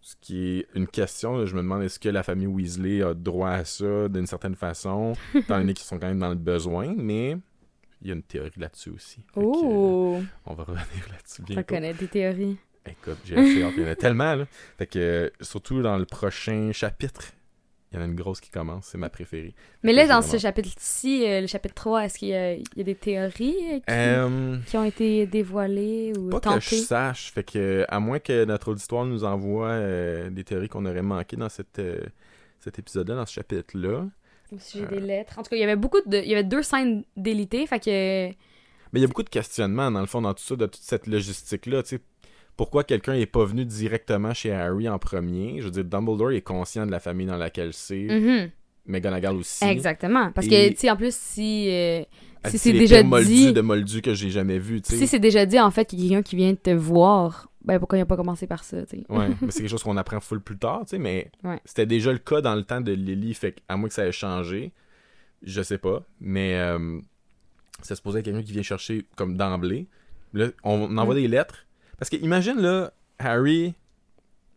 ce 0.00 0.14
qui 0.20 0.58
est 0.58 0.66
une 0.74 0.86
question, 0.86 1.36
là, 1.38 1.46
je 1.46 1.54
me 1.54 1.60
demande 1.62 1.82
est-ce 1.82 1.98
que 1.98 2.08
la 2.08 2.22
famille 2.22 2.46
Weasley 2.46 3.02
a 3.02 3.14
droit 3.14 3.50
à 3.50 3.64
ça 3.64 4.08
d'une 4.08 4.26
certaine 4.26 4.54
façon, 4.56 5.12
étant 5.34 5.58
donné 5.58 5.74
qu'ils 5.74 5.86
sont 5.86 5.98
quand 5.98 6.08
même 6.08 6.18
dans 6.18 6.28
le 6.28 6.34
besoin, 6.34 6.92
mais 6.96 7.36
il 8.00 8.08
y 8.08 8.10
a 8.10 8.14
une 8.14 8.22
théorie 8.22 8.50
là-dessus 8.58 8.90
aussi. 8.90 9.24
Que, 9.34 9.40
Oh! 9.40 10.20
on 10.46 10.54
va 10.54 10.64
revenir 10.64 11.08
là-dessus 11.10 11.42
bientôt. 11.42 11.62
connaît 11.74 11.94
des 11.94 12.08
théories. 12.08 12.58
Écoute, 12.86 13.18
j'ai 13.24 13.36
hâte. 13.36 13.74
Il 13.76 13.82
y 13.82 13.86
en 13.86 13.88
a 13.90 13.94
tellement, 13.94 14.34
là. 14.34 14.46
Fait 14.78 14.86
que, 14.86 15.32
surtout 15.40 15.82
dans 15.82 15.96
le 15.96 16.04
prochain 16.04 16.70
chapitre, 16.72 17.32
il 17.92 17.96
y 17.96 17.98
en 17.98 18.02
a 18.02 18.06
une 18.06 18.14
grosse 18.14 18.40
qui 18.40 18.50
commence. 18.50 18.86
C'est 18.86 18.98
ma 18.98 19.08
préférée. 19.10 19.54
Mais 19.82 19.92
là, 19.92 20.06
dans 20.06 20.22
ce 20.22 20.38
chapitre-ci, 20.38 21.24
euh, 21.26 21.42
le 21.42 21.46
chapitre 21.46 21.74
3, 21.74 22.04
est-ce 22.06 22.18
qu'il 22.18 22.28
y, 22.28 22.34
a- 22.34 22.54
il 22.54 22.64
y 22.76 22.80
a 22.80 22.84
des 22.84 22.94
théories 22.94 23.54
euh, 23.72 23.78
qui, 23.78 23.84
Euh, 23.90 24.56
qui 24.66 24.76
ont 24.78 24.84
été 24.84 25.26
dévoilées 25.26 26.12
ou 26.18 26.30
pas 26.30 26.40
que 26.40 26.60
je 26.60 26.74
sache. 26.76 27.30
Fait 27.32 27.44
que, 27.44 27.84
à 27.88 28.00
moins 28.00 28.18
que 28.18 28.44
notre 28.46 28.72
auditoire 28.72 29.04
nous 29.04 29.24
envoie 29.24 29.68
euh, 29.68 30.30
des 30.30 30.42
théories 30.42 30.68
qu'on 30.68 30.86
aurait 30.86 31.02
manquées 31.02 31.36
dans 31.36 31.50
cette, 31.50 31.80
cet 32.60 32.78
épisode-là, 32.78 33.14
dans 33.14 33.26
ce 33.26 33.34
chapitre-là. 33.34 34.06
Ou 34.50 34.58
si 34.58 34.78
j'ai 34.80 34.86
des 34.86 35.00
lettres. 35.00 35.38
En 35.38 35.42
tout 35.42 35.50
cas, 35.50 35.56
il 35.56 35.60
y 35.60 35.64
avait 35.64 35.76
beaucoup 35.76 36.00
de... 36.04 36.18
Il 36.18 36.28
y 36.28 36.32
avait 36.34 36.44
deux 36.44 36.62
scènes 36.62 37.04
délitées, 37.16 37.66
fait 37.66 37.78
que... 37.80 38.28
Mais 38.92 38.98
il 38.98 39.02
y 39.02 39.04
a 39.04 39.08
beaucoup 39.08 39.22
de 39.22 39.30
questionnements, 39.30 39.90
dans 39.90 40.00
le 40.00 40.06
fond, 40.06 40.20
dans 40.20 40.34
tout 40.34 40.42
ça, 40.42 40.56
de 40.56 40.66
toute 40.66 40.82
cette 40.82 41.06
logistique-là. 41.06 41.82
Tu 41.82 41.96
sais, 41.96 42.00
pourquoi 42.56 42.84
quelqu'un 42.84 43.14
n'est 43.14 43.26
pas 43.26 43.44
venu 43.44 43.64
directement 43.64 44.34
chez 44.34 44.52
Harry 44.52 44.88
en 44.88 44.98
premier 44.98 45.56
Je 45.60 45.64
veux 45.66 45.70
dire, 45.70 45.84
Dumbledore 45.84 46.32
est 46.32 46.42
conscient 46.42 46.86
de 46.86 46.90
la 46.90 47.00
famille 47.00 47.26
dans 47.26 47.36
laquelle 47.36 47.72
c'est. 47.72 48.06
Mhm. 48.08 48.50
McGonagall 48.84 49.36
aussi. 49.36 49.64
Exactement. 49.64 50.32
Parce 50.32 50.48
que, 50.48 50.70
tu 50.70 50.76
sais, 50.76 50.90
en 50.90 50.96
plus, 50.96 51.14
si... 51.14 51.68
euh, 51.70 52.02
si 52.46 52.58
c'est 52.58 52.72
déjà 52.72 53.00
dit... 53.04 53.52
de 53.52 53.60
moldus 53.60 54.02
que 54.02 54.12
j'ai 54.12 54.28
jamais 54.30 54.58
vu, 54.58 54.82
tu 54.82 54.90
sais. 54.90 54.98
Si 54.98 55.06
c'est 55.06 55.20
déjà 55.20 55.46
dit, 55.46 55.60
en 55.60 55.70
fait, 55.70 55.84
qu'il 55.84 56.00
y 56.00 56.06
a 56.06 56.08
quelqu'un 56.08 56.22
qui 56.22 56.34
vient 56.34 56.52
te 56.56 56.70
voir, 56.70 57.48
ben 57.64 57.78
pourquoi 57.78 57.96
il 57.98 58.00
n'a 58.00 58.06
pas 58.06 58.16
commencé 58.16 58.48
par 58.48 58.64
ça, 58.64 58.82
tu 58.84 58.96
sais? 58.98 59.04
Ouais, 59.08 59.28
mais 59.40 59.50
c'est 59.52 59.60
quelque 59.60 59.70
chose 59.70 59.84
qu'on 59.84 59.96
apprend 59.96 60.18
full 60.18 60.40
plus 60.40 60.58
tard, 60.58 60.80
tu 60.80 60.88
sais, 60.90 60.98
mais 60.98 61.30
Ouais. 61.44 61.60
c'était 61.64 61.86
déjà 61.86 62.10
le 62.10 62.18
cas 62.18 62.40
dans 62.40 62.56
le 62.56 62.64
temps 62.64 62.80
de 62.80 62.90
Lily, 62.92 63.34
fait 63.34 63.62
à 63.68 63.76
moins 63.76 63.88
que 63.88 63.94
ça 63.94 64.04
ait 64.04 64.10
changé, 64.10 64.72
je 65.44 65.62
sais 65.62 65.78
pas, 65.78 66.02
mais 66.20 66.56
euh, 66.56 66.98
c'est 67.82 67.94
supposé 67.94 68.18
être 68.18 68.24
quelqu'un 68.24 68.42
qui 68.42 68.50
vient 68.52 68.62
chercher 68.62 69.06
comme 69.16 69.36
d'emblée. 69.36 69.86
Là, 70.34 70.48
on 70.64 70.96
envoie 70.98 71.14
Mm. 71.14 71.18
des 71.18 71.28
lettres, 71.28 71.66
parce 72.02 72.10
que 72.10 72.16
imagine 72.16 72.60
là, 72.60 72.92
Harry, 73.18 73.74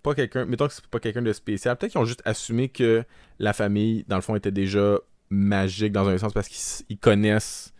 pas 0.02 0.16
quelqu'un, 0.16 0.46
mettons 0.46 0.68
que 0.68 0.74
c'est 0.74 0.86
pas 0.88 1.00
quelqu'un 1.00 1.22
de 1.22 1.32
spécial, 1.32 1.76
peut-être 1.78 1.92
qu'ils 1.92 2.02
ont 2.02 2.06
juste 2.06 2.22
assumé 2.26 2.70
que 2.70 3.04
la 3.40 3.54
famille, 3.54 4.04
dans 4.08 4.16
le 4.16 4.22
fond, 4.24 4.36
était 4.36 4.52
déjà 4.52 4.98
magique 5.30 5.92
dans 5.92 6.08
un 6.08 6.18
sens, 6.18 6.34
parce 6.34 6.48
qu'ils 6.48 6.98
connaissent 6.98 7.72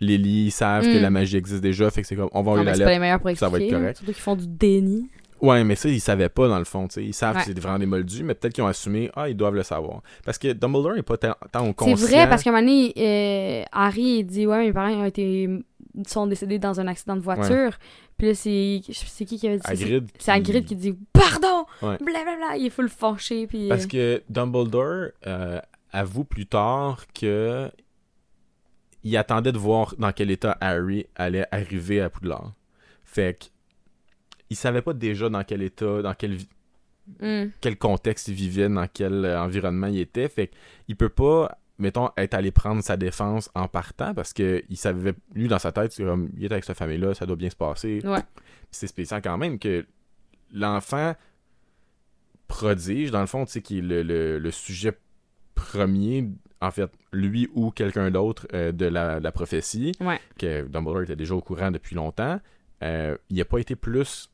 Lily, 0.00 0.46
ils 0.46 0.50
savent 0.50 0.84
que 0.84 0.98
Mm. 0.98 1.02
la 1.02 1.10
magie 1.10 1.36
existe 1.36 1.60
déjà, 1.62 1.90
fait 1.90 2.00
que 2.02 2.08
c'est 2.08 2.16
comme, 2.16 2.30
on 2.32 2.42
va 2.42 2.56
mais 2.56 2.64
la 2.64 2.72
c'est 2.72 2.78
lettre. 2.80 2.88
pas 2.88 2.92
les 2.92 2.98
meilleurs 2.98 3.20
pour 3.20 3.36
ça 3.36 3.48
va 3.50 3.58
être 3.60 3.70
correct. 3.70 3.96
Surtout 3.98 4.12
qu'ils 4.12 4.22
font 4.22 4.36
du 4.36 4.46
déni. 4.46 5.10
Ouais, 5.42 5.62
mais 5.64 5.74
ça, 5.74 5.88
ils 5.88 6.00
savaient 6.00 6.28
pas 6.30 6.48
dans 6.48 6.58
le 6.58 6.64
fond. 6.66 6.86
tu 6.88 6.94
sais. 6.94 7.04
Ils 7.04 7.14
savent 7.14 7.34
Ouais. 7.36 7.40
que 7.42 7.46
c'est 7.48 7.58
vraiment 7.58 7.78
des 7.78 7.86
moldus, 7.86 8.22
mais 8.24 8.34
peut-être 8.34 8.52
qu'ils 8.54 8.64
ont 8.64 8.66
assumé, 8.66 9.10
ah, 9.16 9.28
ils 9.28 9.36
doivent 9.36 9.54
le 9.54 9.62
savoir. 9.62 10.02
Parce 10.24 10.36
que 10.38 10.52
Dumbledore 10.52 10.94
n'est 10.94 11.02
pas 11.02 11.16
tant, 11.16 11.34
tant 11.52 11.64
au 11.64 11.68
C'est 11.68 11.74
conscient. 11.74 12.06
vrai, 12.08 12.28
parce 12.28 12.42
qu'à 12.42 12.50
un 12.50 12.52
moment 12.60 12.66
donné, 12.66 12.92
euh, 12.96 13.64
Harry, 13.72 14.18
il 14.20 14.24
dit 14.24 14.46
Ouais, 14.46 14.58
mes 14.66 14.72
parents 14.72 14.90
ont 14.92 15.04
été, 15.06 15.48
sont 16.06 16.26
décédés 16.26 16.58
dans 16.58 16.78
un 16.80 16.86
accident 16.86 17.16
de 17.16 17.20
voiture. 17.22 17.78
Puis 18.20 18.28
là, 18.28 18.34
c'est 18.34 18.82
c'est 18.92 19.24
qui 19.24 19.38
qui 19.38 19.48
avait 19.48 19.56
dit 19.56 19.62
ça? 19.64 19.74
C'est- 19.74 20.30
Hagrid. 20.30 20.66
Qui 20.66 20.76
dit 20.76 20.94
Pardon 21.10 21.64
Ouais. 21.80 21.96
Blablabla. 21.96 22.58
Il 22.58 22.66
est 22.66 22.70
full 22.70 22.90
fâché. 22.90 23.46
Puis, 23.46 23.66
Parce 23.66 23.84
euh, 23.94 24.18
que 24.18 24.22
Dumbledore 24.28 25.12
euh, 25.26 25.58
avoue 25.90 26.24
plus 26.24 26.44
tard 26.44 27.06
que 27.14 27.70
il 29.04 29.16
attendait 29.16 29.52
de 29.52 29.58
voir 29.58 29.94
dans 29.96 30.12
quel 30.12 30.30
état 30.30 30.54
Harry 30.60 31.06
allait 31.16 31.46
arriver 31.50 32.02
à 32.02 32.10
Poudlard. 32.10 32.52
Fait 33.04 33.38
que 33.40 33.46
il 34.50 34.56
savait 34.56 34.82
pas 34.82 34.92
déjà 34.92 35.30
dans 35.30 35.42
quel 35.42 35.62
état, 35.62 36.02
dans 36.02 36.12
quel, 36.12 36.36
hum. 37.22 37.50
quel 37.62 37.78
contexte 37.78 38.28
il 38.28 38.34
vivait, 38.34 38.68
dans 38.68 38.86
quel 38.86 39.24
environnement 39.24 39.86
il 39.86 40.00
était. 40.00 40.28
Fait 40.28 40.50
qu'il 40.84 40.96
peut 40.96 41.08
pas, 41.08 41.56
mettons, 41.80 42.10
être 42.16 42.34
allé 42.34 42.50
prendre 42.52 42.82
sa 42.82 42.96
défense 42.96 43.50
en 43.54 43.66
partant 43.68 44.14
parce 44.14 44.32
que 44.32 44.62
il 44.68 44.76
savait, 44.76 45.14
lui, 45.34 45.48
dans 45.48 45.58
sa 45.58 45.72
tête, 45.72 45.92
c'est 45.92 46.04
comme, 46.04 46.30
il 46.36 46.44
est 46.44 46.52
avec 46.52 46.64
sa 46.64 46.74
famille-là, 46.74 47.14
ça 47.14 47.26
doit 47.26 47.36
bien 47.36 47.50
se 47.50 47.56
passer. 47.56 48.00
Ouais. 48.04 48.20
C'est 48.70 48.86
spécial 48.86 49.20
quand 49.22 49.36
même 49.38 49.58
que 49.58 49.84
l'enfant 50.52 51.14
prodige, 52.48 53.10
dans 53.10 53.20
le 53.20 53.26
fond, 53.26 53.44
tu 53.44 53.52
sais, 53.52 53.62
qui 53.62 53.78
est 53.78 53.82
le, 53.82 54.02
le- 54.02 54.38
le 54.38 54.50
sujet 54.50 54.96
premier, 55.54 56.28
en 56.60 56.70
fait, 56.70 56.90
lui 57.12 57.48
ou 57.54 57.70
quelqu'un 57.70 58.10
d'autre 58.10 58.46
euh, 58.54 58.72
de 58.72 58.86
la, 58.86 59.20
la 59.20 59.32
prophétie, 59.32 59.92
Ouais. 60.00 60.18
que 60.38 60.62
Dumbledore 60.66 61.02
était 61.02 61.16
déjà 61.16 61.34
au 61.34 61.40
courant 61.40 61.70
depuis 61.70 61.94
longtemps, 61.94 62.40
euh, 62.82 63.16
il 63.28 63.36
n'a 63.36 63.44
pas 63.44 63.58
été 63.58 63.76
plus 63.76 64.30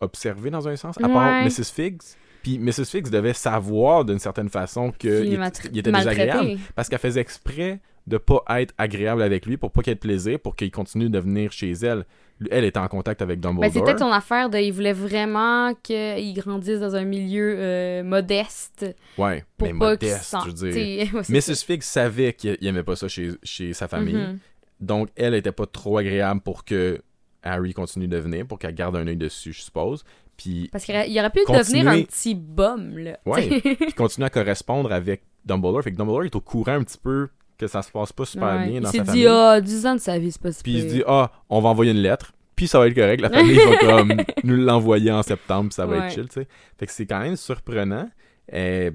observé 0.00 0.50
dans 0.50 0.66
un 0.66 0.76
sens, 0.76 0.96
à 1.02 1.08
part. 1.08 1.44
Mrs. 1.44 1.64
Figs? 1.72 2.16
Puis 2.42 2.58
Mrs. 2.58 2.86
Figs 2.86 3.10
devait 3.10 3.34
savoir 3.34 4.04
d'une 4.04 4.18
certaine 4.18 4.48
façon 4.48 4.92
qu'il 4.92 5.38
il 5.72 5.78
était 5.78 5.92
désagréable 5.92 6.58
parce 6.74 6.88
qu'elle 6.88 6.98
faisait 6.98 7.20
exprès 7.20 7.80
de 8.06 8.18
pas 8.18 8.42
être 8.60 8.74
agréable 8.78 9.22
avec 9.22 9.46
lui 9.46 9.56
pour 9.56 9.70
pas 9.70 9.82
qu'il 9.82 9.92
ait 9.92 9.94
de 9.94 10.00
plaisir, 10.00 10.40
pour 10.40 10.56
qu'il 10.56 10.70
continue 10.70 11.08
de 11.08 11.18
venir 11.18 11.52
chez 11.52 11.70
elle. 11.70 12.04
Elle 12.50 12.64
était 12.64 12.80
en 12.80 12.88
contact 12.88 13.22
avec 13.22 13.38
Dumbledore. 13.38 13.70
Ben, 13.70 13.72
c'est 13.72 13.84
peut-être 13.84 14.00
son 14.00 14.10
affaire 14.10 14.50
de. 14.50 14.58
Il 14.58 14.72
voulait 14.72 14.92
vraiment 14.92 15.72
qu'il 15.80 16.34
grandisse 16.34 16.80
dans 16.80 16.96
un 16.96 17.04
milieu 17.04 17.54
euh, 17.56 18.02
modeste. 18.02 18.84
Ouais, 19.16 19.44
Pour 19.56 19.68
mais 19.68 19.78
pas 19.78 19.96
qu'il 19.96 20.08
se 20.08 20.34
modeste, 20.34 20.36
je 20.44 20.66
veux 20.66 20.72
dire. 20.72 21.14
ouais. 21.14 21.22
Mrs. 21.28 21.64
Figs 21.64 21.82
savait 21.82 22.32
qu'il 22.32 22.58
il 22.60 22.66
aimait 22.66 22.82
pas 22.82 22.96
ça 22.96 23.06
chez, 23.06 23.30
chez 23.44 23.72
sa 23.72 23.86
famille. 23.86 24.14
Mhm. 24.14 24.38
Donc, 24.80 25.10
elle 25.14 25.34
était 25.34 25.52
pas 25.52 25.66
trop 25.66 25.98
agréable 25.98 26.40
pour 26.40 26.64
que 26.64 27.00
Harry 27.44 27.74
continue 27.74 28.08
de 28.08 28.16
venir, 28.16 28.46
pour 28.46 28.58
qu'elle 28.58 28.74
garde 28.74 28.96
un 28.96 29.06
œil 29.06 29.16
dessus, 29.16 29.52
je 29.52 29.62
suppose. 29.62 30.04
Puis, 30.36 30.68
Parce 30.72 30.84
qu'il 30.84 30.94
aurait, 30.94 31.08
il 31.10 31.30
pu 31.32 31.40
Continuer- 31.44 31.58
devenir 31.84 31.88
un 31.88 32.02
petit 32.02 32.34
bum, 32.34 32.98
là. 32.98 33.18
Ouais. 33.26 33.60
puis 33.60 33.92
continue 33.92 34.26
à 34.26 34.30
correspondre 34.30 34.90
avec 34.92 35.22
Dumbledore. 35.44 35.82
Fait 35.82 35.92
que 35.92 35.96
Dumbledore 35.96 36.24
est 36.24 36.34
au 36.36 36.40
courant 36.40 36.72
un 36.72 36.82
petit 36.82 36.98
peu 36.98 37.28
que 37.58 37.66
ça 37.66 37.82
se 37.82 37.90
passe 37.92 38.12
pas 38.12 38.24
super 38.24 38.56
Ouais. 38.56 38.68
bien 38.68 38.80
dans 38.80 38.88
il 38.88 38.92
s'est 38.92 38.98
sa 38.98 39.04
dit, 39.12 39.24
famille. 39.24 39.26
ah, 39.28 39.60
10 39.60 39.86
ans 39.86 39.94
de 39.94 40.00
sa 40.00 40.18
vie, 40.18 40.32
c'est 40.32 40.42
pas 40.42 40.50
si 40.52 40.62
Puis 40.62 40.72
il 40.74 40.82
se 40.82 40.86
dit, 40.86 41.02
ah, 41.06 41.30
on 41.48 41.60
va 41.60 41.68
envoyer 41.68 41.92
une 41.92 41.98
lettre, 42.02 42.32
puis 42.56 42.66
ça 42.66 42.78
va 42.78 42.88
être 42.88 42.94
correct. 42.94 43.20
La 43.20 43.30
famille 43.30 43.56
va 43.56 43.76
comme 43.80 44.16
nous 44.42 44.56
l'envoyer 44.56 45.12
en 45.12 45.22
septembre, 45.22 45.68
puis 45.68 45.74
ça 45.74 45.86
va 45.86 45.98
Ouais. 45.98 46.06
être 46.06 46.12
chill, 46.14 46.26
tu 46.28 46.40
sais. 46.40 46.48
Fait 46.78 46.86
que 46.86 46.92
c'est 46.92 47.06
quand 47.06 47.20
même 47.20 47.36
surprenant. 47.36 48.08
Euh, 48.52 48.90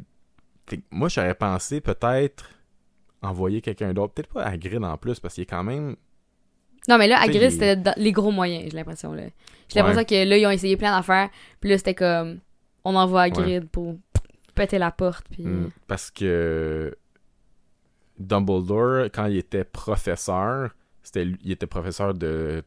fait 0.68 0.78
que 0.78 0.82
moi, 0.92 1.08
j'aurais 1.08 1.36
pensé 1.36 1.80
peut-être 1.80 2.50
envoyer 3.22 3.62
quelqu'un 3.62 3.94
d'autre. 3.94 4.14
Peut-être 4.14 4.34
pas 4.34 4.44
Hagrid 4.44 4.84
en 4.84 4.98
plus, 4.98 5.20
parce 5.20 5.36
qu'il 5.36 5.44
est 5.44 5.48
quand 5.48 5.64
même... 5.64 5.96
Non, 6.88 6.98
mais 6.98 7.08
là, 7.08 7.26
il- 7.28 7.52
c'était 7.52 7.78
les 7.98 8.12
gros 8.12 8.32
moyens, 8.32 8.70
j'ai 8.72 8.78
l'impression, 8.78 9.14
là. 9.14 9.24
J'ai 9.70 9.82
Ouais. 9.82 9.88
l'impression 9.88 10.06
que 10.06 10.30
là, 10.30 10.38
ils 10.38 10.46
ont 10.46 10.52
essayé 10.52 10.78
plein 10.78 10.96
d'affaires, 10.96 11.30
puis 11.60 11.70
là, 11.70 11.78
c'était 11.78 11.94
comme, 11.96 12.40
on 12.86 12.96
envoie 12.96 13.24
Hagrid 13.24 13.68
pour 13.70 13.98
péter 14.56 14.78
la 14.80 14.92
porte, 14.92 15.26
puis... 15.30 15.44
Hmm, 15.44 15.70
parce 15.88 16.10
que 16.12 16.96
Dumbledore, 18.20 19.06
quand 19.14 19.26
il 19.26 19.38
était 19.38 19.64
professeur, 19.64 20.72
c'était 21.04 21.28
il 21.44 21.52
était 21.52 21.68
professeur 21.68 22.14
de... 22.14 22.64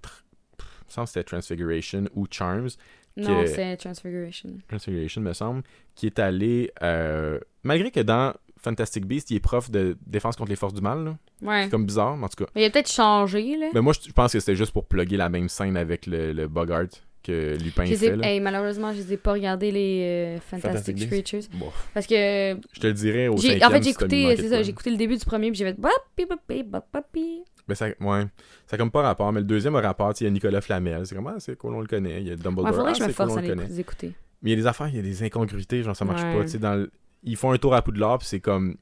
Il 0.58 0.64
me 0.86 0.90
semble 0.92 1.06
que 1.06 1.12
c'était 1.12 1.24
Transfiguration 1.24 2.04
ou 2.14 2.26
Charms. 2.30 2.68
Non, 3.16 3.44
c'est 3.46 3.76
Transfiguration. 3.76 4.50
Transfiguration, 4.68 5.20
me 5.22 5.32
semble, 5.32 5.62
qui 5.94 6.06
est 6.06 6.18
allé, 6.18 6.72
euh, 6.82 7.38
malgré 7.62 7.90
que 7.90 8.00
dans 8.00 8.34
Fantastic 8.62 9.06
Beasts, 9.06 9.30
il 9.30 9.36
est 9.36 9.40
prof 9.40 9.70
de 9.70 9.96
défense 10.06 10.36
contre 10.36 10.50
les 10.50 10.56
forces 10.56 10.74
du 10.74 10.80
mal, 10.82 11.04
là. 11.04 11.16
Ouais. 11.42 11.64
c'est 11.64 11.70
comme 11.70 11.86
bizarre, 11.86 12.16
mais 12.16 12.24
en 12.24 12.28
tout 12.28 12.44
cas. 12.44 12.50
Mais 12.54 12.62
il 12.62 12.64
a 12.66 12.70
peut-être 12.70 12.90
changé, 12.90 13.56
là. 13.56 13.68
Mais 13.74 13.80
moi, 13.80 13.92
je 13.94 14.12
pense 14.12 14.32
que 14.32 14.40
c'était 14.40 14.56
juste 14.56 14.72
pour 14.72 14.84
plugger 14.86 15.16
la 15.16 15.28
même 15.28 15.48
scène 15.48 15.76
avec 15.76 16.06
le, 16.06 16.32
le 16.32 16.46
Bogart 16.48 16.86
que 17.22 17.56
Lupin 17.62 17.84
Je 17.84 17.92
ai- 18.04 18.16
là. 18.16 18.26
hey, 18.26 18.40
malheureusement, 18.40 18.92
je 18.92 18.98
les 18.98 19.12
ai 19.12 19.16
pas 19.18 19.32
regardé 19.32 19.70
les 19.70 20.00
euh, 20.02 20.40
Fantastic, 20.40 20.96
Fantastic 20.96 21.10
Creatures. 21.10 21.58
Bon, 21.58 21.66
Parce 21.92 22.06
que 22.06 22.14
je 22.72 22.80
te 22.80 22.86
le 22.86 22.92
dirais 22.94 23.28
au 23.28 23.36
cinquième 23.36 23.62
en 23.62 23.70
fait 23.70 23.78
si 23.78 23.84
j'ai 23.84 23.90
écouté 23.90 24.36
de 24.36 24.48
ça 24.48 24.62
j'ai 24.62 24.70
écouté 24.70 24.90
le 24.90 24.96
début 24.96 25.16
du 25.18 25.24
premier 25.26 25.50
puis 25.50 25.58
j'ai 25.58 25.66
fait. 25.66 25.76
Mais 27.68 27.74
ça, 27.74 27.86
ouais, 27.86 28.24
ça 28.66 28.74
a 28.74 28.76
comme 28.78 28.90
pas 28.90 29.02
rapport. 29.02 29.32
Mais 29.32 29.40
le 29.40 29.46
deuxième 29.46 29.76
a 29.76 29.80
rapport, 29.80 30.12
il 30.20 30.24
y 30.24 30.26
a 30.26 30.30
Nicolas 30.30 30.60
Flamel. 30.60 31.06
C'est 31.06 31.14
comme, 31.14 31.26
ah, 31.28 31.36
c'est 31.38 31.56
cool, 31.56 31.74
on 31.74 31.80
le 31.80 31.86
connaît. 31.86 32.20
Il 32.20 32.28
y 32.28 32.30
a 32.32 32.36
Dumbledore, 32.36 32.64
Ouais, 32.64 32.72
faudrait 32.72 32.90
ah, 32.90 32.92
que 32.94 32.98
je 32.98 33.04
me 33.04 33.12
force 33.12 33.36
à 33.36 33.42
le 33.42 33.54
les 33.54 33.80
écouter. 33.80 34.12
Mais 34.42 34.50
il 34.50 34.54
y 34.54 34.58
a 34.58 34.62
des 34.62 34.66
affaires, 34.66 34.88
il 34.88 34.96
y 34.96 34.98
a 34.98 35.02
des 35.02 35.22
incongruités, 35.22 35.82
genre 35.82 35.94
ça 35.94 36.04
marche 36.04 36.22
Ouais. 36.22 36.34
pas. 36.36 36.42
Tu 36.44 36.48
sais, 36.48 36.58
dans 36.58 36.74
le- 36.74 36.90
Ils 37.22 37.36
font 37.36 37.52
un 37.52 37.58
tour 37.58 37.74
à 37.74 37.82
Poudlard, 37.82 38.18
puis 38.18 38.28
c'est 38.28 38.40
comme 38.40 38.76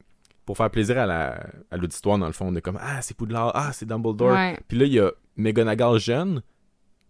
pour 0.44 0.56
faire 0.56 0.70
plaisir 0.70 0.98
à 0.98 1.06
la 1.06 1.40
à 1.70 1.76
l'auditoire 1.76 2.18
dans 2.18 2.26
le 2.26 2.32
fond, 2.32 2.46
on 2.48 2.54
est 2.54 2.60
comme 2.60 2.78
ah 2.80 3.02
c'est 3.02 3.16
Poudlard, 3.16 3.52
ah 3.54 3.70
c'est 3.72 3.86
Dumbledore. 3.86 4.32
Ouais. 4.32 4.58
Puis 4.68 4.78
là 4.78 4.84
il 4.86 4.92
y 4.92 5.00
a 5.00 5.10
McGonagall 5.36 5.98
jeune, 5.98 6.42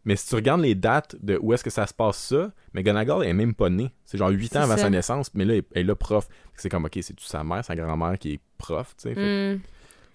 mais 0.04 0.16
si 0.16 0.28
tu 0.28 0.34
regardes 0.34 0.60
les 0.62 0.74
dates 0.74 1.16
de 1.22 1.38
où 1.40 1.52
est-ce 1.52 1.62
que 1.62 1.70
ça 1.70 1.86
se 1.86 1.94
passe 1.94 2.18
ça, 2.18 2.50
McGonagall 2.74 3.24
est 3.24 3.32
même 3.32 3.54
pas 3.54 3.68
née. 3.70 3.92
C'est 4.04 4.18
genre 4.18 4.30
8 4.30 4.56
ans 4.56 4.62
avant 4.62 4.76
ça. 4.76 4.82
sa 4.82 4.90
naissance, 4.90 5.30
mais 5.34 5.44
là 5.44 5.54
elle 5.54 5.62
elle 5.74 5.82
est 5.82 5.84
là 5.84 5.94
prof. 5.94 6.26
C'est 6.56 6.68
comme 6.68 6.84
ok 6.86 6.98
c'est 7.00 7.18
sa 7.20 7.44
mère, 7.44 7.64
sa 7.64 7.76
grand-mère 7.76 8.18
qui 8.18 8.34
est 8.34 8.40
prof, 8.58 8.94
tu 9.00 9.14
sais. 9.14 9.54
Hmm. 9.54 9.60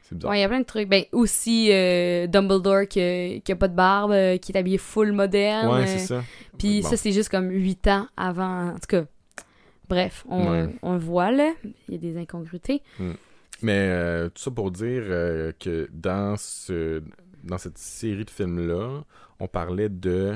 C'est 0.01 0.15
bizarre. 0.15 0.31
Ouais, 0.31 0.39
il 0.39 0.41
y 0.41 0.43
a 0.43 0.49
plein 0.49 0.59
de 0.59 0.65
trucs. 0.65 0.89
Ben, 0.89 1.05
aussi 1.13 1.69
euh, 1.71 2.27
Dumbledore 2.27 2.87
qui, 2.89 3.41
qui 3.45 3.51
a 3.53 3.55
pas 3.55 3.69
de 3.69 3.75
barbe, 3.75 4.11
euh, 4.11 4.37
qui 4.37 4.51
est 4.51 4.57
habillé 4.57 4.77
full 4.77 5.13
moderne. 5.13 5.73
Ouais, 5.73 5.87
c'est 5.87 5.99
ça. 5.99 6.23
Puis 6.57 6.81
Bon. 6.81 6.89
ça, 6.89 6.97
c'est 6.97 7.13
juste 7.13 7.29
comme 7.29 7.49
8 7.49 7.87
ans 7.87 8.07
avant. 8.17 8.71
En 8.71 8.73
tout 8.73 8.87
cas, 8.89 9.03
bref, 9.89 10.25
on, 10.29 10.51
Ouais. 10.51 10.75
on 10.81 10.93
le 10.93 10.99
voit 10.99 11.31
là. 11.31 11.53
Il 11.87 11.93
y 11.93 11.95
a 11.95 11.97
des 11.97 12.17
incongruités. 12.17 12.81
Mais 13.61 13.87
euh, 13.89 14.29
tout 14.29 14.41
ça 14.41 14.51
pour 14.51 14.71
dire 14.71 15.03
euh, 15.05 15.51
que 15.59 15.87
dans 15.93 16.35
ce 16.37 17.01
dans 17.43 17.57
cette 17.57 17.77
série 17.77 18.25
de 18.25 18.29
films-là, 18.29 19.03
on 19.39 19.47
parlait 19.47 19.89
de. 19.89 20.35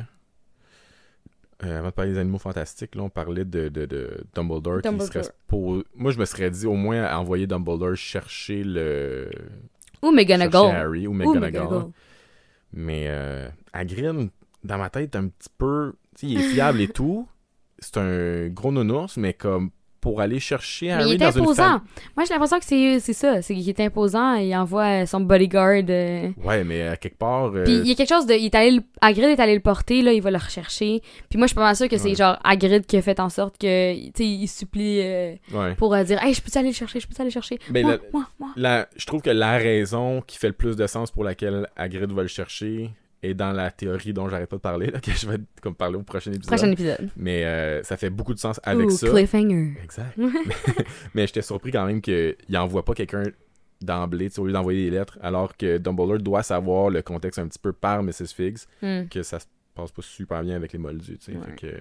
euh, 1.64 1.80
avant 1.80 1.88
de 1.88 1.94
parler 1.94 2.12
des 2.12 2.20
animaux 2.20 2.38
fantastiques, 2.38 2.96
là, 2.96 3.04
on 3.04 3.10
parlait 3.10 3.46
de, 3.46 3.70
de, 3.70 3.86
de 3.86 4.24
Dumbledore, 4.36 4.82
qui 4.82 5.00
serait 5.06 5.22
pour 5.48 5.84
Moi, 5.96 6.12
je 6.12 6.20
me 6.20 6.26
serais 6.26 6.52
dit 6.52 6.68
au 6.68 6.76
moins 6.76 7.04
à 7.04 7.18
envoyer 7.18 7.48
Dumbledore 7.48 7.96
chercher 7.96 8.64
le. 8.64 9.30
Ou 10.04 10.12
McGonagall. 10.12 10.76
Harry 10.76 11.08
ou 11.08 11.14
McGonagall. 11.14 11.88
Mais 12.74 13.10
Hagrid, 13.74 14.30
dans 14.64 14.78
ma 14.78 14.90
tête, 14.90 15.16
un 15.16 15.28
petit 15.30 15.50
peu. 15.58 15.94
Tu 16.16 16.28
sais, 16.28 16.34
il 16.34 16.40
est 16.40 16.50
fiable 16.50 16.82
et 16.82 16.88
tout. 16.88 17.28
C'est 17.80 17.98
un 17.98 18.48
gros 18.48 18.72
nounours, 18.72 19.18
mais 19.18 19.34
comme 19.34 19.70
pour 20.00 20.22
aller 20.22 20.40
chercher 20.40 20.86
Mais 20.88 20.92
Harry 20.94 21.10
il 21.10 21.14
est 21.16 21.18
dans 21.18 21.38
imposant. 21.42 21.82
Moi, 22.16 22.24
j'ai 22.26 22.34
l'impression 22.34 22.60
que 22.60 22.66
c'est 22.66 23.00
c'est 23.00 23.14
ça. 23.14 23.42
C'est 23.42 23.56
qu'il 23.56 23.68
est 23.68 23.80
imposant. 23.80 24.36
Il 24.36 24.56
envoie 24.56 25.06
son 25.08 25.20
bodyguard. 25.22 25.84
euh, 25.90 26.30
Ouais, 26.44 26.64
mais 26.64 26.88
à 26.88 26.96
quelque 26.98 27.18
part. 27.18 27.46
euh, 27.48 27.64
Puis 27.64 27.74
il 27.78 27.88
y 27.88 27.92
a 27.92 27.96
quelque 27.96 28.08
chose 28.10 28.28
de. 28.28 28.34
Il 28.36 28.46
est 28.46 28.56
allé 28.56 28.72
le- 28.78 28.84
Hagrid 29.02 29.26
est 29.26 29.40
allé 29.40 29.56
le 29.56 29.60
porter, 29.60 30.04
là, 30.04 30.14
il 30.14 30.22
va 30.22 30.30
le 30.32 30.38
rechercher. 30.38 31.02
Puis 31.30 31.38
moi, 31.38 31.48
je 31.48 31.50
suis 31.50 31.56
pas 31.56 31.64
mal 31.64 31.76
sûre 31.76 31.90
que 31.90 31.98
c'est 31.98 32.10
Ouais. 32.10 32.16
genre 32.16 32.38
Hagrid 32.44 32.86
qui 32.86 32.96
a 32.98 33.02
fait 33.02 33.20
en 33.20 33.30
sorte 33.30 33.58
que. 33.58 33.94
Tu 33.96 34.12
sais, 34.16 34.26
il 34.26 34.48
supplie 34.48 35.02
euh, 35.02 35.34
ouais. 35.54 35.74
pour 35.76 35.96
dire 36.06 36.24
Hey, 36.24 36.34
je 36.34 36.42
peux 36.42 36.52
aller 36.58 36.70
le 36.70 36.74
chercher, 36.76 37.00
je 37.00 37.08
peux 37.08 37.16
aller 37.18 37.30
le 37.30 37.34
chercher? 37.34 37.60
Moi, 37.72 37.82
la- 37.82 37.98
moi, 38.14 38.28
moi. 38.40 38.50
La- 38.56 38.88
je 38.96 39.06
trouve 39.08 39.22
que 39.22 39.32
la 39.32 39.58
raison 39.58 40.22
qui 40.22 40.38
fait 40.38 40.48
le 40.48 40.54
plus 40.54 40.76
de 40.78 40.86
sens 40.88 41.10
pour 41.12 41.24
laquelle 41.24 41.68
Hagrid 41.76 42.12
va 42.12 42.22
le 42.22 42.28
chercher 42.28 42.92
est 43.24 43.34
dans 43.34 43.52
la 43.52 43.72
théorie 43.72 44.14
dont 44.14 44.30
j'arrête 44.30 44.50
pas 44.50 44.58
de 44.58 44.62
parler, 44.62 44.88
là, 44.92 45.00
que 45.02 45.12
je 45.12 45.28
vais 45.28 45.38
comme 45.62 45.76
parler 45.76 45.96
au 45.98 46.04
prochain 46.04 46.32
épisode. 46.32 46.48
Prochain 46.56 46.72
épisode. 46.72 47.10
Mais 47.18 47.44
euh, 47.46 47.84
ça 47.84 47.98
fait 47.98 48.10
beaucoup 48.10 48.34
de 48.34 48.40
sens 48.40 48.60
avec 48.64 48.88
Ouh, 48.88 48.92
ça. 48.92 49.10
cliffhanger. 49.10 49.74
Exact. 49.84 50.18
Mais 51.14 51.26
j'étais 51.28 51.42
surpris 51.42 51.72
quand 51.72 51.86
même 51.86 52.02
qu'il 52.02 52.36
envoie 52.56 52.84
pas 52.86 52.94
quelqu'un 52.94 53.24
d'emblée, 53.82 54.30
au 54.40 54.46
lieu 54.48 54.54
d'envoyer 54.54 54.86
des 54.90 54.98
lettres, 54.98 55.18
alors 55.22 55.56
que 55.56 55.78
Dumbledore 55.78 56.18
doit 56.20 56.44
savoir 56.44 56.90
le 56.90 57.02
contexte 57.02 57.38
un 57.40 57.48
petit 57.48 57.60
peu 57.60 57.74
par 57.74 58.02
Mrs. 58.04 58.34
Figs, 58.36 58.60
Hmm. 58.82 59.08
que 59.08 59.22
ça 59.24 59.40
se 59.40 59.46
passe 59.76 59.92
pas 59.92 60.02
super 60.02 60.42
bien 60.44 60.56
avec 60.56 60.74
les 60.74 60.80
moldus, 60.80 61.18
tu 61.20 61.32
sais. 61.32 61.38
Ouais. 61.38 61.46
Fait 61.46 61.56
que, 61.56 61.78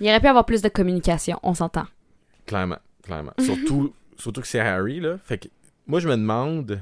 Il 0.00 0.08
aurait 0.08 0.20
pu 0.20 0.26
avoir 0.26 0.46
plus 0.46 0.62
de 0.62 0.68
communication, 0.70 1.38
on 1.42 1.52
s'entend. 1.54 1.86
clairement, 2.46 2.78
clairement. 3.02 3.32
Surtout, 3.40 3.92
surtout 4.16 4.40
que 4.40 4.46
c'est 4.46 4.60
Harry, 4.60 5.00
là. 5.00 5.18
Fait 5.22 5.36
que, 5.38 5.48
moi, 5.86 6.00
je 6.00 6.08
me 6.08 6.16
demande, 6.16 6.80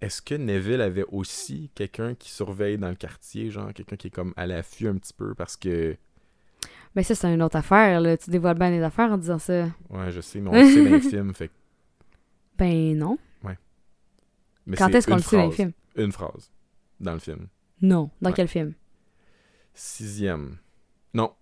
est-ce 0.00 0.22
que 0.22 0.34
Neville 0.34 0.80
avait 0.80 1.04
aussi 1.08 1.70
quelqu'un 1.74 2.14
qui 2.14 2.30
surveille 2.30 2.78
dans 2.78 2.88
le 2.88 2.94
quartier, 2.94 3.50
genre, 3.50 3.72
quelqu'un 3.74 3.96
qui 3.96 4.06
est 4.08 4.10
comme 4.10 4.32
à 4.36 4.46
l'affût 4.46 4.88
un 4.88 4.96
petit 4.96 5.12
peu, 5.12 5.34
parce 5.34 5.56
que, 5.56 5.96
Mais 6.94 7.02
ça, 7.02 7.14
c'est 7.14 7.32
une 7.32 7.42
autre 7.42 7.56
affaire, 7.56 8.00
là. 8.00 8.16
Tu 8.16 8.30
dévoiles 8.30 8.58
bien 8.58 8.70
les 8.70 8.82
affaires 8.82 9.12
en 9.12 9.18
disant 9.18 9.38
ça. 9.38 9.68
ouais, 9.90 10.10
je 10.10 10.20
sais, 10.20 10.40
mais 10.40 10.50
on 10.50 10.52
le 10.54 10.64
sait 10.66 10.84
dans 10.84 10.90
les 10.96 11.00
films, 11.10 11.34
fait 11.34 11.50
Ben 12.58 12.96
non. 12.96 13.18
mais 14.66 14.76
Quand 14.76 14.88
est-ce 14.88 15.06
qu'on 15.06 15.16
le 15.16 15.22
sait 15.22 15.36
dans 15.36 15.46
les 15.46 15.52
films? 15.52 15.72
Une 15.96 16.12
phrase 16.12 16.50
dans 17.00 17.12
le 17.14 17.18
film. 17.18 17.48
Non. 17.82 18.10
Dans 18.20 18.30
Ouais. 18.30 18.36
quel 18.36 18.46
film? 18.48 18.74
Sixième. 19.74 20.58
Non. 21.14 21.32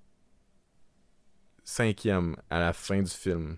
Cinquième, 1.65 2.37
à 2.49 2.61
la 2.61 2.73
fin 2.73 3.03
du 3.03 3.11
film. 3.11 3.57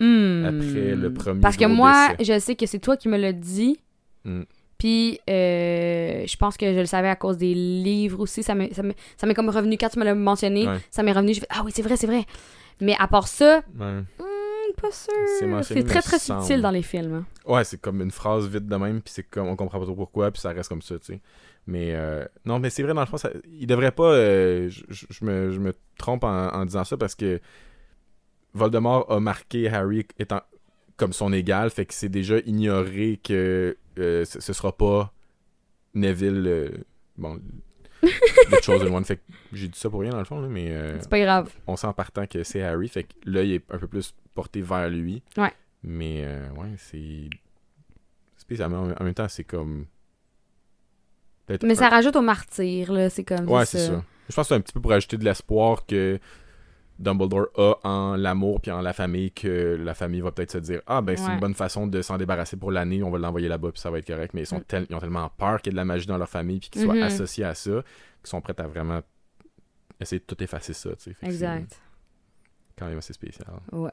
Hmm. 0.00 0.44
Après 0.44 0.94
le 0.94 1.12
premier 1.12 1.40
Parce 1.40 1.56
que 1.56 1.64
moi, 1.64 2.14
décès. 2.18 2.34
je 2.34 2.38
sais 2.40 2.54
que 2.56 2.66
c'est 2.66 2.78
toi 2.78 2.96
qui 2.96 3.08
me 3.08 3.16
l'as 3.16 3.32
dit. 3.32 3.78
Hmm. 4.24 4.42
Puis, 4.78 5.18
euh, 5.30 6.24
je 6.26 6.36
pense 6.36 6.56
que 6.58 6.72
je 6.74 6.78
le 6.80 6.84
savais 6.86 7.08
à 7.08 7.16
cause 7.16 7.38
des 7.38 7.54
livres 7.54 8.20
aussi. 8.20 8.42
Ça 8.42 8.54
m'est 8.54 8.74
ça 8.74 8.82
m'est- 8.82 8.96
ça 9.16 9.26
m'est 9.26 9.32
comme 9.34 9.48
revenu 9.48 9.78
quand 9.78 9.88
tu 9.88 9.98
me 9.98 10.04
l'as 10.04 10.14
mentionné. 10.14 10.66
Ouais. 10.68 10.76
Ça 10.90 11.02
m'est 11.02 11.12
revenu. 11.12 11.32
J'ai 11.32 11.40
fait 11.40 11.46
Ah 11.50 11.62
oui, 11.64 11.72
c'est 11.74 11.82
vrai, 11.82 11.96
c'est 11.96 12.06
vrai. 12.06 12.24
Mais 12.82 12.94
à 12.98 13.08
part 13.08 13.26
ça, 13.26 13.62
Ouais. 13.78 14.00
hmm, 14.00 14.74
pas 14.78 14.90
sûr. 14.90 15.12
C'est 15.38 15.46
mentionné, 15.46 15.80
C'est 15.80 15.86
très, 15.86 16.02
très 16.02 16.18
semble. 16.18 16.42
subtil 16.42 16.60
dans 16.60 16.70
les 16.70 16.82
films. 16.82 17.14
hein. 17.14 17.26
Ouais, 17.50 17.64
c'est 17.64 17.80
comme 17.80 18.02
une 18.02 18.10
phrase 18.10 18.46
vite 18.48 18.66
de 18.66 18.76
même, 18.76 19.00
puis 19.00 19.14
c'est 19.16 19.22
comme 19.22 19.46
on 19.48 19.56
comprend 19.56 19.78
pas 19.78 19.86
trop 19.86 19.94
pourquoi, 19.94 20.30
puis 20.30 20.40
ça 20.42 20.50
reste 20.50 20.68
comme 20.68 20.82
ça, 20.82 20.98
tu 20.98 21.06
sais. 21.14 21.20
Mais 21.66 21.92
euh, 21.94 22.24
non, 22.44 22.58
mais 22.58 22.68
c'est 22.68 22.82
vrai, 22.82 22.92
dans 22.92 23.00
le 23.00 23.06
fond, 23.06 23.16
ça, 23.16 23.30
il 23.50 23.66
devrait 23.66 23.92
pas. 23.92 24.12
euh, 24.12 24.68
je, 24.68 24.82
je- 24.90 25.06
je 25.08 25.24
me, 25.24 25.50
je 25.52 25.58
me 25.58 25.72
trompe 25.98 26.22
en, 26.24 26.48
en 26.52 26.64
disant 26.66 26.84
ça 26.84 26.98
parce 26.98 27.14
que 27.14 27.40
Voldemort 28.56 29.10
a 29.12 29.20
marqué 29.20 29.68
Harry 29.68 30.06
étant 30.18 30.40
comme 30.96 31.12
son 31.12 31.32
égal, 31.32 31.70
fait 31.70 31.84
que 31.86 31.92
c'est 31.94 32.08
déjà 32.08 32.38
ignoré 32.46 33.20
que 33.22 33.76
euh, 33.98 34.24
ce, 34.24 34.40
ce 34.40 34.52
sera 34.52 34.72
pas 34.76 35.12
Neville. 35.94 36.44
euh, 36.46 36.70
bon, 37.18 37.38
The 38.02 38.62
Chosen 38.62 38.94
One. 38.94 39.04
Fait 39.04 39.16
que 39.16 39.22
j'ai 39.52 39.68
dit 39.68 39.78
ça 39.78 39.90
pour 39.90 40.00
rien 40.00 40.10
dans 40.10 40.18
le 40.18 40.24
fond, 40.24 40.40
là, 40.40 40.48
mais 40.48 40.70
euh, 40.70 40.98
C'est 41.00 41.08
pas 41.10 41.20
grave. 41.20 41.52
on 41.66 41.76
sent 41.76 41.86
en 41.86 41.92
partant 41.92 42.26
que 42.26 42.42
c'est 42.44 42.62
Harry, 42.62 42.88
fait 42.88 43.04
que 43.04 43.12
l'œil 43.26 43.54
est 43.56 43.64
un 43.70 43.78
peu 43.78 43.86
plus 43.86 44.14
porté 44.34 44.60
vers 44.62 44.88
lui. 44.88 45.22
Ouais. 45.36 45.52
Mais 45.82 46.22
euh, 46.24 46.48
ouais, 46.52 46.74
c'est 46.78 47.28
spécialement 48.36 48.82
en 48.84 48.90
en 48.92 49.04
même 49.04 49.14
temps, 49.14 49.28
c'est 49.28 49.44
comme 49.44 49.86
Mais 51.48 51.72
un- 51.72 51.74
ça 51.74 51.88
rajoute 51.88 52.16
au 52.16 52.22
martyr, 52.22 52.92
là. 52.92 53.10
C'est 53.10 53.24
comme 53.24 53.48
Ouais, 53.48 53.64
c'est 53.66 53.78
euh, 53.78 53.86
ça. 53.98 54.04
Je 54.28 54.34
pense 54.34 54.44
que 54.44 54.48
c'est 54.48 54.54
un 54.54 54.60
petit 54.60 54.72
peu 54.72 54.80
pour 54.80 54.92
ajouter 54.92 55.16
de 55.16 55.24
l'espoir 55.24 55.86
que 55.86 56.18
Dumbledore 56.98 57.48
a 57.56 57.74
en 57.84 58.16
l'amour 58.16 58.60
puis 58.60 58.70
en 58.70 58.80
la 58.80 58.92
famille 58.92 59.30
que 59.32 59.76
la 59.78 59.94
famille 59.94 60.20
va 60.22 60.30
peut-être 60.32 60.52
se 60.52 60.58
dire 60.58 60.80
ah 60.86 61.02
ben 61.02 61.16
c'est 61.16 61.26
Ouais. 61.26 61.34
une 61.34 61.40
bonne 61.40 61.54
façon 61.54 61.86
de 61.86 62.00
s'en 62.02 62.16
débarrasser 62.16 62.56
pour 62.56 62.70
l'année, 62.72 63.02
on 63.02 63.10
va 63.10 63.18
l'envoyer 63.18 63.48
là-bas 63.48 63.70
puis 63.72 63.80
ça 63.80 63.90
va 63.90 63.98
être 63.98 64.06
correct. 64.06 64.32
Mais 64.34 64.42
ils 64.42 64.46
sont 64.46 64.58
Mm. 64.58 64.64
tel- 64.66 64.86
ils 64.88 64.96
ont 64.96 65.00
tellement 65.00 65.30
peur 65.36 65.60
qu'il 65.60 65.70
y 65.70 65.74
ait 65.74 65.74
de 65.74 65.76
la 65.76 65.84
magie 65.84 66.06
dans 66.06 66.16
leur 66.18 66.28
famille 66.28 66.58
puis 66.60 66.70
qu'ils 66.70 66.82
soient 66.82 66.94
Mhm. 66.94 67.02
associés 67.02 67.44
à 67.44 67.54
ça 67.54 67.70
qu'ils 68.22 68.30
sont 68.30 68.40
prêts 68.40 68.54
à 68.58 68.66
vraiment 68.66 69.00
essayer 70.00 70.18
de 70.20 70.24
tout 70.24 70.42
effacer 70.42 70.72
ça. 70.72 70.90
tu 70.96 71.10
sais. 71.12 71.16
Exact. 71.22 71.78
Quand 72.78 72.86
même 72.86 72.98
assez 72.98 73.12
spécial. 73.12 73.46
Ouais. 73.72 73.90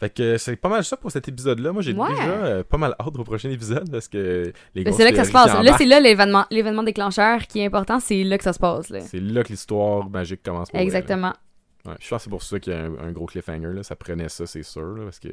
Fait 0.00 0.10
que 0.12 0.36
c'est 0.36 0.56
pas 0.56 0.68
mal 0.68 0.82
ça 0.84 0.96
pour 0.96 1.12
cet 1.12 1.28
épisode-là. 1.28 1.70
Moi, 1.72 1.80
j'ai 1.82 1.92
Ouais. 1.92 2.08
déjà 2.08 2.22
euh, 2.24 2.64
pas 2.64 2.76
mal 2.76 2.96
hâte 2.98 3.16
au 3.16 3.22
prochain 3.22 3.50
épisode 3.50 3.88
parce 3.88 4.08
que 4.08 4.46
les 4.74 4.82
Mais 4.82 4.84
grosses 4.84 4.96
c'est 4.96 5.04
là 5.04 5.10
que 5.10 5.16
ça 5.16 5.24
se 5.24 5.30
passe. 5.32 5.54
Là, 5.62 5.74
c'est 5.78 5.84
là 5.86 6.00
l'événement 6.00 6.44
l'événement 6.50 6.82
déclencheur 6.82 7.42
qui 7.46 7.60
est 7.60 7.66
important. 7.66 8.00
C'est 8.00 8.24
là 8.24 8.36
que 8.36 8.42
ça 8.42 8.52
se 8.52 8.58
passe, 8.58 8.90
là. 8.90 9.00
c'est 9.00 9.20
là 9.20 9.44
que 9.44 9.50
l'histoire 9.50 10.08
magique 10.10 10.42
commence. 10.42 10.70
pour. 10.70 10.80
Exactement. 10.80 11.32
Ouais, 11.84 11.94
je 12.00 12.08
pense 12.08 12.18
que 12.20 12.24
c'est 12.24 12.30
pour 12.30 12.42
ça 12.42 12.60
qu'il 12.60 12.72
y 12.72 12.76
a 12.76 12.84
un, 12.84 12.96
un 12.98 13.12
gros 13.12 13.26
cliffhanger. 13.26 13.72
Là. 13.72 13.82
Ça 13.82 13.96
prenait 13.96 14.28
ça, 14.28 14.46
c'est 14.46 14.62
sûr. 14.62 14.94
là, 14.96 15.04
parce 15.04 15.18
que 15.18 15.28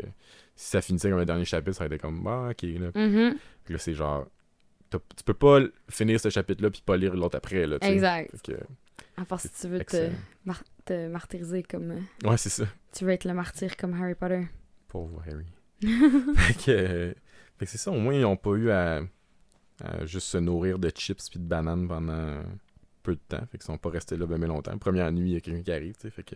si 0.55 0.69
ça 0.71 0.81
finissait 0.81 1.09
comme 1.09 1.19
le 1.19 1.25
dernier 1.25 1.45
chapitre, 1.45 1.73
ça 1.77 1.85
aurait 1.85 1.95
été 1.95 2.01
comme 2.01 2.25
Ah, 2.27 2.49
ok. 2.51 2.63
Là. 2.63 2.91
Mhm. 2.95 3.35
Puis 3.65 3.73
là, 3.73 3.77
c'est 3.79 3.93
genre. 3.93 4.27
Tu 4.89 5.23
peux 5.23 5.35
pas 5.35 5.59
finir 5.89 6.19
ce 6.19 6.29
chapitre-là 6.31 6.71
puis 6.71 6.81
pas 6.83 6.97
lire 6.97 7.15
l'autre 7.15 7.37
après. 7.37 7.67
Là. 7.67 7.77
Exact. 7.81 8.31
Que, 8.43 8.53
À 9.17 9.25
part 9.25 9.39
si 9.39 9.49
tu 9.51 9.67
veux 9.67 9.83
te, 9.85 10.09
mar- 10.45 10.63
te 10.85 11.07
martyriser 11.07 11.61
comme. 11.61 11.91
euh, 11.91 12.27
Ouais, 12.27 12.37
c'est 12.37 12.49
ça. 12.49 12.65
tu 12.93 13.05
veux 13.05 13.11
être 13.11 13.25
le 13.25 13.35
martyr 13.35 13.77
comme 13.77 13.93
Harry 14.01 14.15
Potter. 14.15 14.47
Pauvre 14.87 15.21
Harry. 15.27 15.45
fait 16.35 16.53
que, 16.65 16.71
euh, 16.71 17.13
que 17.59 17.65
c'est 17.67 17.77
ça. 17.77 17.91
Au 17.91 17.99
moins, 17.99 18.15
ils 18.15 18.25
ont 18.25 18.35
pas 18.35 18.53
eu 18.55 18.71
à, 18.71 19.01
à 19.83 20.05
juste 20.05 20.27
se 20.29 20.37
nourrir 20.39 20.79
de 20.79 20.89
chips 20.89 21.29
puis 21.29 21.39
de 21.39 21.45
bananes 21.45 21.87
pendant 21.87 22.41
peu 23.09 23.15
de 23.15 23.19
temps. 23.27 23.45
Fait 23.51 23.57
qu'ils 23.57 23.65
sont 23.65 23.77
pas 23.77 23.89
restés 23.89 24.17
là 24.17 24.25
bien 24.25 24.37
longtemps. 24.37 24.77
Première 24.77 25.11
nuit, 25.11 25.29
il 25.31 25.33
y 25.33 25.37
a 25.37 25.39
quelqu'un 25.41 25.63
qui 25.63 25.71
arrive. 25.71 25.93
tu 25.95 26.01
sais, 26.01 26.09
Fait 26.11 26.23
que. 26.23 26.35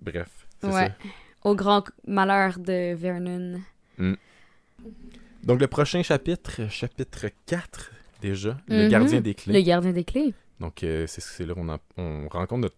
Bref. 0.00 0.46
Ouais. 0.62 0.70
ça. 0.72 0.88
Au 1.44 1.54
grand 1.54 1.84
malheur 2.06 2.58
de 2.58 2.94
Vernon. 2.94 3.60
Donc, 5.42 5.60
le 5.60 5.66
prochain 5.66 6.02
chapitre, 6.02 6.68
chapitre 6.68 7.26
4 7.46 7.90
déjà, 8.20 8.58
le 8.68 8.84
Mhm. 8.84 8.88
gardien 8.90 9.20
des 9.20 9.34
clés. 9.34 9.54
Le 9.54 9.60
gardien 9.62 9.92
des 9.92 10.04
clés. 10.04 10.34
Donc, 10.58 10.82
euh, 10.82 11.06
c'est 11.06 11.46
là 11.46 11.54
qu'on 11.54 11.68
en- 11.68 11.78
on 11.96 12.28
rencontre 12.28 12.60
notre. 12.62 12.76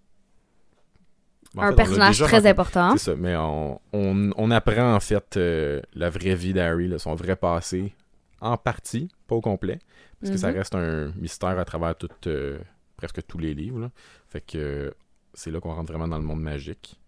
En 1.57 1.63
un 1.63 1.73
personnage 1.75 2.17
très 2.19 2.27
rencontré. 2.27 2.49
important. 2.49 2.97
C'est 2.97 3.11
ça, 3.11 3.17
mais 3.17 3.37
on, 3.37 3.79
on, 3.93 4.31
on 4.37 4.51
apprend 4.51 4.95
en 4.95 5.01
fait 5.01 5.37
euh, 5.37 5.83
la 5.95 6.09
vraie 6.09 6.35
vie 6.35 6.55
d'Harry, 6.55 6.91
son 6.99 7.15
vrai 7.15 7.37
passé, 7.37 7.93
en 8.41 8.57
partie, 8.57 9.09
pas 9.27 9.35
au 9.35 9.41
complet, 9.43 9.79
parce 10.21 10.31
que 10.33 10.39
ça 10.39 10.51
Mhm. 10.51 10.57
reste 10.57 10.75
un 10.75 11.13
mystère 11.17 11.59
à 11.59 11.65
travers 11.67 11.95
tout, 11.97 12.09
euh, 12.27 12.59
presque 13.07 13.27
tous 13.27 13.39
les 13.39 13.55
livres. 13.55 13.81
là. 13.81 13.91
Fait 14.29 14.41
que 14.41 14.95
c'est 15.35 15.51
là 15.51 15.61
qu'on 15.61 15.75
rentre 15.75 15.91
vraiment 15.93 16.09
dans 16.09 16.19
le 16.19 16.25
monde 16.25 16.41
magique. 16.43 16.99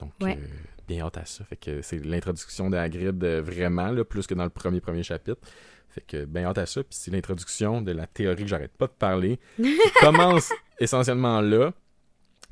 Donc, 0.00 0.12
Ouais. 0.20 0.38
euh, 0.40 0.46
bien 0.86 1.00
hâte 1.04 1.18
à 1.18 1.24
ça. 1.24 1.44
Fait 1.44 1.56
que 1.56 1.82
c'est 1.82 1.98
l'introduction 2.04 2.70
d'Hagrid 2.70 3.22
euh, 3.24 3.42
vraiment, 3.42 3.90
là, 3.90 4.04
plus 4.04 4.26
que 4.26 4.34
dans 4.34 4.44
le 4.44 4.50
premier 4.50 4.80
premier 4.80 5.02
chapitre. 5.02 5.40
Fait 5.88 6.02
que 6.02 6.24
bien 6.24 6.44
hâte 6.44 6.58
à 6.58 6.66
ça. 6.66 6.82
Puis 6.84 6.96
c'est 7.00 7.10
l'introduction 7.10 7.82
de 7.82 7.90
la 7.92 8.06
théorie 8.06 8.42
que 8.44 8.48
j'arrête 8.48 8.76
pas 8.76 8.86
de 8.86 8.92
parler, 8.92 9.38
qui 9.56 9.76
commence 10.00 10.52
essentiellement 10.78 11.40
là 11.40 11.72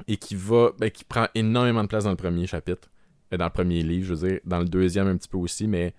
et 0.08 0.16
qui 0.16 0.34
va, 0.34 0.72
ben, 0.78 0.90
qui 0.90 1.04
prend 1.04 1.28
énormément 1.34 1.82
de 1.84 1.88
place 1.88 2.04
dans 2.04 2.10
le 2.10 2.16
premier 2.16 2.46
chapitre, 2.46 2.88
Euh, 3.32 3.36
dans 3.36 3.46
le 3.46 3.50
premier 3.52 3.82
livre, 3.82 4.06
je 4.06 4.14
veux 4.14 4.28
dire, 4.28 4.40
dans 4.44 4.58
le 4.60 4.66
deuxième 4.66 5.06
un 5.08 5.16
petit 5.16 5.28
peu 5.28 5.36
aussi, 5.38 5.66
mais 5.66 5.94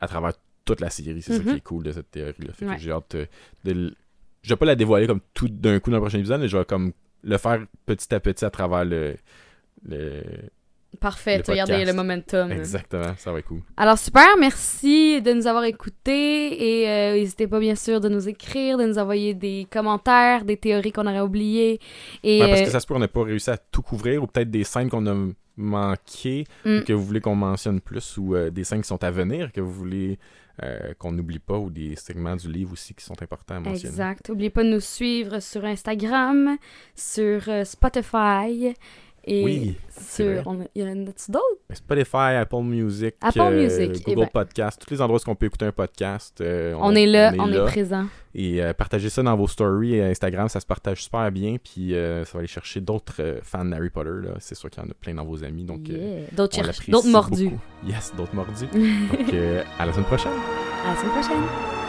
à 0.00 0.06
travers 0.08 0.32
toute 0.64 0.80
la 0.80 0.90
série, 0.90 1.20
c'est 1.22 1.32
ça 1.34 1.38
Mhm. 1.42 1.50
qui 1.50 1.56
est 1.56 1.60
cool 1.64 1.82
de 1.84 1.92
cette 1.92 2.10
théorie-là. 2.10 2.52
Fait 2.52 2.66
Ouais. 2.66 2.76
que 2.76 2.80
j'ai 2.82 2.92
hâte 2.92 3.14
euh, 3.16 3.26
de, 3.64 3.94
je 4.42 4.48
vais 4.50 4.56
pas 4.56 4.66
la 4.66 4.74
dévoiler 4.76 5.06
comme 5.06 5.20
tout 5.34 5.48
d'un 5.48 5.78
coup 5.80 5.90
dans 5.90 5.96
le 5.96 6.02
prochain 6.02 6.18
épisode, 6.18 6.40
mais 6.40 6.48
je 6.48 6.56
vais 6.58 6.64
comme 6.64 6.92
le 7.22 7.38
faire 7.38 7.60
petit 7.86 8.12
à 8.14 8.20
petit 8.20 8.44
à 8.44 8.50
travers 8.50 8.84
le, 8.84 9.14
le... 9.88 10.22
Parfait, 11.00 11.38
Le 11.38 11.42
tu 11.42 11.50
regardez 11.52 11.84
le 11.86 11.94
momentum. 11.94 12.52
exactement, 12.52 13.14
ça 13.16 13.32
va 13.32 13.38
être 13.38 13.46
cool. 13.46 13.60
Alors 13.78 13.96
super, 13.96 14.26
merci 14.38 15.22
de 15.22 15.32
nous 15.32 15.46
avoir 15.46 15.64
écoutés 15.64 16.80
et 16.82 16.88
euh, 16.90 17.14
n'hésitez 17.14 17.46
pas 17.46 17.58
bien 17.60 17.74
sûr 17.76 17.98
de 18.00 18.10
nous 18.10 18.28
écrire, 18.28 18.76
de 18.76 18.84
nous 18.84 18.98
envoyer 18.98 19.32
des 19.32 19.66
commentaires, 19.70 20.44
des 20.44 20.58
théories 20.58 20.92
qu'on 20.92 21.06
aurait 21.06 21.20
oubliées. 21.20 21.80
Et 22.22 22.40
Ouais, 22.42 22.48
parce 22.48 22.60
euh, 22.60 22.64
que 22.66 22.70
ça 22.70 22.80
se 22.80 22.86
peut 22.86 22.92
qu'on 22.92 23.00
n'a 23.00 23.08
pas 23.08 23.22
réussi 23.24 23.48
à 23.48 23.56
tout 23.56 23.80
couvrir, 23.80 24.22
ou 24.22 24.26
peut-être 24.26 24.50
des 24.50 24.64
scènes 24.64 24.90
qu'on 24.90 25.06
a 25.06 25.14
manquées, 25.56 26.44
Mm. 26.64 26.78
ou 26.78 26.84
que 26.84 26.92
vous 26.92 27.04
voulez 27.04 27.20
qu'on 27.20 27.36
mentionne 27.36 27.80
plus, 27.80 28.18
ou 28.18 28.34
euh, 28.34 28.50
des 28.50 28.64
scènes 28.64 28.82
qui 28.82 28.88
sont 28.88 29.02
à 29.02 29.10
venir, 29.10 29.50
que 29.52 29.60
vous 29.62 29.72
voulez 29.72 30.18
euh, 30.62 30.92
qu'on 30.98 31.12
n'oublie 31.12 31.38
pas, 31.38 31.58
ou 31.58 31.70
des 31.70 31.96
segments 31.96 32.36
du 32.36 32.50
livre 32.50 32.72
aussi 32.72 32.94
qui 32.94 33.04
sont 33.04 33.20
importants 33.22 33.56
à 33.56 33.60
mentionner. 33.60 33.88
Exact. 33.88 34.28
N'oubliez 34.28 34.50
pas 34.50 34.64
de 34.64 34.70
nous 34.70 34.80
suivre 34.80 35.40
sur 35.40 35.64
Instagram, 35.64 36.58
sur 36.94 37.48
euh, 37.48 37.64
Spotify 37.64 38.74
et 39.24 39.44
Oui, 39.44 39.76
sur. 40.00 40.42
on 40.46 40.60
a- 40.60 40.64
Il 40.74 40.82
y 40.82 40.84
en 40.88 40.90
a 40.92 40.94
d'autres? 40.94 41.40
Spotify, 41.72 42.34
Apple 42.40 42.62
Music, 42.62 43.14
Apple 43.20 43.40
euh, 43.40 43.62
Music, 43.62 43.90
eh 44.06 44.10
Google 44.14 44.20
ben. 44.26 44.30
Podcast, 44.32 44.82
tous 44.84 44.92
les 44.94 45.00
endroits 45.00 45.18
où 45.26 45.30
on 45.30 45.34
peut 45.34 45.46
écouter 45.46 45.64
un 45.66 45.72
podcast. 45.72 46.40
euh, 46.40 46.74
On, 46.80 46.94
est 46.94 47.06
là, 47.06 47.32
on 47.38 47.52
est, 47.52 47.64
présent. 47.66 48.06
Et 48.34 48.62
euh, 48.62 48.72
partagez 48.72 49.10
ça 49.10 49.22
dans 49.22 49.36
vos 49.36 49.46
stories 49.46 49.94
et 49.96 50.04
Instagram, 50.04 50.48
ça 50.48 50.58
se 50.60 50.66
partage 50.66 51.04
super 51.04 51.30
bien. 51.30 51.56
Puis 51.62 51.94
euh, 51.94 52.24
ça 52.24 52.32
va 52.34 52.38
aller 52.40 52.48
chercher 52.48 52.80
d'autres 52.80 53.16
euh, 53.20 53.38
fans 53.42 53.64
d'Harry 53.64 53.90
Potter. 53.90 54.10
C'est 54.40 54.54
sûr 54.54 54.70
qu'il 54.70 54.82
y 54.82 54.86
en 54.86 54.90
a 54.90 54.94
plein 54.94 55.14
dans 55.14 55.24
vos 55.24 55.44
amis. 55.44 55.64
Donc, 55.64 55.88
euh, 55.90 55.92
Yeah. 56.20 56.26
D'autres 56.32 56.90
d'autres 56.90 57.08
mordus. 57.08 57.44
beaucoup. 57.44 57.60
Yes, 57.86 58.12
d'autres 58.16 58.34
mordus. 58.34 58.66
donc, 58.66 58.72
euh, 59.34 59.62
à 59.78 59.86
la 59.86 59.92
semaine 59.92 60.06
prochaine. 60.06 60.32
à 60.84 60.94
la 60.94 60.96
semaine 61.00 61.12
prochaine. 61.12 61.81